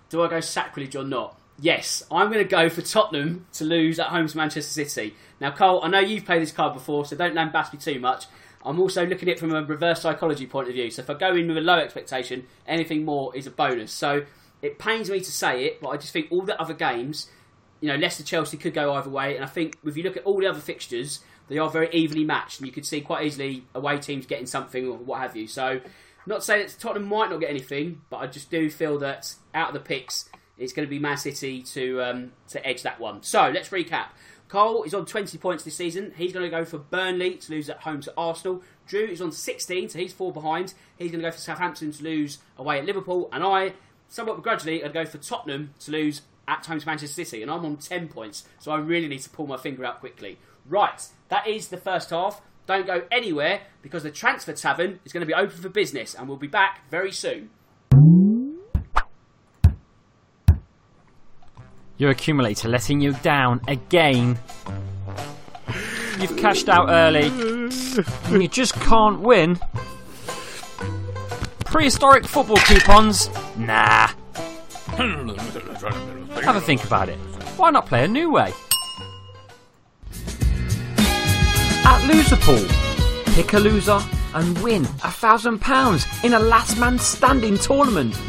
Do 0.09 0.23
I 0.23 0.27
go 0.27 0.39
sacrilege 0.39 0.95
or 0.95 1.03
not? 1.03 1.39
Yes, 1.59 2.03
I'm 2.11 2.31
going 2.31 2.43
to 2.43 2.49
go 2.49 2.69
for 2.69 2.81
Tottenham 2.81 3.45
to 3.53 3.63
lose 3.63 3.97
at 3.97 4.07
home 4.07 4.27
to 4.27 4.37
Manchester 4.37 4.85
City. 4.85 5.15
Now, 5.39 5.51
Cole, 5.51 5.83
I 5.83 5.87
know 5.87 5.99
you've 5.99 6.25
played 6.25 6.41
this 6.41 6.51
card 6.51 6.73
before, 6.73 7.05
so 7.05 7.15
don't 7.15 7.33
lambast 7.33 7.71
me 7.71 7.79
too 7.79 7.99
much. 7.99 8.25
I'm 8.65 8.79
also 8.79 9.05
looking 9.05 9.29
at 9.29 9.35
it 9.35 9.39
from 9.39 9.53
a 9.53 9.63
reverse 9.63 10.01
psychology 10.01 10.47
point 10.47 10.67
of 10.67 10.73
view. 10.73 10.91
So 10.91 11.01
if 11.01 11.09
I 11.09 11.13
go 11.13 11.33
in 11.33 11.47
with 11.47 11.57
a 11.57 11.61
low 11.61 11.77
expectation, 11.77 12.45
anything 12.67 13.05
more 13.05 13.33
is 13.35 13.47
a 13.47 13.51
bonus. 13.51 13.93
So 13.93 14.25
it 14.61 14.79
pains 14.79 15.09
me 15.09 15.19
to 15.19 15.31
say 15.31 15.65
it, 15.65 15.79
but 15.79 15.89
I 15.89 15.97
just 15.97 16.11
think 16.11 16.27
all 16.29 16.41
the 16.41 16.59
other 16.59 16.73
games, 16.73 17.29
you 17.79 17.87
know, 17.87 17.95
Leicester 17.95 18.23
Chelsea 18.23 18.57
could 18.57 18.73
go 18.73 18.93
either 18.93 19.09
way. 19.09 19.35
And 19.35 19.45
I 19.45 19.47
think 19.47 19.77
if 19.85 19.95
you 19.95 20.03
look 20.03 20.17
at 20.17 20.23
all 20.23 20.39
the 20.39 20.47
other 20.47 20.59
fixtures, 20.59 21.21
they 21.47 21.57
are 21.57 21.69
very 21.69 21.89
evenly 21.91 22.25
matched, 22.25 22.59
and 22.59 22.67
you 22.67 22.73
could 22.73 22.85
see 22.85 23.01
quite 23.01 23.25
easily 23.25 23.65
away 23.75 23.99
teams 23.99 24.25
getting 24.25 24.47
something 24.47 24.87
or 24.87 24.97
what 24.97 25.21
have 25.21 25.35
you. 25.35 25.47
So, 25.47 25.79
not 26.25 26.37
to 26.37 26.41
say 26.41 26.63
that 26.63 26.75
Tottenham 26.79 27.07
might 27.07 27.29
not 27.29 27.39
get 27.39 27.51
anything, 27.51 28.01
but 28.09 28.17
I 28.17 28.27
just 28.27 28.49
do 28.49 28.67
feel 28.69 28.97
that 28.99 29.35
out 29.53 29.67
of 29.67 29.73
the 29.75 29.79
picks, 29.79 30.27
it's 30.57 30.73
going 30.73 30.87
to 30.87 30.89
be 30.89 30.99
Man 30.99 31.17
City 31.17 31.61
to 31.61 32.01
um, 32.01 32.31
to 32.49 32.65
edge 32.65 32.83
that 32.83 32.99
one. 32.99 33.23
So 33.23 33.49
let's 33.49 33.69
recap. 33.69 34.07
Cole 34.47 34.83
is 34.83 34.93
on 34.93 35.05
20 35.05 35.37
points 35.39 35.63
this 35.63 35.75
season. 35.75 36.13
He's 36.15 36.31
going 36.31 36.45
to 36.45 36.49
go 36.49 36.65
for 36.65 36.77
Burnley 36.77 37.35
to 37.35 37.51
lose 37.51 37.69
at 37.69 37.79
home 37.79 38.01
to 38.01 38.13
Arsenal. 38.15 38.61
Drew 38.85 39.05
is 39.05 39.19
on 39.19 39.31
16, 39.31 39.89
so 39.89 39.99
he's 39.99 40.13
four 40.13 40.31
behind. 40.31 40.75
He's 40.97 41.11
going 41.11 41.23
to 41.23 41.27
go 41.27 41.31
for 41.31 41.39
Southampton 41.39 41.91
to 41.91 42.03
lose 42.03 42.37
away 42.57 42.77
at 42.77 42.85
Liverpool. 42.85 43.27
And 43.33 43.43
I, 43.43 43.73
somewhat 44.07 44.35
begrudgingly, 44.35 44.81
to 44.81 44.89
go 44.89 45.03
for 45.05 45.17
Tottenham 45.17 45.73
to 45.79 45.91
lose 45.91 46.21
at 46.47 46.65
home 46.65 46.79
to 46.79 46.85
Manchester 46.85 47.25
City. 47.25 47.41
And 47.41 47.49
I'm 47.49 47.65
on 47.65 47.77
10 47.77 48.07
points, 48.07 48.43
so 48.59 48.71
I 48.71 48.77
really 48.77 49.07
need 49.07 49.21
to 49.21 49.29
pull 49.29 49.47
my 49.47 49.57
finger 49.57 49.83
out 49.83 49.99
quickly. 49.99 50.37
Right, 50.67 51.01
that 51.29 51.47
is 51.47 51.69
the 51.69 51.77
first 51.77 52.11
half. 52.11 52.41
Don't 52.67 52.87
go 52.87 53.03
anywhere 53.11 53.61
because 53.81 54.03
the 54.03 54.11
Transfer 54.11 54.53
Tavern 54.53 54.99
is 55.05 55.13
going 55.13 55.21
to 55.21 55.27
be 55.27 55.33
open 55.33 55.57
for 55.57 55.69
business 55.69 56.15
and 56.15 56.27
we'll 56.27 56.37
be 56.37 56.47
back 56.47 56.89
very 56.89 57.11
soon. 57.11 57.51
Your 61.97 62.09
accumulator 62.09 62.67
letting 62.67 62.99
you 62.99 63.13
down 63.13 63.61
again. 63.69 64.37
You've 66.19 66.35
cashed 66.35 66.67
out 66.67 66.89
early. 66.89 67.27
And 68.25 68.41
you 68.41 68.49
just 68.49 68.73
can't 68.75 69.21
win. 69.21 69.57
Prehistoric 71.63 72.25
football 72.25 72.57
coupons? 72.57 73.29
Nah. 73.57 74.07
Have 76.43 76.55
a 76.55 76.61
think 76.61 76.83
about 76.83 77.07
it. 77.07 77.17
Why 77.57 77.71
not 77.71 77.85
play 77.85 78.03
a 78.03 78.07
new 78.09 78.29
way? 78.29 78.53
At 81.87 82.01
Loserpool, 82.09 83.35
pick 83.35 83.53
a 83.53 83.59
loser 83.59 84.01
and 84.33 84.57
win 84.59 84.83
a 84.83 85.11
thousand 85.11 85.59
pounds 85.59 86.05
in 86.23 86.33
a 86.33 86.39
last 86.39 86.77
man 86.77 86.99
standing 86.99 87.57
tournament. 87.57 88.19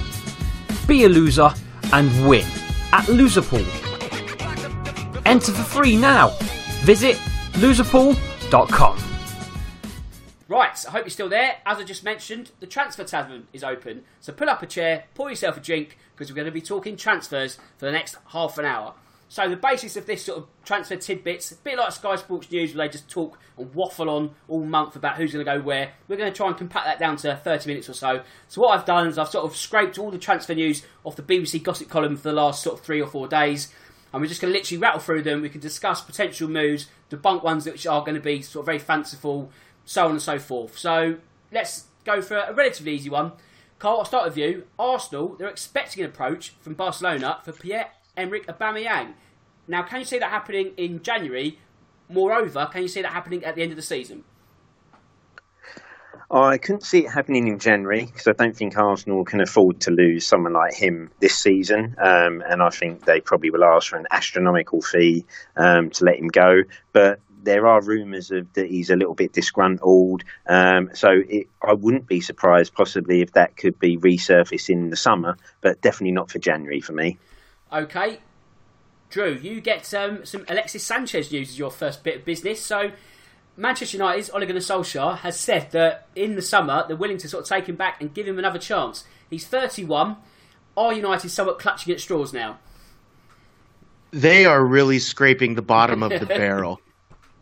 Be 0.86 1.04
a 1.04 1.08
loser 1.08 1.52
and 1.92 2.28
win 2.28 2.46
at 2.92 3.04
Loserpool. 3.06 3.66
Enter 5.26 5.52
for 5.52 5.62
free 5.62 5.96
now. 5.96 6.28
Visit 6.84 7.16
loserpool.com. 7.54 8.98
Right, 10.48 10.84
I 10.86 10.90
hope 10.92 11.04
you're 11.04 11.10
still 11.10 11.28
there. 11.28 11.56
As 11.66 11.78
I 11.78 11.84
just 11.84 12.04
mentioned, 12.04 12.52
the 12.60 12.68
Transfer 12.68 13.02
Tavern 13.02 13.48
is 13.52 13.64
open. 13.64 14.04
So 14.20 14.32
pull 14.32 14.48
up 14.48 14.62
a 14.62 14.66
chair, 14.66 15.06
pour 15.14 15.28
yourself 15.28 15.56
a 15.56 15.60
drink, 15.60 15.98
because 16.14 16.30
we're 16.30 16.36
going 16.36 16.46
to 16.46 16.52
be 16.52 16.60
talking 16.60 16.96
transfers 16.96 17.56
for 17.76 17.86
the 17.86 17.92
next 17.92 18.16
half 18.28 18.56
an 18.56 18.64
hour. 18.64 18.94
So 19.28 19.48
the 19.48 19.56
basis 19.56 19.96
of 19.96 20.06
this 20.06 20.24
sort 20.24 20.38
of 20.38 20.46
transfer 20.64 20.96
tidbits, 20.96 21.50
a 21.50 21.56
bit 21.56 21.76
like 21.76 21.90
Sky 21.92 22.14
Sports 22.16 22.50
News, 22.50 22.74
where 22.74 22.86
they 22.86 22.92
just 22.92 23.08
talk 23.08 23.38
and 23.58 23.74
waffle 23.74 24.08
on 24.08 24.30
all 24.48 24.62
month 24.64 24.94
about 24.94 25.16
who's 25.16 25.32
going 25.32 25.44
to 25.44 25.52
go 25.52 25.60
where. 25.60 25.92
We're 26.06 26.16
going 26.16 26.32
to 26.32 26.36
try 26.36 26.46
and 26.46 26.56
compact 26.56 26.86
that 26.86 27.00
down 27.00 27.16
to 27.18 27.34
30 27.34 27.68
minutes 27.68 27.88
or 27.88 27.94
so. 27.94 28.22
So 28.46 28.60
what 28.60 28.78
I've 28.78 28.84
done 28.84 29.08
is 29.08 29.18
I've 29.18 29.28
sort 29.28 29.44
of 29.44 29.56
scraped 29.56 29.98
all 29.98 30.12
the 30.12 30.18
transfer 30.18 30.54
news 30.54 30.82
off 31.02 31.16
the 31.16 31.22
BBC 31.22 31.62
gossip 31.62 31.88
column 31.88 32.16
for 32.16 32.28
the 32.28 32.34
last 32.34 32.62
sort 32.62 32.78
of 32.78 32.84
three 32.84 33.00
or 33.00 33.08
four 33.08 33.26
days, 33.26 33.72
and 34.12 34.22
we're 34.22 34.28
just 34.28 34.40
going 34.40 34.52
to 34.52 34.58
literally 34.58 34.80
rattle 34.80 35.00
through 35.00 35.22
them. 35.22 35.42
We 35.42 35.48
can 35.48 35.60
discuss 35.60 36.00
potential 36.00 36.48
moves, 36.48 36.86
debunk 37.10 37.42
ones 37.42 37.66
which 37.66 37.86
are 37.86 38.00
going 38.00 38.14
to 38.14 38.20
be 38.20 38.42
sort 38.42 38.62
of 38.62 38.66
very 38.66 38.78
fanciful, 38.78 39.50
so 39.84 40.04
on 40.04 40.12
and 40.12 40.22
so 40.22 40.38
forth. 40.38 40.78
So 40.78 41.16
let's 41.50 41.86
go 42.04 42.22
for 42.22 42.36
a 42.36 42.54
relatively 42.54 42.94
easy 42.94 43.10
one. 43.10 43.32
Carl, 43.80 43.98
I'll 43.98 44.04
start 44.04 44.24
with 44.24 44.38
you. 44.38 44.66
Arsenal, 44.78 45.34
they're 45.36 45.48
expecting 45.48 46.04
an 46.04 46.10
approach 46.10 46.54
from 46.60 46.74
Barcelona 46.74 47.40
for 47.44 47.52
Pierre 47.52 47.90
Emerick 48.16 48.46
Aubameyang. 48.46 49.14
Now, 49.68 49.82
can 49.82 50.00
you 50.00 50.04
see 50.04 50.18
that 50.18 50.30
happening 50.30 50.72
in 50.76 51.02
January 51.02 51.58
moreover, 52.08 52.68
can 52.70 52.82
you 52.82 52.88
see 52.88 53.02
that 53.02 53.12
happening 53.12 53.44
at 53.44 53.54
the 53.54 53.62
end 53.62 53.72
of 53.72 53.76
the 53.76 53.82
season? 53.82 54.24
I 56.28 56.58
couldn't 56.58 56.82
see 56.82 57.04
it 57.04 57.10
happening 57.10 57.46
in 57.46 57.60
January 57.60 58.04
because 58.04 58.26
I 58.26 58.32
don't 58.32 58.56
think 58.56 58.76
Arsenal 58.76 59.24
can 59.24 59.40
afford 59.40 59.80
to 59.82 59.92
lose 59.92 60.26
someone 60.26 60.54
like 60.54 60.74
him 60.74 61.10
this 61.20 61.38
season. 61.38 61.94
Um, 61.98 62.42
and 62.44 62.60
I 62.62 62.70
think 62.70 63.04
they 63.04 63.20
probably 63.20 63.50
will 63.50 63.62
ask 63.62 63.90
for 63.90 63.96
an 63.96 64.06
astronomical 64.10 64.82
fee 64.82 65.24
um, 65.56 65.90
to 65.90 66.04
let 66.04 66.16
him 66.16 66.26
go. 66.26 66.62
But 66.92 67.20
there 67.44 67.68
are 67.68 67.80
rumours 67.80 68.32
of 68.32 68.52
that 68.54 68.66
he's 68.68 68.90
a 68.90 68.96
little 68.96 69.14
bit 69.14 69.32
disgruntled. 69.32 70.24
Um, 70.48 70.90
so 70.94 71.10
it, 71.12 71.46
I 71.62 71.74
wouldn't 71.74 72.08
be 72.08 72.20
surprised, 72.20 72.74
possibly, 72.74 73.20
if 73.20 73.34
that 73.34 73.56
could 73.56 73.78
be 73.78 73.96
resurfaced 73.96 74.68
in 74.68 74.90
the 74.90 74.96
summer, 74.96 75.36
but 75.60 75.80
definitely 75.80 76.12
not 76.12 76.32
for 76.32 76.40
January 76.40 76.80
for 76.80 76.92
me. 76.92 77.18
Okay. 77.72 78.20
Drew, 79.10 79.34
you 79.34 79.60
get 79.60 79.92
um, 79.94 80.24
some 80.24 80.44
Alexis 80.48 80.82
Sanchez 80.82 81.30
news 81.30 81.50
as 81.50 81.58
your 81.58 81.70
first 81.70 82.02
bit 82.02 82.16
of 82.16 82.24
business. 82.24 82.60
So 82.60 82.90
Manchester 83.56 83.96
United's 83.96 84.30
Ole 84.30 84.46
Gunnar 84.46 84.60
Solskjaer 84.60 85.18
has 85.18 85.38
said 85.38 85.70
that 85.70 86.08
in 86.14 86.34
the 86.34 86.42
summer 86.42 86.84
they're 86.86 86.96
willing 86.96 87.18
to 87.18 87.28
sort 87.28 87.44
of 87.44 87.48
take 87.48 87.68
him 87.68 87.76
back 87.76 88.00
and 88.00 88.12
give 88.12 88.26
him 88.26 88.38
another 88.38 88.58
chance. 88.58 89.04
He's 89.30 89.46
31. 89.46 90.16
Are 90.76 90.92
United 90.92 91.30
somewhat 91.30 91.58
clutching 91.58 91.92
at 91.92 92.00
straws 92.00 92.32
now? 92.32 92.58
They 94.10 94.44
are 94.44 94.64
really 94.64 94.98
scraping 94.98 95.54
the 95.54 95.62
bottom 95.62 96.02
of 96.02 96.10
the 96.10 96.26
barrel. 96.26 96.80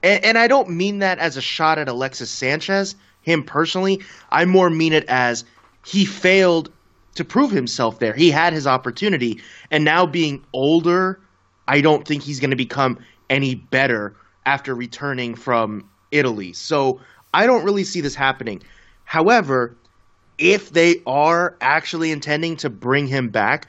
And, 0.02 0.24
and 0.24 0.38
I 0.38 0.46
don't 0.46 0.70
mean 0.70 1.00
that 1.00 1.18
as 1.18 1.36
a 1.36 1.40
shot 1.40 1.78
at 1.78 1.88
Alexis 1.88 2.30
Sanchez, 2.30 2.94
him 3.22 3.42
personally. 3.42 4.02
I 4.30 4.44
more 4.44 4.70
mean 4.70 4.92
it 4.92 5.04
as 5.08 5.44
he 5.84 6.04
failed 6.04 6.70
to 7.14 7.24
prove 7.24 7.50
himself 7.50 7.98
there. 7.98 8.12
He 8.12 8.30
had 8.30 8.52
his 8.52 8.66
opportunity, 8.66 9.40
and 9.70 9.84
now 9.84 10.06
being 10.06 10.44
older, 10.52 11.20
I 11.68 11.80
don't 11.80 12.06
think 12.06 12.22
he's 12.22 12.40
going 12.40 12.50
to 12.50 12.56
become 12.56 12.98
any 13.30 13.54
better 13.54 14.14
after 14.46 14.74
returning 14.74 15.34
from 15.34 15.88
Italy. 16.10 16.52
So 16.52 17.00
I 17.32 17.46
don't 17.46 17.64
really 17.64 17.84
see 17.84 18.00
this 18.00 18.14
happening. 18.14 18.62
However, 19.04 19.76
if 20.38 20.70
they 20.70 21.02
are 21.06 21.56
actually 21.60 22.10
intending 22.10 22.56
to 22.58 22.70
bring 22.70 23.06
him 23.06 23.28
back, 23.28 23.68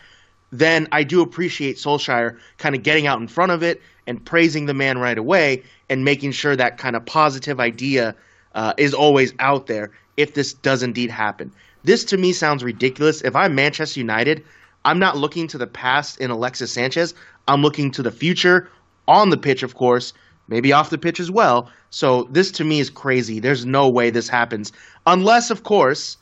then 0.52 0.88
I 0.92 1.04
do 1.04 1.22
appreciate 1.22 1.78
Solskjaer 1.78 2.38
kind 2.58 2.76
of 2.76 2.84
getting 2.84 3.08
out 3.08 3.20
in 3.20 3.28
front 3.28 3.52
of 3.52 3.64
it 3.64 3.82
and 4.08 4.24
praising 4.24 4.66
the 4.66 4.74
man 4.74 4.98
right 4.98 5.18
away 5.18 5.64
and 5.90 6.04
making 6.04 6.32
sure 6.32 6.56
that 6.56 6.78
kind 6.78 6.96
of 6.96 7.06
positive 7.06 7.60
idea 7.60 8.16
uh, 8.54 8.74
is 8.78 8.94
always 8.94 9.34
out 9.40 9.68
there 9.68 9.92
if 10.18 10.34
this 10.34 10.54
does 10.54 10.82
indeed 10.82 11.12
happen. 11.12 11.52
This 11.86 12.04
to 12.06 12.18
me 12.18 12.34
sounds 12.34 12.64
ridiculous. 12.64 13.22
If 13.22 13.36
I'm 13.36 13.54
Manchester 13.54 14.00
United, 14.00 14.44
I'm 14.86 14.98
not 14.98 15.18
looking 15.18 15.48
to 15.50 15.60
the 15.60 15.68
past 15.68 16.20
in 16.20 16.32
Alexis 16.32 16.74
Sanchez. 16.74 17.14
I'm 17.48 17.62
looking 17.62 17.92
to 17.92 18.02
the 18.02 18.12
future 18.12 18.68
on 19.08 19.30
the 19.30 19.38
pitch, 19.38 19.62
of 19.62 19.76
course, 19.76 20.12
maybe 20.48 20.74
off 20.74 20.90
the 20.90 20.98
pitch 20.98 21.20
as 21.20 21.30
well. 21.30 21.70
So 21.92 22.24
this 22.32 22.50
to 22.54 22.64
me 22.64 22.80
is 22.80 22.90
crazy. 22.90 23.40
There's 23.40 23.68
no 23.68 23.88
way 23.88 24.10
this 24.10 24.28
happens 24.28 24.72
unless, 25.06 25.52
of 25.52 25.62
course, 25.62 26.18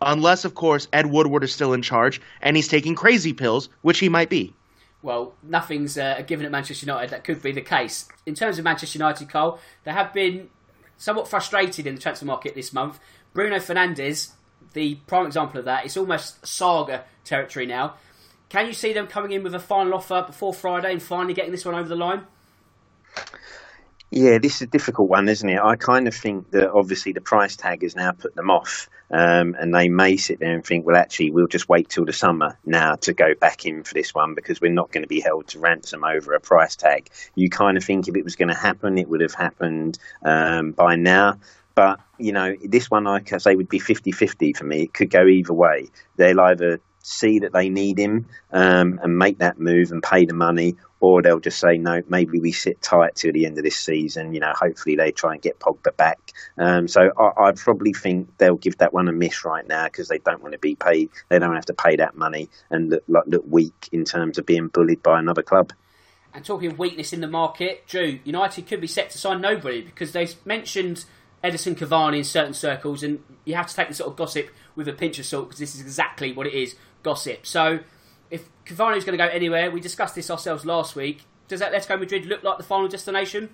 unless 0.00 0.46
of 0.46 0.54
course 0.54 0.88
Ed 0.94 1.06
Woodward 1.06 1.44
is 1.44 1.52
still 1.52 1.74
in 1.74 1.82
charge 1.82 2.18
and 2.40 2.56
he's 2.56 2.68
taking 2.68 2.94
crazy 2.94 3.34
pills, 3.34 3.68
which 3.82 3.98
he 3.98 4.08
might 4.08 4.30
be. 4.30 4.54
Well, 5.02 5.34
nothing's 5.42 5.98
uh, 5.98 6.22
given 6.26 6.46
at 6.46 6.52
Manchester 6.52 6.86
United. 6.86 7.10
That 7.10 7.22
could 7.22 7.42
be 7.42 7.52
the 7.52 7.60
case. 7.60 8.08
In 8.24 8.34
terms 8.34 8.56
of 8.56 8.64
Manchester 8.64 8.96
United, 8.96 9.28
Cole, 9.28 9.58
they 9.84 9.92
have 9.92 10.14
been 10.14 10.48
somewhat 10.96 11.28
frustrated 11.28 11.86
in 11.86 11.96
the 11.96 12.00
transfer 12.00 12.24
market 12.24 12.54
this 12.54 12.72
month. 12.72 12.98
Bruno 13.34 13.56
Fernandes, 13.56 14.32
the 14.76 14.94
prime 15.06 15.26
example 15.26 15.58
of 15.58 15.64
that, 15.64 15.84
it's 15.84 15.96
almost 15.96 16.46
saga 16.46 17.04
territory 17.24 17.66
now. 17.66 17.94
Can 18.48 18.66
you 18.66 18.72
see 18.72 18.92
them 18.92 19.08
coming 19.08 19.32
in 19.32 19.42
with 19.42 19.54
a 19.54 19.58
final 19.58 19.94
offer 19.94 20.22
before 20.24 20.54
Friday 20.54 20.92
and 20.92 21.02
finally 21.02 21.34
getting 21.34 21.50
this 21.50 21.64
one 21.64 21.74
over 21.74 21.88
the 21.88 21.96
line? 21.96 22.26
Yeah, 24.12 24.38
this 24.38 24.56
is 24.56 24.62
a 24.62 24.66
difficult 24.66 25.08
one, 25.08 25.28
isn't 25.28 25.48
it? 25.48 25.58
I 25.58 25.74
kind 25.74 26.06
of 26.06 26.14
think 26.14 26.52
that 26.52 26.70
obviously 26.70 27.12
the 27.12 27.20
price 27.20 27.56
tag 27.56 27.82
has 27.82 27.96
now 27.96 28.12
put 28.12 28.36
them 28.36 28.50
off, 28.50 28.88
um, 29.10 29.56
and 29.58 29.74
they 29.74 29.88
may 29.88 30.16
sit 30.16 30.38
there 30.38 30.54
and 30.54 30.64
think, 30.64 30.86
well, 30.86 30.94
actually, 30.94 31.32
we'll 31.32 31.48
just 31.48 31.68
wait 31.68 31.88
till 31.88 32.04
the 32.04 32.12
summer 32.12 32.56
now 32.64 32.94
to 32.96 33.12
go 33.12 33.34
back 33.34 33.66
in 33.66 33.82
for 33.82 33.94
this 33.94 34.14
one 34.14 34.34
because 34.34 34.60
we're 34.60 34.70
not 34.70 34.92
going 34.92 35.02
to 35.02 35.08
be 35.08 35.20
held 35.20 35.48
to 35.48 35.58
ransom 35.58 36.04
over 36.04 36.34
a 36.34 36.40
price 36.40 36.76
tag. 36.76 37.10
You 37.34 37.50
kind 37.50 37.76
of 37.76 37.82
think 37.82 38.06
if 38.06 38.14
it 38.14 38.22
was 38.22 38.36
going 38.36 38.48
to 38.48 38.54
happen, 38.54 38.96
it 38.96 39.08
would 39.08 39.22
have 39.22 39.34
happened 39.34 39.98
um, 40.22 40.70
by 40.70 40.94
now. 40.94 41.38
But, 41.76 42.00
you 42.18 42.32
know, 42.32 42.56
this 42.64 42.90
one, 42.90 43.04
like 43.04 43.34
I 43.34 43.38
say, 43.38 43.54
would 43.54 43.68
be 43.68 43.78
50 43.78 44.10
50 44.10 44.54
for 44.54 44.64
me. 44.64 44.84
It 44.84 44.94
could 44.94 45.10
go 45.10 45.26
either 45.26 45.52
way. 45.52 45.88
They'll 46.16 46.40
either 46.40 46.80
see 47.02 47.38
that 47.40 47.52
they 47.52 47.68
need 47.68 47.98
him 47.98 48.26
um, 48.50 48.98
and 49.02 49.18
make 49.18 49.38
that 49.38 49.60
move 49.60 49.92
and 49.92 50.02
pay 50.02 50.24
the 50.24 50.32
money, 50.32 50.76
or 51.00 51.20
they'll 51.20 51.38
just 51.38 51.60
say 51.60 51.76
no. 51.76 52.02
Maybe 52.08 52.40
we 52.40 52.50
sit 52.50 52.80
tight 52.80 53.14
till 53.14 53.32
the 53.32 53.44
end 53.44 53.58
of 53.58 53.64
this 53.64 53.76
season. 53.76 54.32
You 54.32 54.40
know, 54.40 54.54
hopefully 54.58 54.96
they 54.96 55.12
try 55.12 55.34
and 55.34 55.42
get 55.42 55.60
Pogba 55.60 55.94
back. 55.98 56.18
Um, 56.56 56.88
so 56.88 57.12
I, 57.18 57.48
I, 57.48 57.52
probably 57.52 57.92
think 57.92 58.38
they'll 58.38 58.56
give 58.56 58.78
that 58.78 58.94
one 58.94 59.06
a 59.08 59.12
miss 59.12 59.44
right 59.44 59.68
now 59.68 59.84
because 59.84 60.08
they 60.08 60.18
don't 60.18 60.42
want 60.42 60.52
to 60.52 60.58
be 60.58 60.76
paid. 60.76 61.10
They 61.28 61.38
don't 61.38 61.54
have 61.54 61.66
to 61.66 61.74
pay 61.74 61.96
that 61.96 62.16
money 62.16 62.48
and 62.70 62.88
look, 62.88 63.04
look, 63.06 63.24
look 63.26 63.44
weak 63.46 63.90
in 63.92 64.06
terms 64.06 64.38
of 64.38 64.46
being 64.46 64.68
bullied 64.68 65.02
by 65.02 65.18
another 65.18 65.42
club. 65.42 65.74
And 66.32 66.42
talking 66.42 66.72
of 66.72 66.78
weakness 66.78 67.12
in 67.12 67.20
the 67.20 67.28
market, 67.28 67.86
Drew, 67.86 68.18
United 68.24 68.66
could 68.66 68.80
be 68.80 68.86
set 68.86 69.10
to 69.10 69.18
sign 69.18 69.42
nobody 69.42 69.82
because 69.82 70.12
they 70.12 70.28
mentioned 70.46 71.04
Edinson 71.46 71.76
Cavani 71.76 72.18
in 72.18 72.24
certain 72.24 72.54
circles, 72.54 73.02
and 73.02 73.22
you 73.44 73.54
have 73.54 73.66
to 73.66 73.74
take 73.74 73.88
the 73.88 73.94
sort 73.94 74.10
of 74.10 74.16
gossip 74.16 74.50
with 74.74 74.88
a 74.88 74.92
pinch 74.92 75.18
of 75.18 75.26
salt 75.26 75.48
because 75.48 75.60
this 75.60 75.74
is 75.74 75.80
exactly 75.80 76.32
what 76.32 76.46
it 76.46 76.54
is 76.54 76.74
gossip. 77.02 77.46
So 77.46 77.80
if 78.30 78.48
Cavani 78.64 78.96
is 78.96 79.04
going 79.04 79.16
to 79.16 79.24
go 79.24 79.30
anywhere, 79.30 79.70
we 79.70 79.80
discussed 79.80 80.14
this 80.14 80.30
ourselves 80.30 80.66
last 80.66 80.96
week. 80.96 81.22
Does 81.48 81.60
Atletico 81.60 81.98
Madrid 81.98 82.26
look 82.26 82.42
like 82.42 82.58
the 82.58 82.64
final 82.64 82.88
destination? 82.88 83.50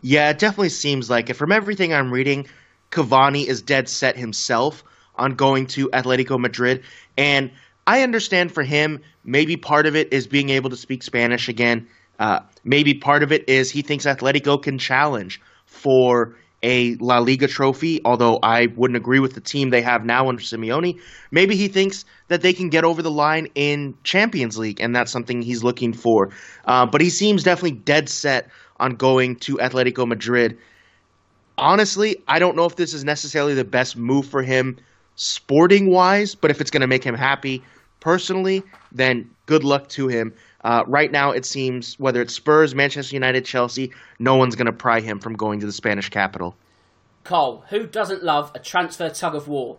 Yeah, 0.00 0.30
it 0.30 0.38
definitely 0.38 0.70
seems 0.70 1.10
like 1.10 1.28
it. 1.28 1.34
From 1.34 1.52
everything 1.52 1.92
I'm 1.92 2.12
reading, 2.12 2.46
Cavani 2.90 3.46
is 3.46 3.60
dead 3.60 3.88
set 3.88 4.16
himself 4.16 4.82
on 5.16 5.34
going 5.34 5.66
to 5.66 5.88
Atletico 5.90 6.38
Madrid. 6.38 6.84
And 7.18 7.50
I 7.86 8.02
understand 8.02 8.52
for 8.52 8.62
him, 8.62 9.02
maybe 9.24 9.56
part 9.56 9.86
of 9.86 9.96
it 9.96 10.12
is 10.12 10.26
being 10.26 10.50
able 10.50 10.70
to 10.70 10.76
speak 10.76 11.02
Spanish 11.02 11.48
again. 11.48 11.88
Uh, 12.18 12.40
maybe 12.64 12.94
part 12.94 13.22
of 13.22 13.32
it 13.32 13.48
is 13.48 13.70
he 13.70 13.82
thinks 13.82 14.06
Atletico 14.06 14.62
can 14.62 14.78
challenge 14.78 15.40
for 15.68 16.34
a 16.62 16.96
La 16.96 17.18
Liga 17.18 17.46
trophy, 17.46 18.00
although 18.04 18.38
I 18.42 18.66
wouldn't 18.76 18.96
agree 18.96 19.20
with 19.20 19.34
the 19.34 19.40
team 19.40 19.70
they 19.70 19.82
have 19.82 20.04
now 20.04 20.28
under 20.28 20.42
Simeone. 20.42 20.98
Maybe 21.30 21.54
he 21.54 21.68
thinks 21.68 22.04
that 22.28 22.42
they 22.42 22.52
can 22.52 22.68
get 22.68 22.84
over 22.84 23.00
the 23.00 23.10
line 23.10 23.46
in 23.54 23.94
Champions 24.02 24.58
League, 24.58 24.80
and 24.80 24.94
that's 24.94 25.12
something 25.12 25.40
he's 25.40 25.62
looking 25.62 25.92
for. 25.92 26.30
Uh, 26.64 26.84
but 26.86 27.00
he 27.00 27.10
seems 27.10 27.44
definitely 27.44 27.78
dead 27.78 28.08
set 28.08 28.50
on 28.80 28.96
going 28.96 29.36
to 29.36 29.56
Atletico 29.58 30.06
Madrid. 30.06 30.58
Honestly, 31.58 32.16
I 32.26 32.38
don't 32.38 32.56
know 32.56 32.64
if 32.64 32.76
this 32.76 32.92
is 32.92 33.04
necessarily 33.04 33.54
the 33.54 33.64
best 33.64 33.96
move 33.96 34.26
for 34.26 34.42
him 34.42 34.78
sporting 35.14 35.90
wise, 35.90 36.34
but 36.34 36.50
if 36.50 36.60
it's 36.60 36.70
going 36.70 36.80
to 36.80 36.86
make 36.86 37.04
him 37.04 37.14
happy 37.14 37.62
personally, 38.00 38.62
then 38.92 39.28
good 39.46 39.64
luck 39.64 39.88
to 39.90 40.08
him. 40.08 40.32
Uh, 40.64 40.82
right 40.86 41.12
now, 41.12 41.30
it 41.30 41.46
seems 41.46 41.98
whether 41.98 42.20
it's 42.20 42.34
Spurs, 42.34 42.74
Manchester 42.74 43.14
United, 43.14 43.44
Chelsea, 43.44 43.92
no 44.18 44.36
one's 44.36 44.56
going 44.56 44.66
to 44.66 44.72
pry 44.72 45.00
him 45.00 45.20
from 45.20 45.34
going 45.34 45.60
to 45.60 45.66
the 45.66 45.72
Spanish 45.72 46.08
capital. 46.08 46.56
Cole, 47.24 47.64
who 47.68 47.86
doesn't 47.86 48.24
love 48.24 48.50
a 48.54 48.58
transfer 48.58 49.10
tug 49.10 49.34
of 49.34 49.46
war? 49.48 49.78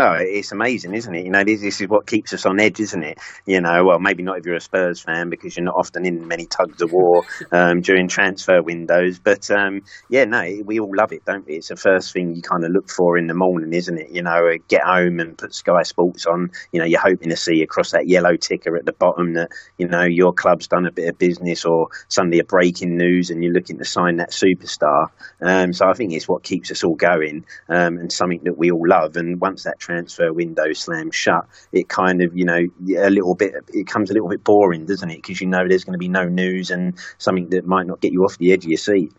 Oh, 0.00 0.12
it's 0.12 0.52
amazing, 0.52 0.94
isn't 0.94 1.12
it? 1.12 1.24
You 1.24 1.32
know, 1.32 1.42
this, 1.42 1.60
this, 1.60 1.80
is 1.80 1.88
what 1.88 2.06
keeps 2.06 2.32
us 2.32 2.46
on 2.46 2.60
edge, 2.60 2.78
isn't 2.78 3.02
it? 3.02 3.18
You 3.46 3.60
know, 3.60 3.84
well, 3.84 3.98
maybe 3.98 4.22
not 4.22 4.38
if 4.38 4.46
you're 4.46 4.54
a 4.54 4.60
Spurs 4.60 5.00
fan 5.00 5.28
because 5.28 5.56
you're 5.56 5.64
not 5.64 5.74
often 5.74 6.06
in 6.06 6.28
many 6.28 6.46
tugs 6.46 6.80
of 6.82 6.92
war 6.92 7.24
um, 7.52 7.80
during 7.80 8.06
transfer 8.06 8.62
windows. 8.62 9.18
But 9.18 9.50
um, 9.50 9.82
yeah, 10.08 10.24
no, 10.24 10.62
we 10.64 10.78
all 10.78 10.94
love 10.94 11.12
it, 11.12 11.24
don't 11.24 11.44
we? 11.44 11.54
It's 11.54 11.66
the 11.66 11.76
first 11.76 12.12
thing 12.12 12.36
you 12.36 12.42
kind 12.42 12.64
of 12.64 12.70
look 12.70 12.88
for 12.88 13.18
in 13.18 13.26
the 13.26 13.34
morning, 13.34 13.72
isn't 13.72 13.98
it? 13.98 14.10
You 14.10 14.22
know, 14.22 14.46
uh, 14.46 14.58
get 14.68 14.84
home 14.84 15.18
and 15.18 15.36
put 15.36 15.52
Sky 15.52 15.82
Sports 15.82 16.26
on. 16.26 16.52
You 16.70 16.78
know, 16.78 16.86
you're 16.86 17.00
hoping 17.00 17.30
to 17.30 17.36
see 17.36 17.62
across 17.62 17.90
that 17.90 18.06
yellow 18.06 18.36
ticker 18.36 18.76
at 18.76 18.84
the 18.84 18.92
bottom 18.92 19.32
that 19.32 19.50
you 19.78 19.88
know 19.88 20.04
your 20.04 20.32
club's 20.32 20.68
done 20.68 20.86
a 20.86 20.92
bit 20.92 21.08
of 21.08 21.18
business 21.18 21.64
or 21.64 21.88
suddenly 22.06 22.38
a 22.38 22.44
breaking 22.44 22.96
news, 22.96 23.30
and 23.30 23.42
you're 23.42 23.52
looking 23.52 23.78
to 23.78 23.84
sign 23.84 24.18
that 24.18 24.30
superstar. 24.30 25.08
Um, 25.40 25.72
so 25.72 25.88
I 25.88 25.94
think 25.94 26.12
it's 26.12 26.28
what 26.28 26.44
keeps 26.44 26.70
us 26.70 26.84
all 26.84 26.94
going 26.94 27.46
um, 27.68 27.98
and 27.98 28.12
something 28.12 28.44
that 28.44 28.56
we 28.56 28.70
all 28.70 28.86
love. 28.86 29.16
And 29.16 29.40
once 29.40 29.64
that 29.64 29.80
transfer 29.88 30.32
window 30.32 30.72
slams 30.74 31.16
shut, 31.16 31.46
it 31.72 31.88
kind 31.88 32.22
of, 32.22 32.36
you 32.36 32.44
know, 32.44 32.66
a 32.98 33.08
little 33.10 33.34
bit, 33.34 33.54
it 33.68 33.86
comes 33.86 34.10
a 34.10 34.12
little 34.12 34.28
bit 34.28 34.44
boring, 34.44 34.84
doesn't 34.84 35.10
it? 35.10 35.16
Because 35.16 35.40
you 35.40 35.46
know 35.46 35.66
there's 35.66 35.84
going 35.84 35.94
to 35.94 35.98
be 35.98 36.08
no 36.08 36.28
news 36.28 36.70
and 36.70 36.94
something 37.16 37.48
that 37.50 37.66
might 37.66 37.86
not 37.86 38.00
get 38.00 38.12
you 38.12 38.24
off 38.24 38.36
the 38.38 38.52
edge 38.52 38.64
of 38.64 38.70
your 38.70 38.78
seat. 38.78 39.12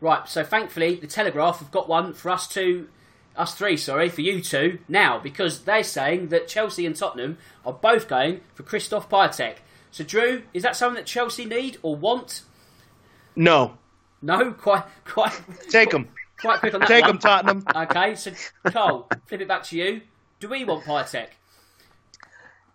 Right, 0.00 0.26
so 0.28 0.42
thankfully, 0.42 0.96
the 0.96 1.06
Telegraph 1.06 1.58
have 1.58 1.70
got 1.70 1.88
one 1.88 2.14
for 2.14 2.30
us 2.30 2.48
two, 2.48 2.88
us 3.36 3.54
three, 3.54 3.76
sorry, 3.76 4.08
for 4.08 4.22
you 4.22 4.40
two 4.40 4.78
now, 4.88 5.18
because 5.18 5.60
they're 5.60 5.84
saying 5.84 6.28
that 6.28 6.48
Chelsea 6.48 6.86
and 6.86 6.96
Tottenham 6.96 7.38
are 7.64 7.72
both 7.72 8.08
going 8.08 8.40
for 8.54 8.62
Christoph 8.62 9.08
Piatek. 9.08 9.56
So, 9.90 10.04
Drew, 10.04 10.42
is 10.52 10.62
that 10.62 10.74
something 10.74 10.96
that 10.96 11.06
Chelsea 11.06 11.44
need 11.44 11.78
or 11.82 11.96
want? 11.96 12.42
No. 13.36 13.78
No, 14.22 14.52
quite, 14.58 14.84
quite. 15.04 15.38
Take 15.68 15.90
them. 15.90 16.08
Quite 16.40 16.60
quick 16.60 16.74
on 16.74 16.80
that. 16.80 16.88
Take 16.88 17.06
them, 17.06 17.18
Tottenham. 17.18 17.64
Okay, 17.74 18.14
so 18.16 18.32
Cole, 18.70 19.08
flip 19.26 19.40
it 19.40 19.48
back 19.48 19.62
to 19.64 19.78
you. 19.78 20.02
Do 20.40 20.48
we 20.48 20.64
want 20.64 20.84
Piatek? 20.84 21.28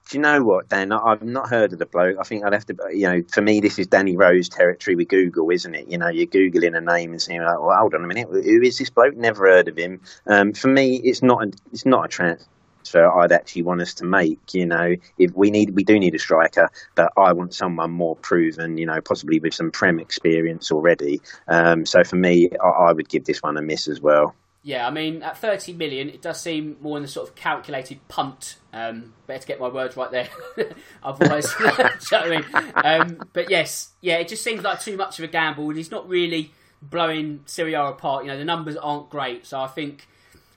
Do 0.09 0.17
you 0.17 0.23
know 0.23 0.43
what, 0.43 0.69
Dan? 0.69 0.91
I've 0.91 1.21
not 1.21 1.49
heard 1.49 1.71
of 1.71 1.77
the 1.77 1.85
bloke. 1.85 2.17
I 2.19 2.23
think 2.23 2.43
I'd 2.43 2.53
have 2.53 2.65
to, 2.65 2.75
you 2.91 3.07
know, 3.07 3.21
for 3.31 3.41
me, 3.41 3.59
this 3.59 3.77
is 3.77 3.85
Danny 3.85 4.17
Rose 4.17 4.49
territory 4.49 4.95
with 4.95 5.09
Google, 5.09 5.51
isn't 5.51 5.75
it? 5.75 5.87
You 5.87 5.99
know, 5.99 6.07
you're 6.07 6.25
Googling 6.25 6.75
a 6.75 6.81
name 6.81 7.11
and 7.11 7.21
saying, 7.21 7.41
like, 7.41 7.59
well, 7.59 7.77
hold 7.77 7.93
on 7.93 8.03
a 8.03 8.07
minute, 8.07 8.27
who 8.27 8.61
is 8.63 8.79
this 8.79 8.89
bloke? 8.89 9.15
Never 9.15 9.45
heard 9.45 9.67
of 9.67 9.77
him. 9.77 10.01
Um, 10.25 10.53
for 10.53 10.67
me, 10.67 10.95
it's 11.03 11.21
not 11.21 11.43
a, 11.43 11.51
it's 11.71 11.85
not 11.85 12.05
a 12.05 12.07
transfer 12.07 12.47
I'd 12.95 13.31
actually 13.31 13.61
want 13.61 13.81
us 13.81 13.93
to 13.95 14.05
make. 14.05 14.39
You 14.51 14.65
know, 14.65 14.95
if 15.19 15.31
we 15.35 15.51
need, 15.51 15.75
we 15.75 15.83
do 15.83 15.99
need 15.99 16.15
a 16.15 16.19
striker, 16.19 16.71
but 16.95 17.13
I 17.15 17.33
want 17.33 17.53
someone 17.53 17.91
more 17.91 18.15
proven. 18.15 18.79
You 18.79 18.87
know, 18.87 19.01
possibly 19.01 19.39
with 19.39 19.53
some 19.53 19.69
prem 19.69 19.99
experience 19.99 20.71
already. 20.71 21.21
Um, 21.47 21.85
so 21.85 22.03
for 22.03 22.15
me, 22.15 22.49
I, 22.63 22.67
I 22.67 22.93
would 22.93 23.09
give 23.09 23.25
this 23.25 23.43
one 23.43 23.57
a 23.57 23.61
miss 23.61 23.87
as 23.87 24.01
well. 24.01 24.33
Yeah, 24.61 24.85
I 24.85 24.91
mean, 24.91 25.23
at 25.23 25.37
30 25.37 25.73
million, 25.73 26.09
it 26.09 26.21
does 26.21 26.41
seem 26.41 26.77
more 26.81 26.97
in 26.97 27.03
the 27.03 27.07
sort 27.07 27.29
of 27.29 27.35
calculated 27.35 28.05
punt. 28.09 28.57
Um, 28.73 29.13
better 29.25 29.39
to 29.39 29.47
get 29.47 29.59
my 29.59 29.69
words 29.69 29.95
right 29.95 30.11
there. 30.11 30.27
Otherwise, 31.03 31.53
you 31.59 31.65
know 31.65 31.89
I 32.11 32.29
mean? 32.29 32.45
Um, 32.75 33.29
but 33.31 33.49
yes, 33.49 33.89
yeah, 34.01 34.17
it 34.17 34.27
just 34.27 34.43
seems 34.43 34.61
like 34.63 34.81
too 34.81 34.97
much 34.97 35.17
of 35.17 35.23
a 35.23 35.29
gamble, 35.29 35.69
and 35.69 35.77
he's 35.77 35.91
not 35.91 36.09
really 36.09 36.51
blowing 36.81 37.41
Serie 37.45 37.73
A 37.73 37.85
apart. 37.85 38.25
You 38.25 38.31
know, 38.31 38.37
the 38.37 38.45
numbers 38.45 38.75
aren't 38.75 39.09
great, 39.09 39.45
so 39.45 39.61
I 39.61 39.67
think, 39.67 40.07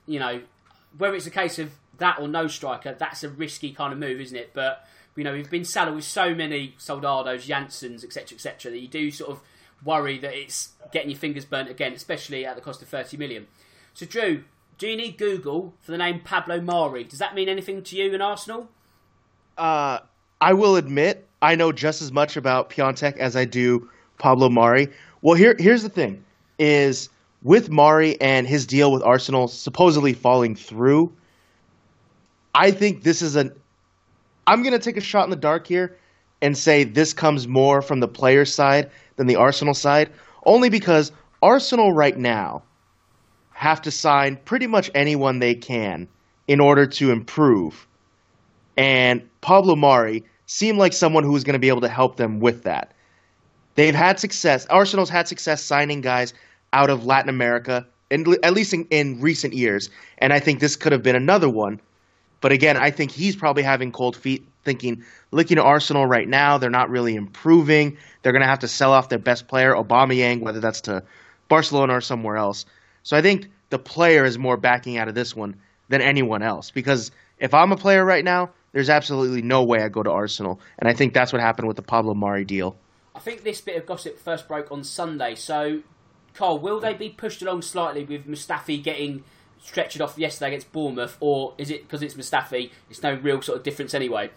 you 0.05 0.19
know, 0.19 0.41
whether 0.97 1.15
it's 1.15 1.27
a 1.27 1.31
case 1.31 1.57
of 1.57 1.71
that 1.99 2.19
or 2.19 2.27
no 2.27 2.47
striker, 2.47 2.93
that's 2.93 3.23
a 3.23 3.29
risky 3.29 3.71
kind 3.71 3.93
of 3.93 3.99
move, 3.99 4.19
isn't 4.19 4.37
it? 4.37 4.51
But 4.53 4.85
you 5.15 5.23
know, 5.23 5.33
we've 5.33 5.49
been 5.49 5.65
saddled 5.65 5.95
with 5.95 6.05
so 6.05 6.33
many 6.33 6.75
Soldados, 6.77 7.45
Janssens, 7.45 8.03
etc., 8.03 8.35
etc., 8.35 8.71
that 8.71 8.79
you 8.79 8.87
do 8.87 9.11
sort 9.11 9.31
of 9.31 9.41
worry 9.83 10.17
that 10.19 10.33
it's 10.33 10.69
getting 10.91 11.09
your 11.09 11.19
fingers 11.19 11.45
burnt 11.45 11.69
again, 11.69 11.93
especially 11.93 12.45
at 12.45 12.55
the 12.55 12.61
cost 12.61 12.81
of 12.81 12.87
30 12.87 13.17
million. 13.17 13.47
So, 13.93 14.05
Drew, 14.05 14.43
do 14.77 14.87
you 14.87 14.97
need 14.97 15.17
Google 15.17 15.73
for 15.81 15.91
the 15.91 15.97
name 15.97 16.21
Pablo 16.21 16.59
Mari? 16.59 17.03
Does 17.03 17.19
that 17.19 17.35
mean 17.35 17.47
anything 17.47 17.83
to 17.83 17.95
you 17.95 18.13
in 18.13 18.21
Arsenal? 18.21 18.69
Uh, 19.57 19.99
I 20.41 20.53
will 20.53 20.75
admit 20.75 21.27
I 21.41 21.55
know 21.55 21.71
just 21.71 22.01
as 22.01 22.11
much 22.11 22.35
about 22.35 22.69
Piątek 22.69 23.17
as 23.17 23.35
I 23.35 23.45
do 23.45 23.89
Pablo 24.17 24.49
Mari. 24.49 24.89
Well, 25.21 25.35
here 25.35 25.55
here's 25.59 25.83
the 25.83 25.89
thing: 25.89 26.23
is 26.57 27.09
with 27.43 27.69
Mari 27.69 28.19
and 28.19 28.47
his 28.47 28.65
deal 28.65 28.91
with 28.91 29.03
Arsenal 29.03 29.47
supposedly 29.47 30.13
falling 30.13 30.55
through. 30.55 31.13
I 32.55 32.71
think 32.71 33.03
this 33.03 33.21
is 33.21 33.35
an. 33.35 33.51
I'm 34.47 34.63
going 34.63 34.73
to 34.73 34.79
take 34.79 34.97
a 34.97 35.01
shot 35.01 35.25
in 35.25 35.29
the 35.29 35.35
dark 35.35 35.67
here 35.67 35.95
and 36.41 36.57
say 36.57 36.83
this 36.83 37.13
comes 37.13 37.47
more 37.47 37.81
from 37.81 37.99
the 37.99 38.07
player 38.07 38.43
side 38.43 38.89
than 39.17 39.27
the 39.27 39.35
Arsenal 39.35 39.73
side, 39.73 40.09
only 40.45 40.69
because 40.69 41.11
Arsenal 41.41 41.93
right 41.93 42.17
now 42.17 42.63
have 43.53 43.81
to 43.83 43.91
sign 43.91 44.37
pretty 44.45 44.67
much 44.67 44.91
anyone 44.93 45.39
they 45.39 45.55
can 45.55 46.07
in 46.47 46.59
order 46.59 46.85
to 46.85 47.11
improve. 47.11 47.87
And 48.77 49.21
Pablo 49.41 49.75
Mari 49.75 50.23
seemed 50.45 50.77
like 50.77 50.93
someone 50.93 51.23
who 51.23 51.31
was 51.31 51.43
going 51.43 51.53
to 51.53 51.59
be 51.59 51.69
able 51.69 51.81
to 51.81 51.89
help 51.89 52.17
them 52.17 52.39
with 52.39 52.63
that. 52.63 52.93
They've 53.75 53.95
had 53.95 54.19
success. 54.19 54.65
Arsenal's 54.67 55.09
had 55.09 55.27
success 55.27 55.63
signing 55.63 56.01
guys 56.01 56.33
out 56.73 56.89
of 56.89 57.05
Latin 57.05 57.29
America, 57.29 57.85
in, 58.09 58.25
at 58.43 58.53
least 58.53 58.73
in, 58.73 58.85
in 58.89 59.21
recent 59.21 59.53
years. 59.53 59.89
And 60.17 60.33
I 60.33 60.39
think 60.39 60.59
this 60.59 60.75
could 60.75 60.91
have 60.91 61.03
been 61.03 61.15
another 61.15 61.49
one. 61.49 61.79
But 62.41 62.51
again, 62.51 62.75
I 62.75 62.91
think 62.91 63.11
he's 63.11 63.35
probably 63.35 63.63
having 63.63 63.91
cold 63.91 64.17
feet, 64.17 64.45
thinking, 64.65 65.03
looking 65.31 65.57
at 65.57 65.63
Arsenal 65.63 66.05
right 66.05 66.27
now, 66.27 66.57
they're 66.57 66.69
not 66.69 66.89
really 66.89 67.15
improving. 67.15 67.97
They're 68.21 68.33
going 68.33 68.41
to 68.41 68.47
have 68.47 68.59
to 68.59 68.67
sell 68.67 68.91
off 68.91 69.09
their 69.09 69.19
best 69.19 69.47
player, 69.47 69.73
Aubameyang, 69.73 70.41
whether 70.41 70.59
that's 70.59 70.81
to 70.81 71.03
Barcelona 71.47 71.95
or 71.95 72.01
somewhere 72.01 72.35
else. 72.35 72.65
So 73.03 73.15
I 73.15 73.21
think 73.21 73.49
the 73.69 73.79
player 73.79 74.25
is 74.25 74.37
more 74.37 74.57
backing 74.57 74.97
out 74.97 75.07
of 75.07 75.15
this 75.15 75.35
one 75.35 75.57
than 75.89 76.01
anyone 76.01 76.41
else. 76.41 76.71
Because 76.71 77.11
if 77.37 77.53
I'm 77.53 77.71
a 77.71 77.77
player 77.77 78.03
right 78.03 78.23
now, 78.23 78.51
there's 78.71 78.89
absolutely 78.89 79.41
no 79.41 79.63
way 79.63 79.83
I 79.83 79.89
go 79.89 80.01
to 80.03 80.11
Arsenal. 80.11 80.59
And 80.79 80.89
I 80.89 80.93
think 80.93 81.13
that's 81.13 81.31
what 81.31 81.41
happened 81.41 81.67
with 81.67 81.77
the 81.77 81.83
Pablo 81.83 82.13
Mari 82.13 82.45
deal. 82.45 82.75
I 83.15 83.19
think 83.19 83.43
this 83.43 83.61
bit 83.61 83.77
of 83.77 83.85
gossip 83.85 84.19
first 84.19 84.47
broke 84.47 84.71
on 84.71 84.83
Sunday. 84.83 85.35
So, 85.35 85.81
Cole, 86.33 86.57
will 86.57 86.79
they 86.79 86.93
be 86.93 87.09
pushed 87.09 87.41
along 87.41 87.61
slightly 87.61 88.03
with 88.03 88.27
Mustafi 88.27 88.81
getting 88.81 89.23
stretched 89.61 90.01
off 90.01 90.17
yesterday 90.17 90.49
against 90.49 90.71
Bournemouth, 90.71 91.17
or 91.19 91.53
is 91.57 91.69
it 91.69 91.83
because 91.83 92.01
it's 92.01 92.15
Mustafi? 92.15 92.71
It's 92.89 93.03
no 93.03 93.13
real 93.13 93.41
sort 93.41 93.59
of 93.59 93.63
difference 93.63 93.93
anyway. 93.93 94.29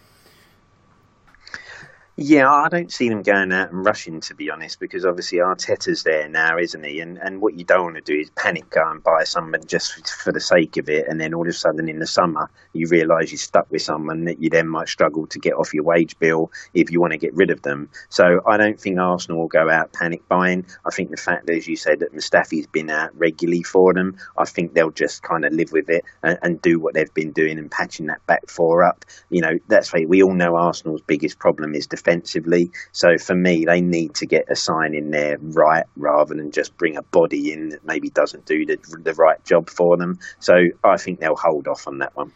Yeah, 2.19 2.51
I 2.51 2.67
don't 2.69 2.91
see 2.91 3.09
them 3.09 3.21
going 3.21 3.51
out 3.51 3.71
and 3.71 3.85
rushing, 3.85 4.21
to 4.21 4.33
be 4.33 4.49
honest, 4.49 4.79
because 4.79 5.05
obviously 5.05 5.37
Arteta's 5.37 6.01
there 6.01 6.27
now, 6.27 6.57
isn't 6.57 6.83
he? 6.83 6.99
And 6.99 7.19
and 7.19 7.39
what 7.39 7.53
you 7.53 7.63
don't 7.63 7.83
want 7.83 7.95
to 7.95 8.01
do 8.01 8.19
is 8.19 8.31
panic, 8.31 8.71
go 8.71 8.89
and 8.89 9.03
buy 9.03 9.23
someone 9.23 9.61
just 9.67 10.09
for 10.09 10.31
the 10.31 10.39
sake 10.39 10.77
of 10.77 10.89
it, 10.89 11.07
and 11.07 11.21
then 11.21 11.35
all 11.35 11.43
of 11.43 11.49
a 11.49 11.53
sudden 11.53 11.87
in 11.87 11.99
the 11.99 12.07
summer 12.07 12.49
you 12.73 12.87
realise 12.87 13.31
you're 13.31 13.37
stuck 13.37 13.69
with 13.69 13.83
someone 13.83 14.25
that 14.25 14.41
you 14.41 14.49
then 14.49 14.67
might 14.67 14.87
struggle 14.87 15.27
to 15.27 15.37
get 15.37 15.53
off 15.53 15.75
your 15.75 15.83
wage 15.83 16.17
bill 16.17 16.51
if 16.73 16.89
you 16.89 16.99
want 16.99 17.11
to 17.11 17.19
get 17.19 17.35
rid 17.35 17.51
of 17.51 17.61
them. 17.61 17.87
So 18.09 18.41
I 18.47 18.57
don't 18.57 18.79
think 18.79 18.97
Arsenal 18.97 19.41
will 19.41 19.47
go 19.47 19.69
out 19.69 19.93
panic 19.93 20.27
buying. 20.27 20.65
I 20.87 20.89
think 20.89 21.11
the 21.11 21.17
fact 21.17 21.47
as 21.51 21.67
you 21.67 21.75
said, 21.75 21.99
that 21.99 22.15
Mustafi's 22.15 22.65
been 22.65 22.89
out 22.89 23.15
regularly 23.15 23.61
for 23.61 23.93
them, 23.93 24.17
I 24.35 24.45
think 24.45 24.73
they'll 24.73 24.89
just 24.89 25.21
kind 25.21 25.45
of 25.45 25.53
live 25.53 25.71
with 25.71 25.87
it 25.91 26.03
and, 26.23 26.39
and 26.41 26.61
do 26.63 26.79
what 26.79 26.95
they've 26.95 27.13
been 27.13 27.31
doing 27.31 27.59
and 27.59 27.69
patching 27.69 28.07
that 28.07 28.25
back 28.25 28.49
four 28.49 28.83
up. 28.83 29.05
You 29.29 29.41
know, 29.41 29.59
that's 29.67 29.93
why 29.93 30.05
we 30.07 30.23
all 30.23 30.33
know 30.33 30.55
Arsenal's 30.55 31.01
biggest 31.01 31.37
problem 31.37 31.75
is 31.75 31.85
defence 31.85 32.06
defensively. 32.07 32.71
So 32.91 33.17
for 33.17 33.35
me, 33.35 33.65
they 33.65 33.81
need 33.81 34.15
to 34.15 34.25
get 34.25 34.45
a 34.49 34.55
sign 34.55 34.93
in 34.95 35.11
there 35.11 35.37
right 35.39 35.85
rather 35.95 36.35
than 36.35 36.51
just 36.51 36.77
bring 36.77 36.97
a 36.97 37.01
body 37.01 37.51
in 37.51 37.69
that 37.69 37.85
maybe 37.85 38.09
doesn't 38.09 38.45
do 38.45 38.65
the, 38.65 38.77
the 39.03 39.13
right 39.13 39.43
job 39.45 39.69
for 39.69 39.97
them. 39.97 40.19
So 40.39 40.53
I 40.83 40.97
think 40.97 41.19
they'll 41.19 41.35
hold 41.35 41.67
off 41.67 41.87
on 41.87 41.99
that 41.99 42.15
one. 42.15 42.31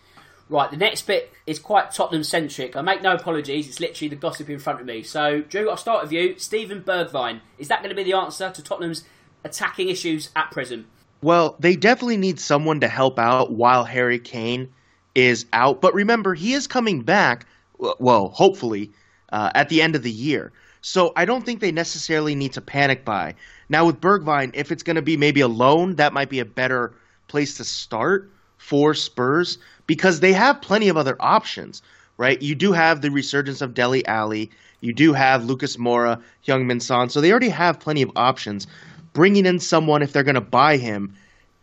Right, 0.50 0.70
the 0.70 0.78
next 0.78 1.04
bit 1.08 1.32
is 1.48 1.60
quite 1.60 1.92
Tottenham 1.92 2.26
centric. 2.26 2.76
I 2.76 2.82
make 2.82 3.02
no 3.02 3.14
apologies, 3.14 3.70
it's 3.70 3.80
literally 3.80 4.10
the 4.10 4.18
gossip 4.18 4.50
in 4.50 4.60
front 4.60 4.82
of 4.82 4.86
me. 4.86 5.02
So, 5.02 5.42
Drew, 5.42 5.70
I'll 5.70 5.78
start 5.78 6.04
with 6.04 6.12
you. 6.12 6.38
Steven 6.38 6.84
Bergwijn, 6.84 7.40
is 7.58 7.70
that 7.70 7.80
going 7.80 7.90
to 7.90 7.96
be 7.96 8.04
the 8.04 8.18
answer 8.18 8.50
to 8.50 8.62
Tottenham's 8.62 9.06
attacking 9.46 9.88
issues 9.88 10.30
at 10.36 10.52
present? 10.52 10.88
Well, 11.22 11.56
they 11.60 11.78
definitely 11.78 12.18
need 12.18 12.38
someone 12.38 12.82
to 12.82 12.90
help 12.90 13.18
out 13.18 13.54
while 13.54 13.86
Harry 13.86 14.20
Kane 14.20 14.74
is 15.16 15.46
out. 15.54 15.80
But 15.80 15.94
remember, 15.94 16.34
he 16.34 16.52
is 16.52 16.68
coming 16.68 17.04
back, 17.04 17.46
well, 17.78 18.28
hopefully, 18.28 18.92
uh, 19.32 19.52
at 19.56 19.70
the 19.70 19.82
end 19.82 19.96
of 19.96 20.04
the 20.04 20.12
year. 20.12 20.52
So 20.82 21.14
I 21.16 21.26
don't 21.26 21.46
think 21.46 21.60
they 21.60 21.72
necessarily 21.72 22.34
need 22.36 22.54
to 22.54 22.62
panic 22.62 23.06
buy. 23.06 23.36
Now 23.70 23.86
with 23.86 24.02
Bergwijn, 24.02 24.52
if 24.54 24.72
it's 24.72 24.84
going 24.84 24.96
to 24.96 25.02
be 25.02 25.16
maybe 25.16 25.42
a 25.42 25.48
loan, 25.48 25.96
that 25.96 26.14
might 26.14 26.30
be 26.30 26.40
a 26.40 26.46
better 26.46 26.94
place 27.28 27.56
to 27.58 27.64
start 27.64 28.30
for 28.58 28.94
Spurs 28.94 29.58
because 29.88 30.20
they 30.20 30.34
have 30.34 30.62
plenty 30.62 30.90
of 30.90 30.98
other 30.98 31.16
options, 31.20 31.82
right? 32.18 32.42
You 32.42 32.56
do 32.56 32.72
have 32.72 33.02
the 33.02 33.12
resurgence 33.12 33.62
of 33.62 33.74
Dele 33.74 34.06
Alli, 34.08 34.50
you 34.82 34.94
do 34.94 35.14
have 35.14 35.46
Lucas 35.46 35.78
Moura, 35.78 36.22
Heung 36.46 36.66
Min 36.66 36.80
Son, 36.80 37.10
so 37.10 37.22
they 37.22 37.32
already 37.32 37.50
have 37.50 37.80
plenty 37.80 38.02
of 38.02 38.12
options. 38.16 38.68
Bringing 39.14 39.46
in 39.46 39.60
someone 39.60 40.02
if 40.02 40.14
they're 40.14 40.24
going 40.24 40.36
to 40.36 40.42
buy 40.42 40.78
him, 40.78 41.14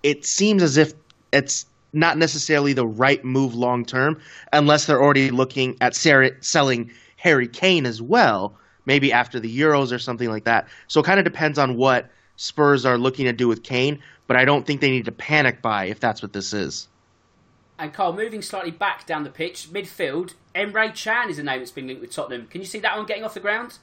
it 0.03 0.25
seems 0.25 0.63
as 0.63 0.77
if 0.77 0.93
it's 1.33 1.67
not 1.93 2.19
necessarily 2.19 2.73
the 2.73 2.87
right 2.87 3.25
move 3.25 3.55
long 3.55 3.85
term 3.85 4.21
unless 4.53 4.87
they're 4.87 5.03
already 5.03 5.31
looking 5.31 5.77
at 5.81 5.97
selling 5.97 6.91
Harry 7.19 7.47
Kane 7.47 7.85
as 7.85 8.01
well, 8.01 8.57
maybe 8.87 9.13
after 9.13 9.39
the 9.39 9.59
Euros 9.59 9.93
or 9.93 9.99
something 9.99 10.31
like 10.31 10.45
that. 10.45 10.67
So 10.87 11.01
it 11.01 11.07
kind 11.07 11.21
of 11.21 11.25
depends 11.25 11.59
on 11.59 11.77
what 11.77 12.09
Spurs 12.37 12.87
are 12.87 12.97
looking 12.97 13.27
to 13.27 13.33
do 13.33 13.47
with 13.47 13.63
Kane, 13.63 14.01
but 14.27 14.37
I 14.37 14.45
don't 14.45 14.67
think 14.67 14.81
they 14.81 14.91
need 14.91 15.05
to 15.05 15.13
panic 15.13 15.61
by 15.61 15.87
if 15.87 16.01
that's 16.01 16.23
what 16.23 16.33
this 16.33 16.53
is. 16.53 16.89
And 17.79 17.93
Carl, 17.93 18.13
moving 18.13 18.43
slightly 18.43 18.71
back 18.71 19.07
down 19.07 19.25
the 19.25 19.31
pitch, 19.31 19.69
midfield, 19.73 20.35
Emre 20.55 20.95
Can 20.95 21.31
is 21.31 21.39
a 21.39 21.43
name 21.43 21.59
that's 21.61 21.71
been 21.71 21.87
linked 21.87 22.01
with 22.01 22.11
Tottenham. 22.11 22.47
Can 22.47 22.61
you 22.61 22.67
see 22.67 22.81
that 22.81 22.97
one 22.97 23.07
getting 23.07 23.25
off 23.25 23.35
the 23.35 23.41
ground? 23.41 23.79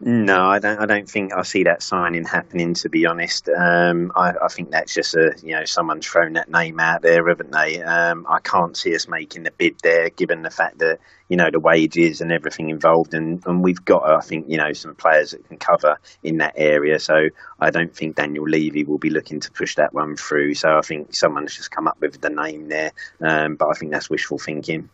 No, 0.00 0.48
I 0.48 0.60
don't. 0.60 0.78
I 0.78 0.86
don't 0.86 1.10
think 1.10 1.32
I 1.34 1.42
see 1.42 1.64
that 1.64 1.82
signing 1.82 2.24
happening. 2.24 2.74
To 2.74 2.88
be 2.88 3.04
honest, 3.04 3.48
um, 3.48 4.12
I, 4.14 4.32
I, 4.44 4.48
think 4.48 4.70
that's 4.70 4.94
just 4.94 5.16
a 5.16 5.34
you 5.42 5.56
know 5.56 5.64
someone's 5.64 6.06
thrown 6.06 6.34
that 6.34 6.48
name 6.48 6.78
out 6.78 7.02
there, 7.02 7.26
haven't 7.26 7.50
they? 7.50 7.82
Um, 7.82 8.24
I 8.28 8.38
can't 8.38 8.76
see 8.76 8.94
us 8.94 9.08
making 9.08 9.42
the 9.42 9.50
bid 9.50 9.80
there, 9.82 10.08
given 10.10 10.42
the 10.42 10.50
fact 10.50 10.78
that 10.78 11.00
you 11.28 11.36
know 11.36 11.50
the 11.50 11.58
wages 11.58 12.20
and 12.20 12.30
everything 12.30 12.70
involved, 12.70 13.12
and, 13.12 13.44
and 13.44 13.64
we've 13.64 13.84
got 13.84 14.08
I 14.08 14.20
think 14.20 14.46
you 14.48 14.56
know 14.56 14.72
some 14.72 14.94
players 14.94 15.32
that 15.32 15.48
can 15.48 15.58
cover 15.58 15.98
in 16.22 16.38
that 16.38 16.54
area. 16.56 17.00
So 17.00 17.30
I 17.58 17.70
don't 17.70 17.94
think 17.94 18.14
Daniel 18.14 18.48
Levy 18.48 18.84
will 18.84 18.98
be 18.98 19.10
looking 19.10 19.40
to 19.40 19.50
push 19.50 19.74
that 19.76 19.92
one 19.92 20.14
through. 20.14 20.54
So 20.54 20.78
I 20.78 20.82
think 20.82 21.12
someone's 21.12 21.56
just 21.56 21.72
come 21.72 21.88
up 21.88 22.00
with 22.00 22.20
the 22.20 22.30
name 22.30 22.68
there, 22.68 22.92
um, 23.20 23.56
but 23.56 23.66
I 23.68 23.72
think 23.72 23.90
that's 23.90 24.08
wishful 24.08 24.38
thinking. 24.38 24.90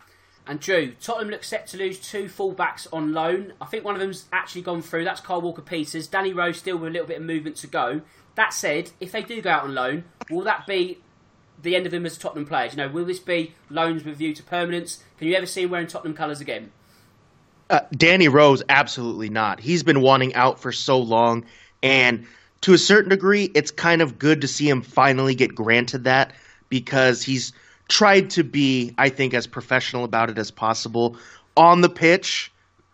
And 0.46 0.60
Drew, 0.60 0.92
Tottenham 1.00 1.30
look 1.30 1.42
set 1.42 1.66
to 1.68 1.78
lose 1.78 1.98
two 1.98 2.24
fullbacks 2.24 2.86
on 2.92 3.12
loan. 3.12 3.54
I 3.60 3.64
think 3.64 3.84
one 3.84 3.94
of 3.94 4.00
them's 4.00 4.26
actually 4.32 4.62
gone 4.62 4.82
through. 4.82 5.04
That's 5.04 5.20
Kyle 5.20 5.40
Walker 5.40 5.62
Peters. 5.62 6.06
Danny 6.06 6.34
Rose 6.34 6.58
still 6.58 6.76
with 6.76 6.90
a 6.90 6.92
little 6.92 7.08
bit 7.08 7.18
of 7.18 7.22
movement 7.22 7.56
to 7.56 7.66
go. 7.66 8.02
That 8.34 8.52
said, 8.52 8.90
if 9.00 9.12
they 9.12 9.22
do 9.22 9.40
go 9.40 9.50
out 9.50 9.64
on 9.64 9.74
loan, 9.74 10.04
will 10.28 10.42
that 10.42 10.66
be 10.66 10.98
the 11.62 11.74
end 11.74 11.86
of 11.86 11.94
him 11.94 12.04
as 12.04 12.18
Tottenham 12.18 12.44
players? 12.44 12.72
You 12.72 12.78
know, 12.78 12.88
will 12.88 13.06
this 13.06 13.20
be 13.20 13.54
loans 13.70 14.04
with 14.04 14.18
view 14.18 14.34
to 14.34 14.42
permanence? 14.42 15.02
Can 15.18 15.28
you 15.28 15.34
ever 15.34 15.46
see 15.46 15.62
him 15.62 15.70
wearing 15.70 15.86
Tottenham 15.86 16.14
colours 16.14 16.40
again? 16.40 16.72
Uh, 17.70 17.80
Danny 17.92 18.28
Rose, 18.28 18.62
absolutely 18.68 19.30
not. 19.30 19.60
He's 19.60 19.82
been 19.82 20.02
wanting 20.02 20.34
out 20.34 20.60
for 20.60 20.72
so 20.72 20.98
long, 20.98 21.46
and 21.82 22.26
to 22.60 22.74
a 22.74 22.78
certain 22.78 23.08
degree, 23.08 23.50
it's 23.54 23.70
kind 23.70 24.02
of 24.02 24.18
good 24.18 24.42
to 24.42 24.48
see 24.48 24.68
him 24.68 24.82
finally 24.82 25.34
get 25.34 25.54
granted 25.54 26.04
that 26.04 26.32
because 26.68 27.22
he's 27.22 27.52
tried 27.88 28.30
to 28.30 28.44
be, 28.44 28.94
I 28.98 29.08
think, 29.08 29.34
as 29.34 29.46
professional 29.46 30.04
about 30.04 30.30
it 30.30 30.38
as 30.38 30.50
possible 30.50 31.16
on 31.56 31.80
the 31.80 31.88
pitch. 31.88 32.50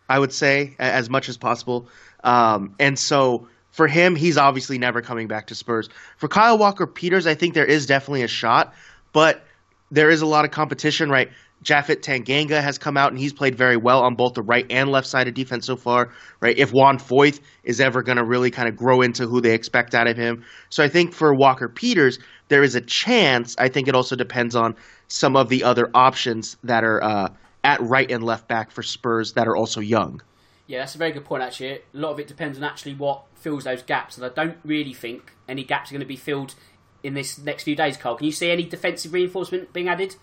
I 0.09 0.18
would 0.18 0.32
say 0.32 0.74
as 0.80 1.09
much 1.09 1.28
as 1.28 1.36
possible, 1.36 1.88
um, 2.24 2.74
and 2.80 2.99
so 2.99 3.47
for 3.70 3.86
him, 3.86 4.16
he's 4.16 4.36
obviously 4.36 4.78
never 4.78 5.03
coming 5.03 5.28
back 5.28 5.47
to 5.49 5.55
Spurs. 5.55 5.88
For 6.16 6.28
Kyle 6.28 6.59
Walker 6.59 6.86
Peters, 6.86 7.26
I 7.26 7.34
think 7.34 7.55
there 7.55 7.64
is 7.64 7.86
definitely 7.86 8.22
a 8.22 8.28
shot, 8.28 8.74
but 9.12 9.45
there 9.91 10.11
is 10.11 10.22
a 10.22 10.26
lot 10.26 10.45
of 10.45 10.51
competition, 10.51 11.11
right? 11.11 11.30
Japhet 11.62 12.02
Tanganga 12.02 12.62
has 12.62 12.78
come 12.78 12.96
out 12.96 13.12
and 13.12 13.18
he's 13.18 13.32
played 13.32 13.54
very 13.54 13.76
well 13.76 14.02
on 14.02 14.14
both 14.14 14.34
the 14.34 14.42
right 14.42 14.66
and 14.70 14.90
left 14.90 15.06
side 15.06 15.28
of 15.28 15.34
defense 15.34 15.66
so 15.66 15.76
far, 15.76 16.11
right? 16.40 16.56
If 16.56 16.72
Juan 16.72 16.98
Foyth 16.98 17.40
is 17.64 17.80
ever 17.80 18.02
going 18.02 18.16
to 18.16 18.24
really 18.24 18.50
kind 18.50 18.68
of 18.68 18.76
grow 18.76 19.02
into 19.02 19.26
who 19.26 19.40
they 19.40 19.52
expect 19.52 19.94
out 19.94 20.06
of 20.06 20.16
him. 20.16 20.44
So 20.70 20.82
I 20.82 20.88
think 20.88 21.12
for 21.12 21.34
Walker 21.34 21.68
Peters, 21.68 22.18
there 22.48 22.62
is 22.62 22.74
a 22.74 22.80
chance. 22.80 23.54
I 23.58 23.68
think 23.68 23.88
it 23.88 23.94
also 23.94 24.16
depends 24.16 24.56
on 24.56 24.74
some 25.08 25.36
of 25.36 25.48
the 25.48 25.62
other 25.62 25.90
options 25.94 26.56
that 26.64 26.82
are 26.82 27.02
uh, 27.02 27.28
at 27.62 27.80
right 27.82 28.11
and 28.11 28.24
left 28.24 28.48
back 28.48 28.70
for 28.70 28.82
Spurs 28.82 29.34
that 29.34 29.46
are 29.46 29.56
also 29.56 29.80
young. 29.80 30.22
Yeah, 30.66 30.78
that's 30.78 30.94
a 30.94 30.98
very 30.98 31.11
good 31.11 31.24
point, 31.24 31.42
actually. 31.42 31.72
A 31.72 31.80
lot 31.92 32.12
of 32.12 32.20
it 32.20 32.28
depends 32.28 32.56
on 32.56 32.64
actually 32.64 32.94
what 32.94 33.24
fills 33.34 33.64
those 33.64 33.82
gaps, 33.82 34.16
and 34.16 34.24
I 34.24 34.28
don't 34.28 34.56
really 34.64 34.94
think 34.94 35.32
any 35.48 35.64
gaps 35.64 35.90
are 35.90 35.94
going 35.94 36.00
to 36.00 36.06
be 36.06 36.16
filled 36.16 36.54
in 37.02 37.14
this 37.14 37.38
next 37.38 37.64
few 37.64 37.74
days, 37.74 37.96
Carl. 37.96 38.16
Can 38.16 38.26
you 38.26 38.32
see 38.32 38.50
any 38.50 38.64
defensive 38.64 39.12
reinforcement 39.12 39.72
being 39.72 39.88
added? 39.88 40.14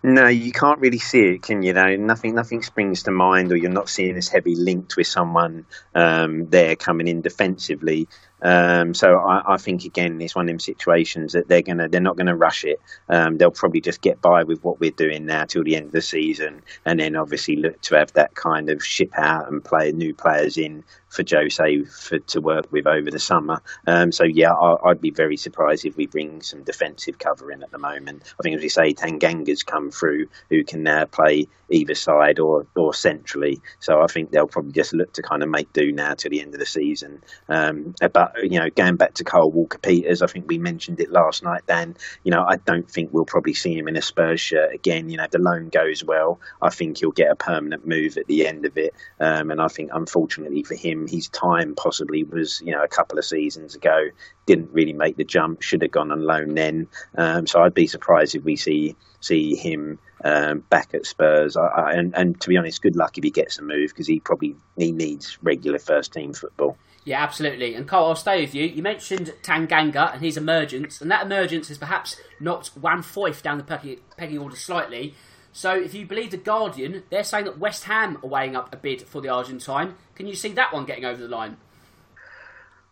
No, 0.00 0.28
you 0.28 0.52
can't 0.52 0.78
really 0.78 0.98
see 0.98 1.22
it, 1.22 1.42
can 1.42 1.62
you? 1.62 1.72
Though 1.72 1.96
nothing, 1.96 2.36
nothing 2.36 2.62
springs 2.62 3.02
to 3.04 3.10
mind, 3.10 3.50
or 3.50 3.56
you're 3.56 3.68
not 3.68 3.88
seeing 3.88 4.14
this 4.14 4.28
heavy 4.28 4.54
linked 4.54 4.96
with 4.96 5.08
someone 5.08 5.66
um, 5.92 6.48
there 6.50 6.76
coming 6.76 7.08
in 7.08 7.20
defensively. 7.20 8.06
Um, 8.40 8.94
so 8.94 9.16
I, 9.18 9.54
I, 9.54 9.56
think 9.56 9.84
again, 9.84 10.20
it's 10.20 10.36
one 10.36 10.44
of 10.44 10.48
them 10.48 10.60
situations 10.60 11.32
that 11.32 11.48
they're 11.48 11.62
gonna, 11.62 11.88
they're 11.88 12.00
not 12.00 12.16
gonna 12.16 12.36
rush 12.36 12.64
it. 12.64 12.80
Um, 13.08 13.36
they'll 13.36 13.50
probably 13.50 13.80
just 13.80 14.00
get 14.00 14.20
by 14.20 14.44
with 14.44 14.62
what 14.62 14.78
we're 14.78 14.92
doing 14.92 15.26
now 15.26 15.44
till 15.44 15.64
the 15.64 15.74
end 15.74 15.86
of 15.86 15.92
the 15.92 16.02
season, 16.02 16.62
and 16.84 17.00
then 17.00 17.16
obviously 17.16 17.56
look 17.56 17.80
to 17.82 17.96
have 17.96 18.12
that 18.12 18.36
kind 18.36 18.70
of 18.70 18.84
ship 18.84 19.10
out 19.18 19.50
and 19.50 19.64
play 19.64 19.90
new 19.90 20.14
players 20.14 20.56
in 20.56 20.84
for 21.08 21.24
Jose 21.28 21.84
for, 21.84 22.18
to 22.18 22.40
work 22.40 22.70
with 22.70 22.86
over 22.86 23.10
the 23.10 23.18
summer. 23.18 23.62
Um, 23.86 24.12
so 24.12 24.24
yeah, 24.24 24.52
I, 24.52 24.88
would 24.88 25.00
be 25.00 25.10
very 25.10 25.36
surprised 25.36 25.84
if 25.84 25.96
we 25.96 26.06
bring 26.06 26.42
some 26.42 26.62
defensive 26.62 27.18
cover 27.18 27.50
in 27.50 27.62
at 27.62 27.70
the 27.70 27.78
moment. 27.78 28.22
I 28.38 28.42
think 28.42 28.56
as 28.56 28.62
we 28.62 28.68
say, 28.68 28.92
Tanganga's 28.92 29.62
come 29.62 29.90
through, 29.90 30.28
who 30.50 30.64
can 30.64 30.82
now 30.82 31.04
play 31.06 31.48
either 31.70 31.94
side 31.94 32.38
or 32.38 32.66
or 32.74 32.94
centrally. 32.94 33.60
So 33.80 34.00
I 34.00 34.06
think 34.06 34.30
they'll 34.30 34.46
probably 34.46 34.72
just 34.72 34.92
look 34.92 35.12
to 35.14 35.22
kind 35.22 35.42
of 35.42 35.48
make 35.48 35.72
do 35.72 35.92
now 35.92 36.14
to 36.14 36.28
the 36.28 36.40
end 36.40 36.54
of 36.54 36.60
the 36.60 36.66
season. 36.66 37.22
Um, 37.48 37.94
but 38.12 38.32
you 38.42 38.58
know, 38.58 38.70
going 38.70 38.96
back 38.96 39.14
to 39.14 39.24
Kyle 39.24 39.50
Walker 39.50 39.78
Peters, 39.78 40.22
I 40.22 40.26
think 40.26 40.46
we 40.48 40.58
mentioned 40.58 41.00
it 41.00 41.10
last 41.10 41.42
night. 41.42 41.62
Dan, 41.66 41.96
you 42.24 42.30
know, 42.30 42.44
I 42.46 42.56
don't 42.56 42.90
think 42.90 43.10
we'll 43.12 43.24
probably 43.24 43.54
see 43.54 43.76
him 43.76 43.88
in 43.88 43.96
a 43.96 44.02
Spurs 44.02 44.40
shirt 44.40 44.74
again. 44.74 45.10
You 45.10 45.18
know, 45.18 45.24
if 45.24 45.30
the 45.30 45.38
loan 45.38 45.68
goes 45.68 46.04
well, 46.04 46.40
I 46.62 46.70
think 46.70 46.98
he'll 46.98 47.10
get 47.10 47.30
a 47.30 47.36
permanent 47.36 47.86
move 47.86 48.16
at 48.16 48.26
the 48.26 48.46
end 48.46 48.64
of 48.64 48.76
it. 48.76 48.94
Um, 49.20 49.50
and 49.50 49.60
I 49.60 49.68
think 49.68 49.90
unfortunately 49.92 50.62
for 50.62 50.74
him, 50.74 50.97
his 51.06 51.28
time 51.28 51.74
possibly 51.74 52.24
was 52.24 52.60
you 52.64 52.72
know 52.72 52.82
a 52.82 52.88
couple 52.88 53.18
of 53.18 53.24
seasons 53.24 53.74
ago 53.74 54.08
didn't 54.46 54.70
really 54.72 54.92
make 54.92 55.16
the 55.16 55.24
jump. 55.24 55.62
Should 55.62 55.82
have 55.82 55.90
gone 55.90 56.10
on 56.10 56.22
loan 56.22 56.54
then. 56.54 56.88
Um, 57.16 57.46
so 57.46 57.62
I'd 57.62 57.74
be 57.74 57.86
surprised 57.86 58.34
if 58.34 58.44
we 58.44 58.56
see 58.56 58.96
see 59.20 59.54
him 59.54 59.98
um, 60.24 60.60
back 60.70 60.94
at 60.94 61.06
Spurs. 61.06 61.56
I, 61.56 61.66
I, 61.66 61.92
and, 61.92 62.14
and, 62.16 62.40
to 62.40 62.48
be 62.48 62.56
honest, 62.56 62.82
good 62.82 62.96
luck 62.96 63.18
if 63.18 63.24
he 63.24 63.30
gets 63.30 63.58
a 63.58 63.62
move 63.62 63.90
because 63.90 64.06
he 64.06 64.20
probably 64.20 64.56
he 64.76 64.92
needs 64.92 65.38
regular 65.42 65.78
first 65.78 66.12
team 66.12 66.32
football. 66.32 66.76
Yeah, 67.04 67.22
absolutely. 67.22 67.74
And 67.74 67.88
Carl, 67.88 68.06
I'll 68.06 68.16
stay 68.16 68.42
with 68.42 68.54
you. 68.54 68.66
You 68.66 68.82
mentioned 68.82 69.32
Tanganga 69.42 70.12
and 70.12 70.22
his 70.22 70.36
emergence, 70.36 71.00
and 71.00 71.10
that 71.10 71.24
emergence 71.24 71.68
has 71.68 71.78
perhaps 71.78 72.20
knocked 72.38 72.68
Juan 72.76 73.02
Foyth 73.02 73.42
down 73.42 73.58
the 73.58 73.98
pecking 74.16 74.38
order 74.38 74.56
slightly. 74.56 75.14
So, 75.58 75.74
if 75.74 75.92
you 75.92 76.06
believe 76.06 76.30
the 76.30 76.36
Guardian, 76.36 77.02
they're 77.10 77.24
saying 77.24 77.46
that 77.46 77.58
West 77.58 77.82
Ham 77.82 78.18
are 78.22 78.28
weighing 78.28 78.54
up 78.54 78.72
a 78.72 78.76
bid 78.76 79.02
for 79.02 79.20
the 79.20 79.28
Argentine. 79.28 79.96
Can 80.14 80.28
you 80.28 80.36
see 80.36 80.52
that 80.52 80.72
one 80.72 80.84
getting 80.84 81.04
over 81.04 81.20
the 81.20 81.26
line? 81.26 81.56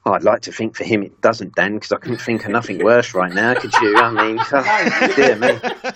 Oh, 0.07 0.13
I'd 0.13 0.23
like 0.23 0.43
to 0.43 0.53
think 0.53 0.77
for 0.77 0.85
him 0.85 1.03
it 1.03 1.21
doesn't, 1.21 1.57
Dan, 1.57 1.75
because 1.75 1.91
I 1.91 1.97
couldn't 1.97 2.21
think 2.21 2.45
of 2.45 2.53
nothing 2.53 2.79
worse 2.79 3.13
right 3.13 3.33
now. 3.33 3.55
Could 3.55 3.73
you? 3.83 3.97
I 3.97 4.11
mean, 4.13 4.39
oh, 4.53 5.13
dear 5.17 5.35
me. 5.35 5.49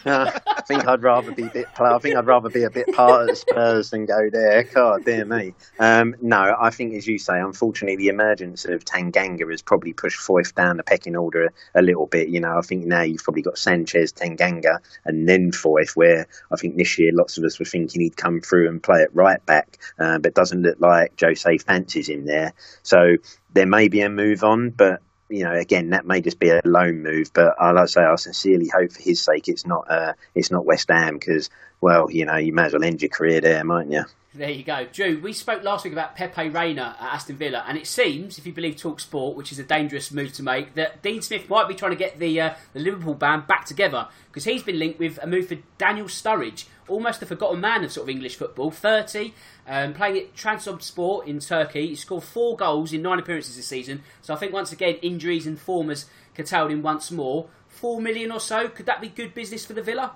Uh, 0.05 0.33
I 0.49 0.63
think 0.63 0.89
I'd 0.89 1.05
rather 1.05 1.31
be 1.31 1.45
a 1.45 1.51
bit. 1.51 1.67
I 1.79 1.97
think 1.99 2.17
I'd 2.17 2.27
rather 2.27 2.49
be 2.49 2.65
a 2.65 2.71
bit 2.71 2.89
part 2.93 3.31
of 3.31 3.39
Spurs 3.39 3.91
than 3.91 4.07
go 4.07 4.29
there. 4.29 4.65
God, 4.65 5.05
dear 5.05 5.25
me. 5.25 5.55
Um, 5.79 6.17
no, 6.21 6.57
I 6.61 6.71
think 6.71 6.95
as 6.95 7.07
you 7.07 7.19
say, 7.19 7.39
unfortunately, 7.39 7.99
the 7.99 8.09
emergence 8.09 8.65
of 8.65 8.85
Tanganga 8.85 9.49
has 9.49 9.63
probably 9.63 9.93
pushed 9.93 10.19
Foyth 10.19 10.57
down 10.57 10.79
the 10.79 10.83
pecking 10.83 11.15
order 11.15 11.45
a, 11.45 11.81
a, 11.81 11.83
little 11.83 12.07
bit. 12.07 12.31
You 12.31 12.41
know, 12.41 12.59
I 12.59 12.63
think 12.63 12.87
now 12.87 13.03
you've 13.03 13.23
probably 13.23 13.43
got 13.43 13.59
Sanchez, 13.59 14.13
Tanganga, 14.13 14.79
and 15.05 15.29
then 15.29 15.53
Foyth. 15.53 15.95
Where 15.95 16.27
I 16.51 16.57
think 16.57 16.77
this 16.77 16.99
year 16.99 17.13
lots 17.15 17.39
of 17.39 17.45
us 17.45 17.61
were 17.61 17.65
thinking 17.65 18.01
he'd 18.01 18.17
come 18.17 18.41
through 18.41 18.69
and 18.71 18.83
play 18.83 19.03
it 19.03 19.11
right 19.15 19.45
back, 19.47 19.79
uh, 20.01 20.19
but 20.19 20.35
doesn't 20.35 20.63
look 20.63 20.81
like 20.81 21.13
Jose 21.21 21.59
fancies 21.59 22.09
him 22.09 22.27
there. 22.27 22.55
So 22.83 23.19
there 23.53 23.67
may 23.67 23.89
be 23.89 24.01
a 24.01 24.09
move 24.09 24.45
on, 24.45 24.71
but 24.71 25.03
you 25.29 25.45
know, 25.45 25.53
again, 25.53 25.91
that 25.91 26.07
may 26.07 26.21
just 26.21 26.41
be 26.41 26.51
a 26.51 26.61
loan 26.65 27.03
move. 27.03 27.33
But 27.33 27.55
I 27.59 27.71
like 27.71 27.89
say, 27.89 28.03
I 28.03 28.17
sincerely 28.17 28.69
hope 28.69 28.93
for 28.93 29.03
his 29.03 29.23
sake 29.23 29.49
it's 29.49 29.67
not 29.67 29.91
uh, 29.91 30.15
it's 30.35 30.51
not 30.51 30.65
West 30.65 30.91
Ham 30.91 31.15
because, 31.15 31.51
well, 31.81 32.11
you 32.11 32.25
know, 32.25 32.37
you 32.37 32.53
may 32.53 32.65
as 32.65 32.73
well 32.73 32.85
end 32.85 33.01
your 33.01 33.11
career 33.11 33.41
there, 33.41 33.63
mightn't 33.65 33.93
you? 33.93 34.05
There 34.33 34.49
you 34.49 34.63
go. 34.63 34.87
Drew, 34.93 35.21
we 35.21 35.33
spoke 35.33 35.65
last 35.65 35.83
week 35.83 35.93
about 35.93 36.15
Pepe 36.15 36.51
Reina 36.51 36.97
at 37.01 37.15
Aston 37.15 37.35
Villa, 37.35 37.65
and 37.67 37.77
it 37.77 37.89
seems, 37.89 38.39
if 38.39 38.47
you 38.47 38.53
believe 38.53 38.77
Talk 38.77 39.01
Sport, 39.01 39.37
which 39.37 39.51
is 39.51 39.59
a 39.59 39.65
dangerous 39.65 40.13
move 40.13 40.33
to 40.35 40.45
make, 40.45 40.75
that 40.75 41.03
Dean 41.03 41.21
Smith 41.21 41.51
might 41.51 41.67
be 41.67 41.75
trying 41.75 41.91
to 41.91 41.97
get 41.97 42.21
the, 42.21 42.41
uh, 42.41 42.55
the 42.73 42.79
Liverpool 42.79 43.15
band 43.15 43.49
back 43.49 43.65
together 43.65 44.07
because 44.29 44.45
he's 44.45 44.63
been 44.63 44.79
linked 44.79 45.01
with 45.01 45.19
a 45.21 45.27
move 45.27 45.49
for 45.49 45.57
Daniel 45.79 46.07
Sturridge, 46.07 46.67
almost 46.87 47.21
a 47.23 47.27
forgotten 47.27 47.61
man 47.61 47.83
of 47.83 47.91
sort 47.91 48.05
of 48.05 48.09
English 48.09 48.37
football. 48.37 48.71
30, 48.71 49.35
um, 49.67 49.95
playing 49.95 50.19
at 50.19 50.37
Trabzonspor 50.37 51.27
in 51.27 51.41
Turkey. 51.41 51.89
He 51.89 51.97
scored 51.97 52.23
four 52.23 52.57
goals 52.57 52.93
in 52.93 53.03
nine 53.03 53.19
appearances 53.19 53.57
this 53.57 53.67
season. 53.67 54.05
So 54.23 54.33
I 54.33 54.37
think 54.37 54.53
once 54.53 54.71
again, 54.71 54.95
injuries 55.03 55.49
and 55.49 55.59
form 55.59 55.89
has 55.89 56.07
curtailed 56.37 56.71
him 56.71 56.83
once 56.83 57.11
more. 57.11 57.49
Four 57.67 58.01
million 58.01 58.31
or 58.31 58.41
so, 58.41 58.69
could 58.69 58.87
that 58.87 59.01
be 59.01 59.09
good 59.09 59.35
business 59.35 59.67
for 59.67 59.73
the 59.73 59.83
Villa? 59.83 60.13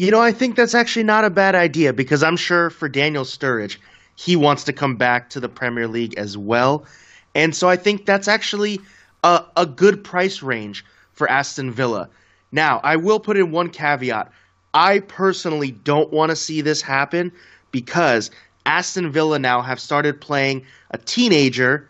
You 0.00 0.10
know, 0.10 0.22
I 0.22 0.32
think 0.32 0.56
that's 0.56 0.74
actually 0.74 1.02
not 1.02 1.26
a 1.26 1.30
bad 1.30 1.54
idea 1.54 1.92
because 1.92 2.22
I'm 2.22 2.38
sure 2.38 2.70
for 2.70 2.88
Daniel 2.88 3.24
Sturridge, 3.24 3.76
he 4.16 4.34
wants 4.34 4.64
to 4.64 4.72
come 4.72 4.96
back 4.96 5.28
to 5.28 5.40
the 5.40 5.48
Premier 5.50 5.86
League 5.86 6.14
as 6.16 6.38
well. 6.38 6.86
And 7.34 7.54
so 7.54 7.68
I 7.68 7.76
think 7.76 8.06
that's 8.06 8.26
actually 8.26 8.80
a, 9.24 9.44
a 9.58 9.66
good 9.66 10.02
price 10.02 10.42
range 10.42 10.86
for 11.12 11.30
Aston 11.30 11.70
Villa. 11.70 12.08
Now, 12.50 12.80
I 12.82 12.96
will 12.96 13.20
put 13.20 13.36
in 13.36 13.50
one 13.50 13.68
caveat. 13.68 14.32
I 14.72 15.00
personally 15.00 15.72
don't 15.72 16.10
want 16.10 16.30
to 16.30 16.36
see 16.36 16.62
this 16.62 16.80
happen 16.80 17.30
because 17.70 18.30
Aston 18.64 19.12
Villa 19.12 19.38
now 19.38 19.60
have 19.60 19.78
started 19.78 20.18
playing 20.18 20.64
a 20.92 20.96
teenager 20.96 21.86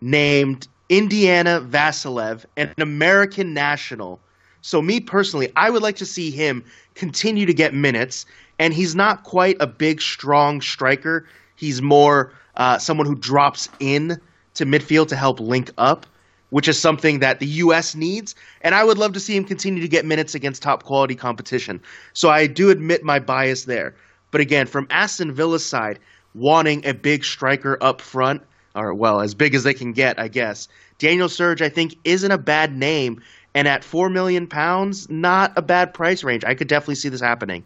named 0.00 0.68
Indiana 0.88 1.60
Vassilev, 1.68 2.44
an 2.56 2.72
American 2.78 3.54
national. 3.54 4.20
So, 4.62 4.80
me 4.80 5.00
personally, 5.00 5.50
I 5.56 5.70
would 5.70 5.82
like 5.82 5.96
to 5.96 6.06
see 6.06 6.30
him 6.30 6.62
continue 7.00 7.46
to 7.46 7.54
get 7.54 7.74
minutes. 7.74 8.26
And 8.60 8.72
he's 8.72 8.94
not 8.94 9.24
quite 9.24 9.56
a 9.58 9.66
big, 9.66 10.00
strong 10.00 10.60
striker. 10.60 11.26
He's 11.56 11.82
more 11.82 12.32
uh, 12.56 12.78
someone 12.78 13.06
who 13.06 13.16
drops 13.16 13.68
in 13.80 14.20
to 14.54 14.66
midfield 14.66 15.08
to 15.08 15.16
help 15.16 15.40
link 15.40 15.70
up, 15.78 16.06
which 16.50 16.68
is 16.68 16.78
something 16.78 17.20
that 17.20 17.40
the 17.40 17.46
U.S. 17.46 17.96
needs. 17.96 18.34
And 18.60 18.74
I 18.74 18.84
would 18.84 18.98
love 18.98 19.14
to 19.14 19.20
see 19.20 19.34
him 19.34 19.44
continue 19.44 19.80
to 19.80 19.88
get 19.88 20.04
minutes 20.04 20.34
against 20.34 20.62
top 20.62 20.82
quality 20.82 21.14
competition. 21.14 21.80
So 22.12 22.28
I 22.28 22.46
do 22.46 22.70
admit 22.70 23.02
my 23.02 23.18
bias 23.18 23.64
there. 23.64 23.96
But 24.30 24.42
again, 24.42 24.66
from 24.66 24.86
Aston 24.90 25.32
Villa's 25.32 25.64
side, 25.64 25.98
wanting 26.34 26.86
a 26.86 26.92
big 26.94 27.24
striker 27.24 27.78
up 27.80 28.00
front, 28.00 28.42
or 28.74 28.94
well, 28.94 29.20
as 29.20 29.34
big 29.34 29.54
as 29.54 29.64
they 29.64 29.74
can 29.74 29.92
get, 29.92 30.18
I 30.20 30.28
guess. 30.28 30.68
Daniel 30.98 31.28
Sturridge, 31.28 31.62
I 31.62 31.70
think, 31.70 31.96
isn't 32.04 32.30
a 32.30 32.38
bad 32.38 32.76
name, 32.76 33.22
and 33.54 33.66
at 33.68 33.84
four 33.84 34.08
million 34.08 34.46
pounds, 34.46 35.08
not 35.08 35.52
a 35.56 35.62
bad 35.62 35.94
price 35.94 36.22
range. 36.24 36.44
I 36.44 36.54
could 36.54 36.68
definitely 36.68 36.96
see 36.96 37.08
this 37.08 37.20
happening. 37.20 37.64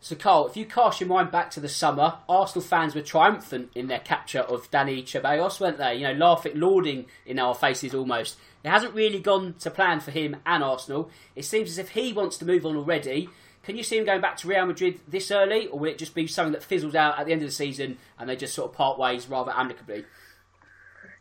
So, 0.00 0.14
Carl, 0.14 0.46
if 0.46 0.56
you 0.56 0.66
cast 0.66 1.00
your 1.00 1.08
mind 1.08 1.30
back 1.30 1.50
to 1.52 1.60
the 1.60 1.68
summer, 1.68 2.18
Arsenal 2.28 2.62
fans 2.62 2.94
were 2.94 3.02
triumphant 3.02 3.70
in 3.74 3.88
their 3.88 3.98
capture 3.98 4.40
of 4.40 4.70
Dani 4.70 5.02
Ceballos, 5.02 5.58
weren't 5.58 5.78
they? 5.78 5.96
You 5.96 6.08
know, 6.08 6.12
laughing, 6.12 6.60
lauding 6.60 7.06
in 7.24 7.38
our 7.38 7.54
faces 7.54 7.94
almost. 7.94 8.36
It 8.62 8.68
hasn't 8.68 8.94
really 8.94 9.20
gone 9.20 9.54
to 9.60 9.70
plan 9.70 10.00
for 10.00 10.10
him 10.10 10.36
and 10.44 10.62
Arsenal. 10.62 11.10
It 11.34 11.44
seems 11.44 11.70
as 11.70 11.78
if 11.78 11.90
he 11.90 12.12
wants 12.12 12.36
to 12.38 12.44
move 12.44 12.66
on 12.66 12.76
already. 12.76 13.28
Can 13.62 13.76
you 13.76 13.82
see 13.82 13.98
him 13.98 14.04
going 14.04 14.20
back 14.20 14.36
to 14.38 14.48
Real 14.48 14.66
Madrid 14.66 15.00
this 15.08 15.30
early, 15.32 15.66
or 15.66 15.80
will 15.80 15.90
it 15.90 15.98
just 15.98 16.14
be 16.14 16.28
something 16.28 16.52
that 16.52 16.62
fizzles 16.62 16.94
out 16.94 17.18
at 17.18 17.26
the 17.26 17.32
end 17.32 17.42
of 17.42 17.48
the 17.48 17.52
season 17.52 17.98
and 18.18 18.28
they 18.28 18.36
just 18.36 18.54
sort 18.54 18.70
of 18.70 18.76
part 18.76 18.98
ways 18.98 19.28
rather 19.28 19.50
amicably? 19.50 20.04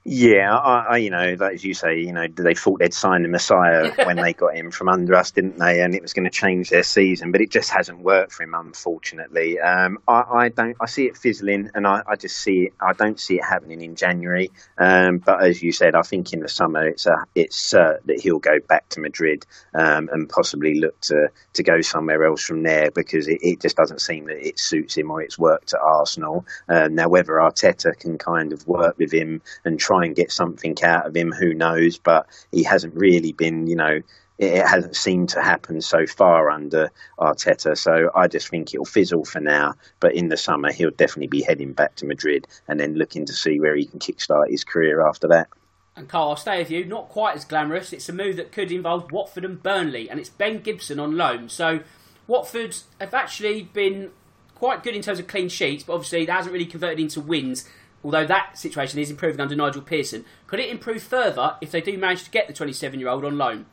Yeah, 0.08 0.56
I, 0.56 0.86
I, 0.88 0.98
you 0.98 1.10
know, 1.10 1.36
as 1.52 1.64
you 1.64 1.74
say, 1.74 2.00
you 2.00 2.14
know, 2.14 2.28
they 2.28 2.54
thought 2.54 2.78
they'd 2.78 2.94
signed 2.94 3.26
the 3.26 3.30
Messiah 3.30 3.92
when 4.06 4.18
they 4.18 4.34
got 4.34 4.56
him 4.56 4.70
from 4.70 4.88
under 4.88 5.16
us, 5.16 5.32
didn't 5.32 5.58
they? 5.58 5.82
And 5.82 5.96
it 5.96 6.04
was 6.04 6.14
going 6.14 6.26
to 6.26 6.30
change 6.30 6.70
their 6.70 6.84
season, 6.84 7.32
but 7.32 7.42
it 7.42 7.50
just 7.50 7.72
hasn't 7.72 8.02
worked 8.02 8.32
for 8.32 8.44
him, 8.44 8.54
unfortunately. 8.54 9.60
Um, 9.60 9.98
I, 10.08 10.24
I, 10.32 10.50
don't, 10.50 10.78
I 10.80 10.86
see 10.86 11.08
it 11.08 11.18
fizzling, 11.18 11.72
and 11.74 11.88
I, 11.88 12.04
I, 12.08 12.18
just 12.18 12.38
see 12.38 12.66
it. 12.66 12.74
I 12.80 12.94
don't 12.94 13.20
see 13.20 13.38
it 13.38 13.44
happening 13.44 13.82
in 13.82 13.96
January. 13.96 14.52
Um, 14.78 15.18
but 15.18 15.44
as 15.44 15.64
you 15.64 15.72
said, 15.72 15.96
I 15.96 16.04
think 16.04 16.34
in 16.34 16.42
the 16.42 16.50
summer 16.50 16.88
it's 16.88 17.08
a, 17.08 17.26
it's 17.34 17.72
that 17.72 18.20
he'll 18.22 18.38
go 18.38 18.60
back 18.60 18.88
to 18.90 19.00
Madrid 19.00 19.48
um, 19.74 20.10
and 20.12 20.30
possibly 20.30 20.80
look 20.80 21.00
to 21.02 21.30
to 21.54 21.64
go 21.64 21.82
somewhere 21.82 22.24
else 22.26 22.44
from 22.44 22.62
there 22.62 22.92
because 22.92 23.28
it, 23.28 23.40
it, 23.42 23.60
just 23.60 23.76
doesn't 23.76 24.02
seem 24.02 24.26
that 24.26 24.46
it 24.46 24.60
suits 24.60 24.96
him 24.96 25.10
or 25.10 25.22
it's 25.22 25.40
worked 25.40 25.74
at 25.74 25.80
Arsenal. 25.80 26.46
Um, 26.70 26.94
now, 26.94 27.10
whether 27.10 27.34
Arteta 27.34 27.98
can 27.98 28.20
kind 28.20 28.54
of 28.54 28.68
work 28.68 28.98
with 29.00 29.12
him 29.12 29.42
and 29.64 29.80
try 29.80 29.95
try 29.96 30.06
and 30.06 30.16
get 30.16 30.32
something 30.32 30.76
out 30.84 31.08
of 31.08 31.16
him. 31.16 31.32
Who 31.32 31.54
knows? 31.54 31.98
But 31.98 32.28
he 32.52 32.64
hasn't 32.64 32.96
really 32.96 33.32
been, 33.32 33.68
you 33.68 33.76
know, 33.76 34.02
it 34.38 34.68
hasn't 34.68 34.96
seemed 34.96 35.30
to 35.30 35.42
happen 35.42 35.82
so 35.82 36.06
far 36.06 36.50
under 36.50 36.92
Arteta. 37.18 37.78
So 37.78 38.12
I 38.14 38.28
just 38.28 38.50
think 38.50 38.74
it'll 38.74 38.86
fizzle 38.86 39.24
for 39.24 39.40
now. 39.40 39.76
But 40.00 40.16
in 40.16 40.28
the 40.28 40.38
summer, 40.38 40.72
he'll 40.72 40.92
definitely 40.92 41.28
be 41.28 41.42
heading 41.42 41.74
back 41.74 41.96
to 41.96 42.06
Madrid 42.06 42.48
and 42.68 42.80
then 42.80 42.96
looking 42.96 43.26
to 43.26 43.34
see 43.34 43.60
where 43.60 43.76
he 43.76 43.86
can 43.86 44.00
kickstart 44.00 44.50
his 44.50 44.64
career 44.64 45.06
after 45.06 45.28
that. 45.30 45.48
And 45.96 46.10
Carl, 46.10 46.32
I'll 46.32 46.36
stay 46.36 46.60
with 46.60 46.70
you. 46.70 46.84
Not 46.84 47.08
quite 47.08 47.38
as 47.38 47.46
glamorous. 47.46 47.94
It's 47.94 48.10
a 48.10 48.14
move 48.14 48.36
that 48.36 48.52
could 48.52 48.72
involve 48.72 49.14
Watford 49.14 49.46
and 49.46 49.64
Burnley, 49.64 50.10
and 50.10 50.20
it's 50.20 50.30
Ben 50.30 50.60
Gibson 50.60 51.00
on 51.00 51.16
loan. 51.16 51.48
So 51.48 51.80
Watford 52.28 52.76
have 53.00 53.14
actually 53.14 53.64
been 53.64 54.12
quite 54.56 54.84
good 54.84 54.94
in 54.94 55.02
terms 55.02 55.20
of 55.20 55.28
clean 55.28 55.48
sheets, 55.48 55.86
but 55.86 55.94
obviously 55.94 56.26
that 56.26 56.34
hasn't 56.34 56.52
really 56.52 56.66
converted 56.66 57.00
into 57.00 57.22
wins 57.22 57.70
although 58.06 58.26
that 58.26 58.58
situation 58.58 59.00
is 59.00 59.10
improving 59.10 59.42
under 59.42 59.56
Nigel 59.56 59.82
Pearson, 59.82 60.24
could 60.46 60.60
it 60.60 60.70
improve 60.70 61.02
further 61.02 61.56
if 61.60 61.72
they 61.72 61.82
do 61.82 61.98
manage 61.98 62.24
to 62.24 62.30
get 62.30 62.48
the 62.48 62.54
27 62.54 63.00
year 63.00 63.10
old 63.10 63.26
on 63.26 63.38
loan? 63.38 63.66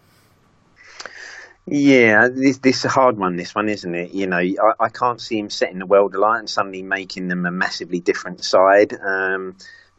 Yeah, 1.66 2.28
this, 2.28 2.58
this 2.58 2.78
is 2.78 2.86
a 2.86 2.88
hard 2.88 3.18
one. 3.18 3.36
This 3.36 3.54
one, 3.54 3.68
isn't 3.68 3.94
it? 3.94 4.12
You 4.12 4.26
know, 4.26 4.38
I, 4.38 4.72
I 4.80 4.88
can't 4.88 5.20
see 5.20 5.38
him 5.38 5.50
setting 5.50 5.78
the 5.78 5.86
world 5.86 6.14
alight 6.14 6.40
and 6.40 6.50
suddenly 6.50 6.82
making 6.82 7.28
them 7.28 7.44
a 7.44 7.52
massively 7.52 8.00
different 8.00 8.42
side. 8.42 8.94
Um, 9.00 9.56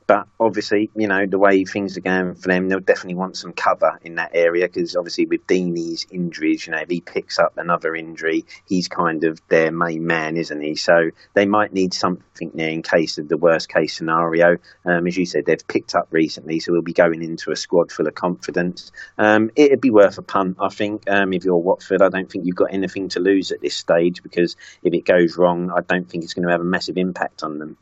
but 0.07 0.27
obviously, 0.39 0.89
you 0.95 1.07
know, 1.07 1.25
the 1.25 1.39
way 1.39 1.63
things 1.65 1.97
are 1.97 2.01
going 2.01 2.35
for 2.35 2.49
them, 2.49 2.67
they'll 2.67 2.79
definitely 2.79 3.15
want 3.15 3.37
some 3.37 3.53
cover 3.53 3.99
in 4.03 4.15
that 4.15 4.31
area 4.33 4.67
because 4.67 4.95
obviously 4.95 5.25
with 5.25 5.47
Deeney's 5.47 6.05
injuries, 6.11 6.67
you 6.67 6.71
know, 6.71 6.79
if 6.79 6.89
he 6.89 7.01
picks 7.01 7.39
up 7.39 7.57
another 7.57 7.95
injury, 7.95 8.45
he's 8.65 8.87
kind 8.87 9.23
of 9.23 9.41
their 9.47 9.71
main 9.71 10.05
man, 10.05 10.37
isn't 10.37 10.61
he? 10.61 10.75
So 10.75 11.11
they 11.33 11.45
might 11.45 11.73
need 11.73 11.93
something 11.93 12.51
there 12.53 12.69
in 12.69 12.81
case 12.81 13.17
of 13.17 13.29
the 13.29 13.37
worst 13.37 13.69
case 13.69 13.95
scenario. 13.95 14.57
Um, 14.85 15.07
as 15.07 15.17
you 15.17 15.25
said, 15.25 15.45
they've 15.45 15.67
picked 15.67 15.95
up 15.95 16.07
recently, 16.11 16.59
so 16.59 16.71
we'll 16.71 16.81
be 16.81 16.93
going 16.93 17.23
into 17.23 17.51
a 17.51 17.55
squad 17.55 17.91
full 17.91 18.07
of 18.07 18.15
confidence. 18.15 18.91
Um, 19.17 19.51
it'd 19.55 19.81
be 19.81 19.91
worth 19.91 20.17
a 20.17 20.23
punt, 20.23 20.57
I 20.59 20.69
think. 20.69 21.09
Um, 21.09 21.33
if 21.33 21.45
you're 21.45 21.57
Watford, 21.57 22.01
I 22.01 22.09
don't 22.09 22.29
think 22.29 22.45
you've 22.45 22.55
got 22.55 22.73
anything 22.73 23.09
to 23.09 23.19
lose 23.19 23.51
at 23.51 23.61
this 23.61 23.75
stage 23.75 24.21
because 24.23 24.55
if 24.81 24.93
it 24.93 25.05
goes 25.05 25.37
wrong, 25.37 25.71
I 25.71 25.81
don't 25.81 26.09
think 26.09 26.23
it's 26.23 26.33
going 26.33 26.47
to 26.47 26.51
have 26.51 26.61
a 26.61 26.65
massive 26.65 26.97
impact 26.97 27.43
on 27.43 27.59
them. 27.59 27.77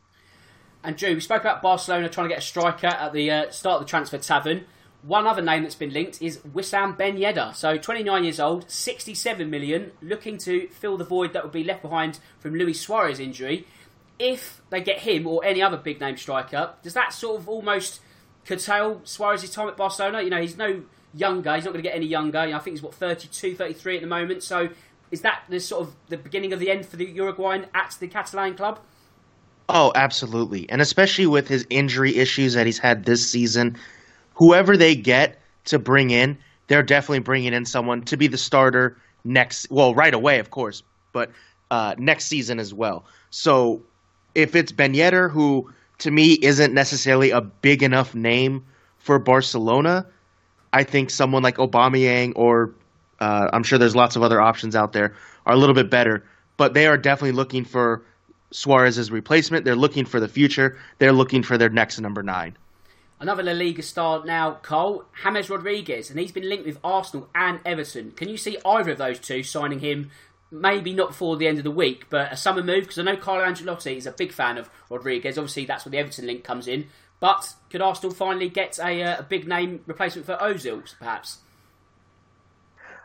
And 0.84 0.96
Drew, 0.96 1.14
we 1.14 1.20
spoke 1.20 1.42
about 1.42 1.62
Barcelona 1.62 2.08
trying 2.08 2.28
to 2.28 2.34
get 2.34 2.42
a 2.42 2.46
striker 2.46 2.88
at 2.88 3.12
the 3.12 3.30
uh, 3.30 3.50
start 3.50 3.80
of 3.80 3.86
the 3.86 3.90
transfer 3.90 4.18
tavern. 4.18 4.64
One 5.02 5.26
other 5.26 5.42
name 5.42 5.62
that's 5.62 5.74
been 5.74 5.92
linked 5.92 6.22
is 6.22 6.38
Wissam 6.38 6.96
Ben 6.96 7.16
Yedder. 7.16 7.54
So 7.54 7.76
29 7.76 8.24
years 8.24 8.40
old, 8.40 8.70
67 8.70 9.48
million, 9.48 9.92
looking 10.00 10.38
to 10.38 10.68
fill 10.68 10.96
the 10.96 11.04
void 11.04 11.32
that 11.32 11.42
would 11.42 11.52
be 11.52 11.64
left 11.64 11.82
behind 11.82 12.18
from 12.38 12.54
Luis 12.54 12.80
Suarez 12.80 13.20
injury. 13.20 13.66
If 14.18 14.60
they 14.70 14.80
get 14.80 15.00
him 15.00 15.26
or 15.26 15.44
any 15.44 15.62
other 15.62 15.76
big 15.76 16.00
name 16.00 16.16
striker, 16.16 16.74
does 16.82 16.94
that 16.94 17.12
sort 17.12 17.40
of 17.40 17.48
almost 17.48 18.00
curtail 18.44 19.00
Suarez's 19.04 19.50
time 19.50 19.68
at 19.68 19.76
Barcelona? 19.76 20.22
You 20.22 20.30
know, 20.30 20.40
he's 20.40 20.56
no 20.56 20.82
younger, 21.14 21.54
he's 21.54 21.64
not 21.64 21.72
going 21.72 21.82
to 21.82 21.88
get 21.88 21.96
any 21.96 22.06
younger. 22.06 22.44
You 22.44 22.52
know, 22.52 22.58
I 22.58 22.60
think 22.60 22.76
he's 22.76 22.82
what 22.82 22.94
32, 22.94 23.56
33 23.56 23.96
at 23.96 24.02
the 24.02 24.08
moment. 24.08 24.42
So 24.42 24.68
is 25.10 25.22
that 25.22 25.42
the 25.48 25.58
sort 25.58 25.82
of 25.82 25.94
the 26.08 26.16
beginning 26.16 26.52
of 26.52 26.60
the 26.60 26.70
end 26.70 26.86
for 26.86 26.96
the 26.96 27.06
Uruguayan 27.06 27.66
at 27.74 27.96
the 27.98 28.08
Catalan 28.08 28.56
club? 28.56 28.80
Oh, 29.68 29.92
absolutely. 29.94 30.68
And 30.68 30.80
especially 30.80 31.26
with 31.26 31.48
his 31.48 31.66
injury 31.70 32.16
issues 32.16 32.54
that 32.54 32.66
he's 32.66 32.78
had 32.78 33.04
this 33.04 33.28
season, 33.28 33.76
whoever 34.34 34.76
they 34.76 34.94
get 34.94 35.38
to 35.66 35.78
bring 35.78 36.10
in, 36.10 36.36
they're 36.68 36.82
definitely 36.82 37.20
bringing 37.20 37.52
in 37.52 37.64
someone 37.64 38.02
to 38.02 38.16
be 38.16 38.26
the 38.26 38.38
starter 38.38 38.96
next, 39.24 39.70
well, 39.70 39.94
right 39.94 40.14
away, 40.14 40.38
of 40.38 40.50
course, 40.50 40.82
but 41.12 41.30
uh, 41.70 41.94
next 41.98 42.26
season 42.26 42.58
as 42.58 42.74
well. 42.74 43.04
So 43.30 43.82
if 44.34 44.54
it's 44.54 44.72
Ben 44.72 44.94
Yedder, 44.94 45.30
who 45.30 45.72
to 45.98 46.10
me 46.10 46.32
isn't 46.42 46.74
necessarily 46.74 47.30
a 47.30 47.40
big 47.40 47.82
enough 47.82 48.14
name 48.14 48.64
for 48.98 49.18
Barcelona, 49.18 50.06
I 50.72 50.84
think 50.84 51.10
someone 51.10 51.42
like 51.42 51.56
Aubameyang 51.56 52.32
or 52.36 52.74
uh, 53.20 53.48
I'm 53.52 53.62
sure 53.62 53.78
there's 53.78 53.94
lots 53.94 54.16
of 54.16 54.22
other 54.22 54.40
options 54.40 54.74
out 54.74 54.92
there 54.92 55.14
are 55.46 55.54
a 55.54 55.56
little 55.56 55.74
bit 55.74 55.90
better. 55.90 56.24
But 56.56 56.74
they 56.74 56.86
are 56.86 56.96
definitely 56.96 57.32
looking 57.32 57.64
for 57.64 58.02
Suarez's 58.52 59.10
replacement. 59.10 59.64
They're 59.64 59.74
looking 59.76 60.04
for 60.04 60.20
the 60.20 60.28
future. 60.28 60.78
They're 60.98 61.12
looking 61.12 61.42
for 61.42 61.58
their 61.58 61.68
next 61.68 61.98
number 62.00 62.22
nine. 62.22 62.56
Another 63.20 63.42
La 63.42 63.52
Liga 63.52 63.82
star 63.82 64.24
now, 64.24 64.54
Cole, 64.62 65.04
James 65.22 65.48
Rodriguez, 65.48 66.10
and 66.10 66.18
he's 66.18 66.32
been 66.32 66.48
linked 66.48 66.66
with 66.66 66.78
Arsenal 66.82 67.28
and 67.34 67.60
Everton. 67.64 68.10
Can 68.10 68.28
you 68.28 68.36
see 68.36 68.58
either 68.64 68.90
of 68.90 68.98
those 68.98 69.20
two 69.20 69.44
signing 69.44 69.78
him? 69.78 70.10
Maybe 70.50 70.92
not 70.92 71.10
before 71.10 71.36
the 71.36 71.46
end 71.46 71.58
of 71.58 71.64
the 71.64 71.70
week, 71.70 72.06
but 72.10 72.32
a 72.32 72.36
summer 72.36 72.62
move 72.62 72.82
because 72.82 72.98
I 72.98 73.02
know 73.02 73.16
Carlo 73.16 73.44
Ancelotti 73.44 73.96
is 73.96 74.06
a 74.06 74.12
big 74.12 74.32
fan 74.32 74.58
of 74.58 74.68
Rodriguez. 74.90 75.38
Obviously, 75.38 75.64
that's 75.66 75.84
where 75.84 75.90
the 75.90 75.98
Everton 75.98 76.26
link 76.26 76.42
comes 76.42 76.66
in. 76.66 76.88
But 77.20 77.54
could 77.70 77.80
Arsenal 77.80 78.12
finally 78.12 78.48
get 78.48 78.80
a, 78.80 79.02
uh, 79.02 79.20
a 79.20 79.22
big 79.22 79.46
name 79.46 79.82
replacement 79.86 80.26
for 80.26 80.36
Ozil, 80.38 80.82
perhaps? 80.98 81.38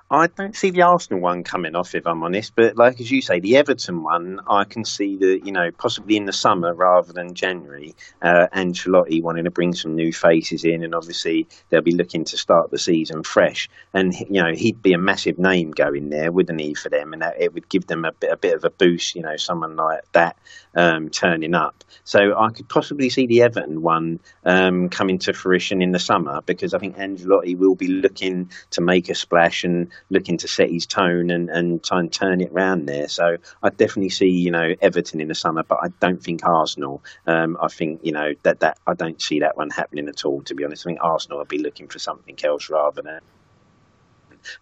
I 0.09 0.27
don't 0.27 0.55
see 0.55 0.69
the 0.69 0.83
Arsenal 0.83 1.19
one 1.19 1.43
coming 1.43 1.75
off, 1.75 1.93
if 1.93 2.07
I'm 2.07 2.23
honest. 2.23 2.55
But 2.55 2.77
like 2.77 3.01
as 3.01 3.11
you 3.11 3.21
say, 3.21 3.41
the 3.41 3.57
Everton 3.57 4.03
one, 4.03 4.39
I 4.49 4.63
can 4.63 4.85
see 4.85 5.17
that 5.17 5.41
you 5.45 5.51
know 5.51 5.69
possibly 5.71 6.15
in 6.15 6.25
the 6.25 6.33
summer 6.33 6.73
rather 6.73 7.11
than 7.11 7.33
January. 7.33 7.93
Uh, 8.21 8.47
Ancelotti 8.53 9.21
wanting 9.21 9.43
to 9.43 9.51
bring 9.51 9.73
some 9.73 9.95
new 9.95 10.13
faces 10.13 10.63
in, 10.63 10.83
and 10.83 10.95
obviously 10.95 11.47
they'll 11.69 11.81
be 11.81 11.95
looking 11.95 12.23
to 12.25 12.37
start 12.37 12.71
the 12.71 12.79
season 12.79 13.23
fresh. 13.23 13.69
And 13.93 14.13
you 14.13 14.41
know 14.41 14.53
he'd 14.53 14.81
be 14.81 14.93
a 14.93 14.97
massive 14.97 15.37
name 15.37 15.71
going 15.71 16.09
there, 16.09 16.31
wouldn't 16.31 16.61
he, 16.61 16.73
for 16.73 16.87
them? 16.87 17.11
And 17.11 17.21
that, 17.21 17.41
it 17.41 17.53
would 17.53 17.67
give 17.67 17.87
them 17.87 18.05
a 18.05 18.13
bit, 18.13 18.31
a 18.31 18.37
bit 18.37 18.55
of 18.55 18.63
a 18.63 18.69
boost. 18.69 19.13
You 19.13 19.23
know, 19.23 19.35
someone 19.35 19.75
like 19.75 20.09
that 20.13 20.37
um, 20.77 21.09
turning 21.09 21.55
up. 21.55 21.83
So 22.03 22.37
I 22.37 22.51
could 22.51 22.69
possibly 22.69 23.09
see 23.09 23.25
the 23.25 23.41
Everton 23.41 23.81
one 23.81 24.19
um, 24.45 24.89
coming 24.89 25.17
to 25.19 25.33
fruition 25.33 25.81
in 25.81 25.91
the 25.91 25.99
summer 25.99 26.41
because 26.45 26.73
I 26.73 26.79
think 26.79 26.95
Ancelotti 26.95 27.57
will 27.57 27.75
be 27.75 27.87
looking 27.87 28.51
to 28.71 28.81
make 28.81 29.09
a 29.09 29.15
splash 29.15 29.63
and 29.63 29.89
looking 30.09 30.37
to 30.37 30.47
set 30.47 30.69
his 30.69 30.85
tone 30.85 31.31
and, 31.31 31.49
and 31.49 31.83
try 31.83 31.99
and 31.99 32.13
turn 32.13 32.39
it 32.41 32.51
around 32.51 32.85
there. 32.85 33.09
So 33.09 33.37
I 33.61 33.69
definitely 33.69 34.09
see, 34.09 34.29
you 34.29 34.51
know, 34.51 34.75
Everton 34.79 35.19
in 35.19 35.27
the 35.27 35.35
summer, 35.35 35.63
but 35.63 35.79
I 35.81 35.87
don't 35.99 36.23
think 36.23 36.45
Arsenal. 36.45 37.03
Um, 37.25 37.57
I 37.59 37.67
think, 37.67 38.01
you 38.03 38.11
know, 38.11 38.33
that, 38.43 38.59
that 38.59 38.77
I 38.85 38.93
don't 38.93 39.21
see 39.21 39.39
that 39.39 39.57
one 39.57 39.71
happening 39.71 40.07
at 40.07 40.23
all, 40.25 40.43
to 40.43 40.55
be 40.55 40.63
honest. 40.63 40.85
I 40.85 40.91
think 40.91 40.99
Arsenal 41.01 41.39
will 41.39 41.45
be 41.45 41.59
looking 41.59 41.87
for 41.87 41.99
something 41.99 42.37
else 42.43 42.69
rather 42.69 43.01
than 43.01 43.19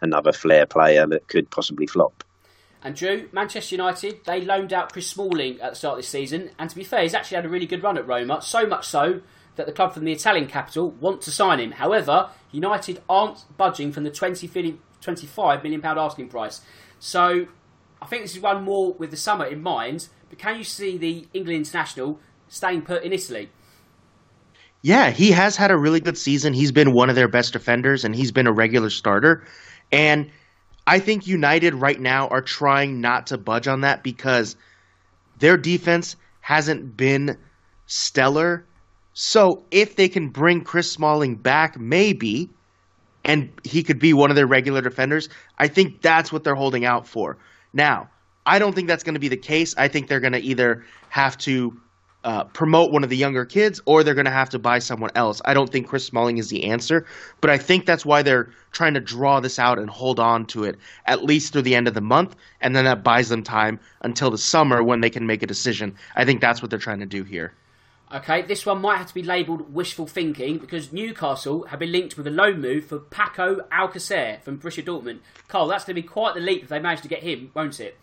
another 0.02 0.32
flair 0.32 0.66
player 0.66 1.06
that 1.08 1.28
could 1.28 1.52
possibly 1.52 1.88
flop. 1.88 2.24
And 2.86 2.96
Drew, 2.96 3.28
Manchester 3.32 3.78
United, 3.78 4.24
they 4.26 4.42
loaned 4.42 4.72
out 4.72 4.94
Chris 4.94 5.10
Smalling 5.10 5.60
at 5.60 5.72
the 5.72 5.76
start 5.76 5.94
of 5.94 5.98
this 5.98 6.08
season, 6.08 6.52
and 6.60 6.70
to 6.70 6.76
be 6.76 6.84
fair, 6.84 7.02
he's 7.02 7.16
actually 7.16 7.38
had 7.38 7.46
a 7.46 7.50
really 7.50 7.66
good 7.66 7.82
run 7.82 7.98
at 7.98 8.08
Roma, 8.08 8.44
so 8.44 8.68
much 8.68 8.88
so 8.88 9.22
that 9.56 9.66
the 9.66 9.72
club 9.72 9.92
from 9.92 10.06
the 10.06 10.12
Italian 10.12 10.46
capital 10.46 10.92
want 10.92 11.22
to 11.22 11.32
sign 11.32 11.60
him. 11.60 11.72
However, 11.72 12.30
United 12.52 13.02
aren't 13.10 13.44
budging 13.58 13.92
from 13.92 14.04
the 14.04 14.12
20, 14.12 14.78
25 15.02 15.64
million 15.64 15.82
pound 15.82 15.98
asking 15.98 16.30
price. 16.30 16.62
So 17.00 17.48
I 18.04 18.06
think 18.06 18.22
this 18.22 18.36
is 18.36 18.42
one 18.42 18.64
more 18.64 18.94
with 18.94 19.10
the 19.10 19.18
summer 19.18 19.46
in 19.46 19.64
mind. 19.64 20.08
But 20.30 20.38
can 20.38 20.56
you 20.56 20.64
see 20.64 21.00
the 21.00 21.28
England 21.34 21.66
international 21.66 22.20
staying 22.50 22.84
put 22.84 23.04
in 23.04 23.14
Italy? 23.14 23.50
Yeah, 24.84 25.10
he 25.10 25.32
has 25.32 25.56
had 25.56 25.72
a 25.72 25.78
really 25.78 26.02
good 26.02 26.20
season. 26.20 26.54
He's 26.54 26.72
been 26.72 26.94
one 26.94 27.10
of 27.10 27.16
their 27.16 27.30
best 27.30 27.54
defenders, 27.54 28.06
and 28.06 28.16
he's 28.16 28.32
been 28.32 28.46
a 28.46 28.54
regular 28.54 28.92
starter. 28.92 29.44
And 29.92 30.30
I 30.88 31.00
think 31.00 31.28
United 31.28 31.74
right 31.74 32.00
now 32.00 32.28
are 32.28 32.42
trying 32.42 33.02
not 33.02 33.28
to 33.28 33.38
budge 33.38 33.68
on 33.68 33.82
that 33.82 34.04
because 34.04 34.56
their 35.40 35.58
defense 35.58 36.16
hasn't 36.42 36.96
been 36.96 37.38
stellar. 37.88 38.66
So 39.14 39.64
if 39.72 39.96
they 39.96 40.10
can 40.10 40.30
bring 40.30 40.62
Chris 40.62 40.92
Smalling 40.92 41.36
back, 41.36 41.80
maybe 41.80 42.50
and 43.24 43.52
he 43.64 43.82
could 43.82 43.98
be 43.98 44.14
one 44.14 44.30
of 44.30 44.36
their 44.36 44.46
regular 44.46 44.82
defenders, 44.82 45.30
I 45.58 45.68
think 45.68 46.02
that's 46.02 46.32
what 46.32 46.44
they're 46.44 46.56
holding 46.56 46.86
out 46.86 47.08
for. 47.08 47.38
Now, 47.74 48.10
I 48.46 48.60
don't 48.60 48.76
think 48.76 48.88
that's 48.88 49.04
going 49.04 49.16
to 49.16 49.20
be 49.20 49.30
the 49.30 49.38
case. 49.38 49.74
I 49.76 49.88
think 49.88 50.08
they're 50.08 50.20
going 50.20 50.34
to 50.34 50.40
either 50.40 50.86
have 51.10 51.38
to 51.40 51.80
uh, 52.26 52.44
promote 52.46 52.92
one 52.92 53.04
of 53.04 53.10
the 53.12 53.16
younger 53.16 53.46
kids 53.46 53.80
or 53.86 54.04
they're 54.04 54.16
going 54.16 54.26
to 54.26 54.32
have 54.32 54.50
to 54.50 54.60
buy 54.60 54.80
someone 54.80 55.12
else. 55.14 55.42
I 55.46 55.54
don't 55.54 55.72
think 55.72 55.88
Chris 55.88 56.06
Smalling 56.06 56.40
is 56.40 56.50
the 56.50 56.66
answer, 56.66 57.06
but 57.40 57.52
I 57.52 57.60
think 57.60 57.86
that's 57.86 58.04
why 58.04 58.24
they're 58.24 58.50
trying 58.72 58.96
to 58.96 59.00
draw 59.00 59.40
this 59.40 59.60
out 59.60 59.78
and 59.78 59.90
hold 59.90 60.20
on 60.20 60.48
to 60.48 60.64
it 60.64 60.76
at 61.06 61.24
least 61.24 61.54
through 61.54 61.62
the 61.62 61.76
end 61.76 61.88
of 61.88 61.94
the 61.94 62.02
month, 62.02 62.36
and 62.62 62.76
then 62.76 62.86
that 62.86 63.04
buys 63.04 63.30
them 63.30 63.44
time 63.44 63.80
until 64.02 64.32
the 64.32 64.40
summer 64.40 64.84
when 64.84 65.02
they 65.02 65.10
can 65.12 65.28
make 65.28 65.44
a 65.44 65.48
decision. 65.48 65.96
I 66.16 66.26
think 66.26 66.42
that's 66.42 66.64
what 66.64 66.72
they're 66.72 66.80
trying 66.80 67.00
to 67.00 67.06
do 67.06 67.24
here. 67.24 67.54
Okay, 68.12 68.42
this 68.42 68.66
one 68.66 68.82
might 68.82 68.98
have 68.98 69.08
to 69.08 69.14
be 69.14 69.24
labelled 69.24 69.74
wishful 69.74 70.08
thinking 70.08 70.58
because 70.58 70.92
Newcastle 70.92 71.66
have 71.68 71.80
been 71.80 71.92
linked 71.92 72.18
with 72.18 72.26
a 72.26 72.32
loan 72.32 72.60
move 72.60 72.86
for 72.86 73.00
Paco 73.00 73.62
Alcacer 73.72 74.42
from 74.42 74.60
Borussia 74.60 74.84
Dortmund. 74.84 75.20
Carl, 75.48 75.68
that's 75.68 75.86
going 75.86 75.96
to 75.96 76.02
be 76.02 76.08
quite 76.08 76.34
the 76.34 76.42
leap 76.42 76.64
if 76.64 76.70
they 76.70 76.80
manage 76.80 77.02
to 77.02 77.08
get 77.08 77.24
him, 77.24 77.52
won't 77.54 77.80
it? 77.80 77.98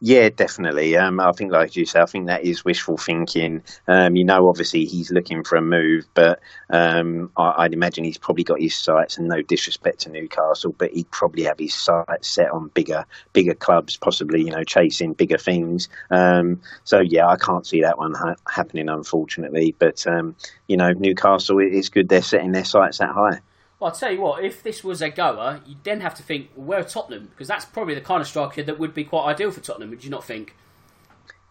Yeah, 0.00 0.28
definitely. 0.28 0.96
Um, 0.96 1.18
I 1.18 1.32
think, 1.32 1.50
like 1.50 1.74
you 1.74 1.84
say, 1.84 2.00
I 2.00 2.06
think 2.06 2.28
that 2.28 2.44
is 2.44 2.64
wishful 2.64 2.96
thinking. 2.96 3.64
Um, 3.88 4.14
you 4.14 4.24
know, 4.24 4.48
obviously 4.48 4.84
he's 4.84 5.10
looking 5.10 5.42
for 5.42 5.56
a 5.56 5.60
move, 5.60 6.06
but 6.14 6.38
um, 6.70 7.32
I, 7.36 7.64
would 7.64 7.72
imagine 7.74 8.04
he's 8.04 8.16
probably 8.16 8.44
got 8.44 8.60
his 8.60 8.76
sights, 8.76 9.18
and 9.18 9.26
no 9.26 9.42
disrespect 9.42 10.00
to 10.02 10.10
Newcastle, 10.10 10.72
but 10.78 10.92
he'd 10.92 11.10
probably 11.10 11.42
have 11.44 11.58
his 11.58 11.74
sights 11.74 12.28
set 12.28 12.50
on 12.52 12.68
bigger, 12.68 13.06
bigger 13.32 13.54
clubs, 13.54 13.96
possibly, 13.96 14.42
you 14.42 14.52
know, 14.52 14.62
chasing 14.62 15.14
bigger 15.14 15.38
things. 15.38 15.88
Um, 16.10 16.60
so 16.84 17.00
yeah, 17.00 17.26
I 17.26 17.36
can't 17.36 17.66
see 17.66 17.82
that 17.82 17.98
one 17.98 18.14
ha- 18.14 18.36
happening, 18.48 18.88
unfortunately. 18.88 19.74
But 19.76 20.06
um, 20.06 20.36
you 20.68 20.76
know, 20.76 20.92
Newcastle, 20.92 21.58
is 21.58 21.88
good 21.88 22.08
they're 22.08 22.22
setting 22.22 22.52
their 22.52 22.64
sights 22.64 22.98
that 22.98 23.10
high. 23.10 23.40
Well, 23.78 23.90
I'll 23.90 23.96
tell 23.96 24.12
you 24.12 24.20
what, 24.20 24.44
if 24.44 24.62
this 24.62 24.82
was 24.82 25.00
a 25.02 25.08
goer, 25.08 25.60
you'd 25.64 25.84
then 25.84 26.00
have 26.00 26.14
to 26.14 26.22
think, 26.22 26.50
well, 26.56 26.66
where 26.66 26.84
Tottenham? 26.84 27.28
Because 27.30 27.46
that's 27.46 27.64
probably 27.64 27.94
the 27.94 28.00
kind 28.00 28.20
of 28.20 28.26
striker 28.26 28.62
that 28.62 28.78
would 28.78 28.92
be 28.92 29.04
quite 29.04 29.26
ideal 29.26 29.52
for 29.52 29.60
Tottenham, 29.60 29.90
would 29.90 30.02
you 30.02 30.10
not 30.10 30.24
think? 30.24 30.56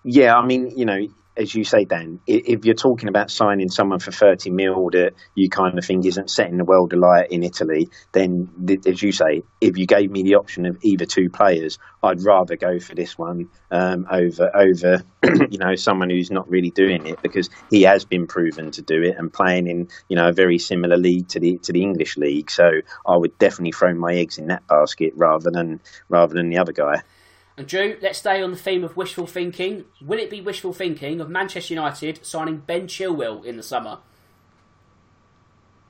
Yeah, 0.04 0.36
I 0.36 0.46
mean, 0.46 0.78
you 0.78 0.86
know, 0.86 1.08
as 1.38 1.54
you 1.54 1.64
say, 1.64 1.86
Dan, 1.86 2.20
if 2.26 2.66
you're 2.66 2.76
talking 2.76 3.10
about 3.10 3.30
signing 3.30 3.70
someone 3.70 4.00
for 4.00 4.12
30 4.12 4.50
mil 4.50 4.90
that 4.92 5.14
you 5.36 5.50
kind 5.50 5.78
of 5.78 5.86
think 5.86 6.06
isn't 6.06 6.30
setting 6.30 6.58
the 6.58 6.66
world 6.66 6.94
alight 6.94 7.32
in 7.32 7.44
Italy, 7.44 7.90
then, 8.12 8.50
as 8.86 9.02
you 9.02 9.12
say, 9.12 9.44
if 9.62 9.78
you 9.78 9.86
gave 9.86 10.10
me 10.10 10.24
the 10.24 10.36
option 10.36 10.66
of 10.66 10.78
either 10.82 11.06
two 11.06 11.30
players, 11.30 11.78
I'd 12.02 12.24
rather 12.24 12.56
go 12.56 12.80
for 12.80 12.96
this 12.96 13.18
one 13.18 13.50
um, 13.72 14.08
over, 14.10 14.52
over 14.56 15.04
you 15.50 15.58
know, 15.58 15.76
someone 15.76 16.10
who's 16.10 16.32
not 16.32 16.50
really 16.50 16.72
doing 16.72 17.06
it 17.06 17.22
because 17.22 17.50
he 17.70 17.84
has 17.84 18.06
been 18.06 18.28
proven 18.28 18.72
to 18.72 18.82
do 18.82 19.04
it 19.04 19.16
and 19.18 19.32
playing 19.32 19.68
in, 19.68 19.90
you 20.10 20.16
know, 20.16 20.30
a 20.30 20.34
very 20.34 20.58
similar 20.58 20.98
league 20.98 21.28
to 21.30 21.40
the 21.40 21.58
to 21.60 21.72
the 21.72 21.82
English 21.82 22.18
league. 22.18 22.50
So 22.50 22.70
I 23.06 23.16
would 23.16 23.38
definitely 23.38 23.74
throw 23.74 23.94
my 23.94 24.16
eggs 24.16 24.38
in 24.38 24.48
that 24.48 24.66
basket 24.68 25.14
rather 25.16 25.52
than 25.52 25.82
rather 26.10 26.34
than 26.34 26.50
the 26.50 26.58
other 26.58 26.74
guy. 26.74 27.04
And 27.58 27.68
Drew, 27.68 27.98
let's 28.02 28.20
stay 28.20 28.44
on 28.44 28.52
the 28.52 28.58
theme 28.58 28.84
of 28.84 28.96
wishful 28.96 29.26
thinking. 29.26 29.86
Will 30.00 30.20
it 30.20 30.30
be 30.30 30.42
wishful 30.42 30.74
thinking 30.74 31.20
of 31.20 31.30
Manchester 31.30 31.74
United 31.74 32.24
signing 32.24 32.58
Ben 32.58 32.88
Chilwell 32.88 33.44
in 33.44 33.58
the 33.58 33.64
summer? 33.64 33.98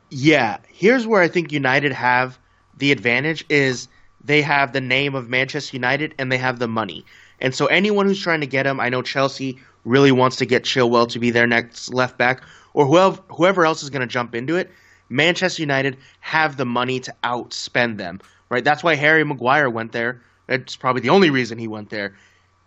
Yeah, 0.09 0.59
here's 0.70 1.05
where 1.05 1.22
I 1.22 1.28
think 1.28 1.51
United 1.51 1.91
have 1.91 2.39
the 2.78 2.93
advantage 2.93 3.43
is 3.49 3.89
they 4.24 4.41
have 4.41 4.72
the 4.72 4.80
name 4.80 5.13
of 5.13 5.28
Manchester 5.28 5.76
United 5.76 6.15
and 6.18 6.32
they 6.32 6.38
have 6.38 6.59
the 6.59 6.70
money. 6.70 7.03
And 7.41 7.53
so 7.53 7.65
anyone 7.65 8.05
who's 8.05 8.22
trying 8.22 8.39
to 8.39 8.47
get 8.47 8.65
him, 8.65 8.80
I 8.80 8.88
know 8.88 9.01
Chelsea 9.01 9.59
really 9.84 10.13
wants 10.13 10.38
to 10.38 10.45
get 10.45 10.63
Chilwell 10.63 11.09
to 11.09 11.20
be 11.20 11.32
their 11.32 11.47
next 11.47 11.93
left 11.93 12.18
back 12.18 12.43
or 12.74 12.86
whoever 12.86 13.22
whoever 13.30 13.65
else 13.65 13.84
is 13.84 13.89
going 13.89 14.01
to 14.01 14.07
jump 14.07 14.34
into 14.36 14.55
it. 14.55 14.72
Manchester 15.09 15.63
United 15.63 15.97
have 16.22 16.55
the 16.55 16.65
money 16.65 17.01
to 17.01 17.15
outspend 17.26 17.97
them, 17.97 18.22
right? 18.49 18.63
That's 18.63 18.84
why 18.84 18.95
Harry 18.95 19.26
Maguire 19.26 19.70
went 19.70 19.91
there 19.91 20.22
that's 20.48 20.76
probably 20.76 21.02
the 21.02 21.10
only 21.10 21.30
reason 21.30 21.58
he 21.58 21.68
went 21.68 21.89
there. 21.89 22.16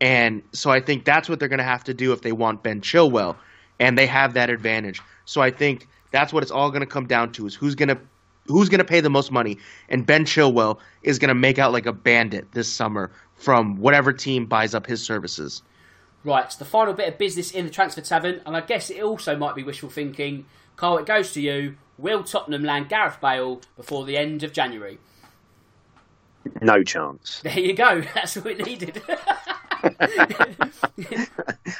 And 0.01 0.43
so 0.53 0.71
I 0.71 0.81
think 0.81 1.05
that's 1.05 1.29
what 1.29 1.39
they're 1.39 1.49
going 1.49 1.59
to 1.59 1.65
have 1.65 1.85
to 1.85 1.95
do 1.95 2.13
if 2.13 2.23
they 2.23 2.33
want 2.33 2.63
Ben 2.63 2.81
Chilwell, 2.81 3.37
and 3.79 3.99
they 3.99 4.07
have 4.07 4.35
that 4.35 4.49
advantage. 4.49 5.01
So 5.27 5.43
I 5.43 5.51
think 5.51 5.89
that's 6.11 6.33
what 6.33 6.43
it's 6.43 6.53
all 6.53 6.71
going 6.71 6.81
to 6.81 6.87
come 6.87 7.07
down 7.07 7.33
to: 7.33 7.47
is 7.47 7.55
who's 7.55 7.75
going 7.75 7.89
to 7.91 7.99
who's 8.47 8.69
going 8.69 8.79
to 8.79 8.85
pay 8.85 9.01
the 9.01 9.11
most 9.11 9.31
money. 9.31 9.59
And 9.89 10.07
Ben 10.07 10.25
Chilwell 10.25 10.79
is 11.03 11.19
going 11.19 11.29
to 11.29 11.35
make 11.35 11.59
out 11.59 11.73
like 11.73 11.87
a 11.87 11.93
bandit 11.93 12.53
this 12.53 12.71
summer 12.71 13.11
from 13.35 13.77
whatever 13.77 14.13
team 14.13 14.47
buys 14.47 14.75
up 14.75 14.87
his 14.87 15.03
services. 15.03 15.63
Right, 16.23 16.51
the 16.51 16.67
final 16.67 16.93
bit 16.93 17.09
of 17.09 17.19
business 17.19 17.51
in 17.51 17.65
the 17.65 17.71
transfer 17.71 18.03
tavern, 18.03 18.43
and 18.45 18.55
I 18.55 18.61
guess 18.61 18.91
it 18.91 19.03
also 19.03 19.37
might 19.37 19.55
be 19.55 19.63
wishful 19.63 19.89
thinking. 19.89 20.45
Carl, 20.77 20.99
it 20.99 21.07
goes 21.07 21.33
to 21.33 21.41
you. 21.41 21.77
Will 21.97 22.25
Tottenham 22.25 22.63
land 22.63 22.89
Gareth 22.89 23.21
Bale 23.21 23.63
before 23.77 24.05
the 24.05 24.17
end 24.17 24.43
of 24.43 24.53
January? 24.53 24.99
No 26.63 26.83
chance. 26.83 27.41
There 27.43 27.59
you 27.59 27.75
go. 27.75 28.03
That's 28.15 28.37
what 28.37 28.47
it 28.47 28.67
needed. 28.67 29.03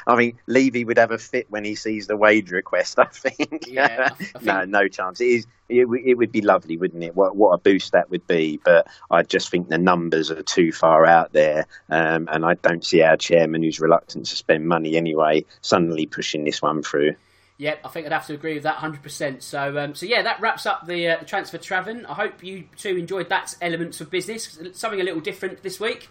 I 0.07 0.15
mean, 0.15 0.39
Levy 0.47 0.85
would 0.85 0.97
have 0.97 1.11
a 1.11 1.17
fit 1.17 1.47
when 1.49 1.63
he 1.63 1.75
sees 1.75 2.07
the 2.07 2.17
wage 2.17 2.51
request. 2.51 2.99
I 2.99 3.05
think. 3.05 3.67
Yeah, 3.67 4.09
I 4.09 4.09
think... 4.15 4.43
no, 4.43 4.65
no 4.65 4.87
chance. 4.87 5.21
It 5.21 5.25
is. 5.25 5.47
It, 5.69 5.87
it, 6.03 6.15
would 6.15 6.33
be 6.33 6.41
lovely, 6.41 6.77
wouldn't 6.77 7.03
it? 7.03 7.15
What 7.15 7.35
what 7.35 7.51
a 7.51 7.57
boost 7.57 7.93
that 7.93 8.09
would 8.09 8.25
be. 8.27 8.59
But 8.63 8.87
I 9.09 9.23
just 9.23 9.49
think 9.49 9.69
the 9.69 9.77
numbers 9.77 10.29
are 10.29 10.43
too 10.43 10.71
far 10.71 11.05
out 11.05 11.31
there, 11.31 11.65
um, 11.89 12.27
and 12.31 12.45
I 12.45 12.55
don't 12.55 12.83
see 12.83 13.01
our 13.03 13.15
chairman, 13.15 13.63
who's 13.63 13.79
reluctant 13.79 14.25
to 14.27 14.35
spend 14.35 14.67
money 14.67 14.97
anyway, 14.97 15.45
suddenly 15.61 16.07
pushing 16.07 16.43
this 16.43 16.61
one 16.61 16.83
through. 16.83 17.15
Yep, 17.61 17.81
I 17.85 17.87
think 17.89 18.07
I'd 18.07 18.11
have 18.11 18.25
to 18.25 18.33
agree 18.33 18.55
with 18.55 18.63
that 18.63 18.77
100%. 18.77 19.43
So, 19.43 19.77
um, 19.77 19.93
so 19.93 20.07
yeah, 20.07 20.23
that 20.23 20.41
wraps 20.41 20.65
up 20.65 20.87
the, 20.87 21.09
uh, 21.09 21.19
the 21.19 21.25
transfer 21.25 21.59
tavern. 21.59 22.07
I 22.07 22.15
hope 22.15 22.43
you 22.43 22.63
too 22.75 22.97
enjoyed 22.97 23.29
that 23.29 23.53
elements 23.61 24.01
of 24.01 24.09
business. 24.09 24.57
Something 24.73 24.99
a 24.99 25.03
little 25.03 25.21
different 25.21 25.61
this 25.61 25.79
week. 25.79 26.09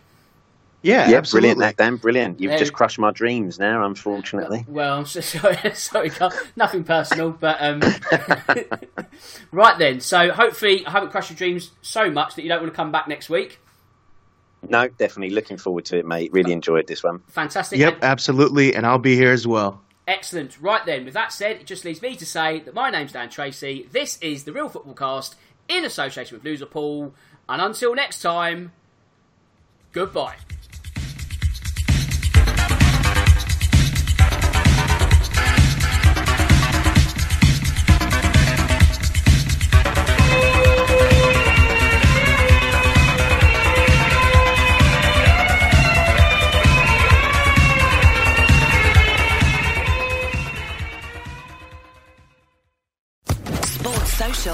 Yeah, 0.82 1.10
yeah, 1.10 1.16
absolutely. 1.16 1.54
brilliant, 1.54 1.76
Dan. 1.76 1.96
Brilliant. 1.96 2.40
You've 2.40 2.56
just 2.56 2.72
crushed 2.72 3.00
my 3.00 3.10
dreams 3.10 3.58
now, 3.58 3.84
unfortunately. 3.84 4.64
Well, 4.68 4.98
I'm 4.98 5.06
so 5.06 5.20
sorry, 5.20 5.58
sorry, 5.74 6.10
Carl. 6.10 6.32
Nothing 6.54 6.84
personal, 6.84 7.32
but 7.32 7.56
um, 7.60 7.80
right 9.50 9.76
then. 9.76 9.98
So 9.98 10.30
hopefully, 10.30 10.86
I 10.86 10.92
haven't 10.92 11.10
crushed 11.10 11.30
your 11.30 11.36
dreams 11.36 11.72
so 11.82 12.12
much 12.12 12.36
that 12.36 12.42
you 12.42 12.48
don't 12.48 12.62
want 12.62 12.72
to 12.72 12.76
come 12.76 12.92
back 12.92 13.08
next 13.08 13.28
week. 13.28 13.58
No, 14.68 14.86
definitely 14.86 15.34
looking 15.34 15.56
forward 15.56 15.86
to 15.86 15.98
it, 15.98 16.06
mate. 16.06 16.32
Really 16.32 16.52
enjoyed 16.52 16.86
this 16.86 17.02
one. 17.02 17.18
Fantastic. 17.26 17.80
Yep, 17.80 17.98
absolutely, 18.02 18.76
and 18.76 18.86
I'll 18.86 18.98
be 18.98 19.16
here 19.16 19.32
as 19.32 19.48
well. 19.48 19.82
Excellent. 20.06 20.60
Right 20.60 20.84
then, 20.84 21.04
with 21.04 21.14
that 21.14 21.32
said, 21.32 21.56
it 21.56 21.66
just 21.66 21.84
leaves 21.84 22.02
me 22.02 22.16
to 22.16 22.26
say 22.26 22.60
that 22.60 22.74
my 22.74 22.90
name's 22.90 23.12
Dan 23.12 23.30
Tracy. 23.30 23.88
This 23.92 24.18
is 24.20 24.44
the 24.44 24.52
Real 24.52 24.68
Football 24.68 24.94
Cast 24.94 25.36
in 25.68 25.84
association 25.84 26.36
with 26.36 26.44
Loser 26.44 26.66
Loserpool. 26.66 27.12
And 27.48 27.62
until 27.62 27.94
next 27.94 28.20
time, 28.20 28.72
goodbye. 29.92 30.36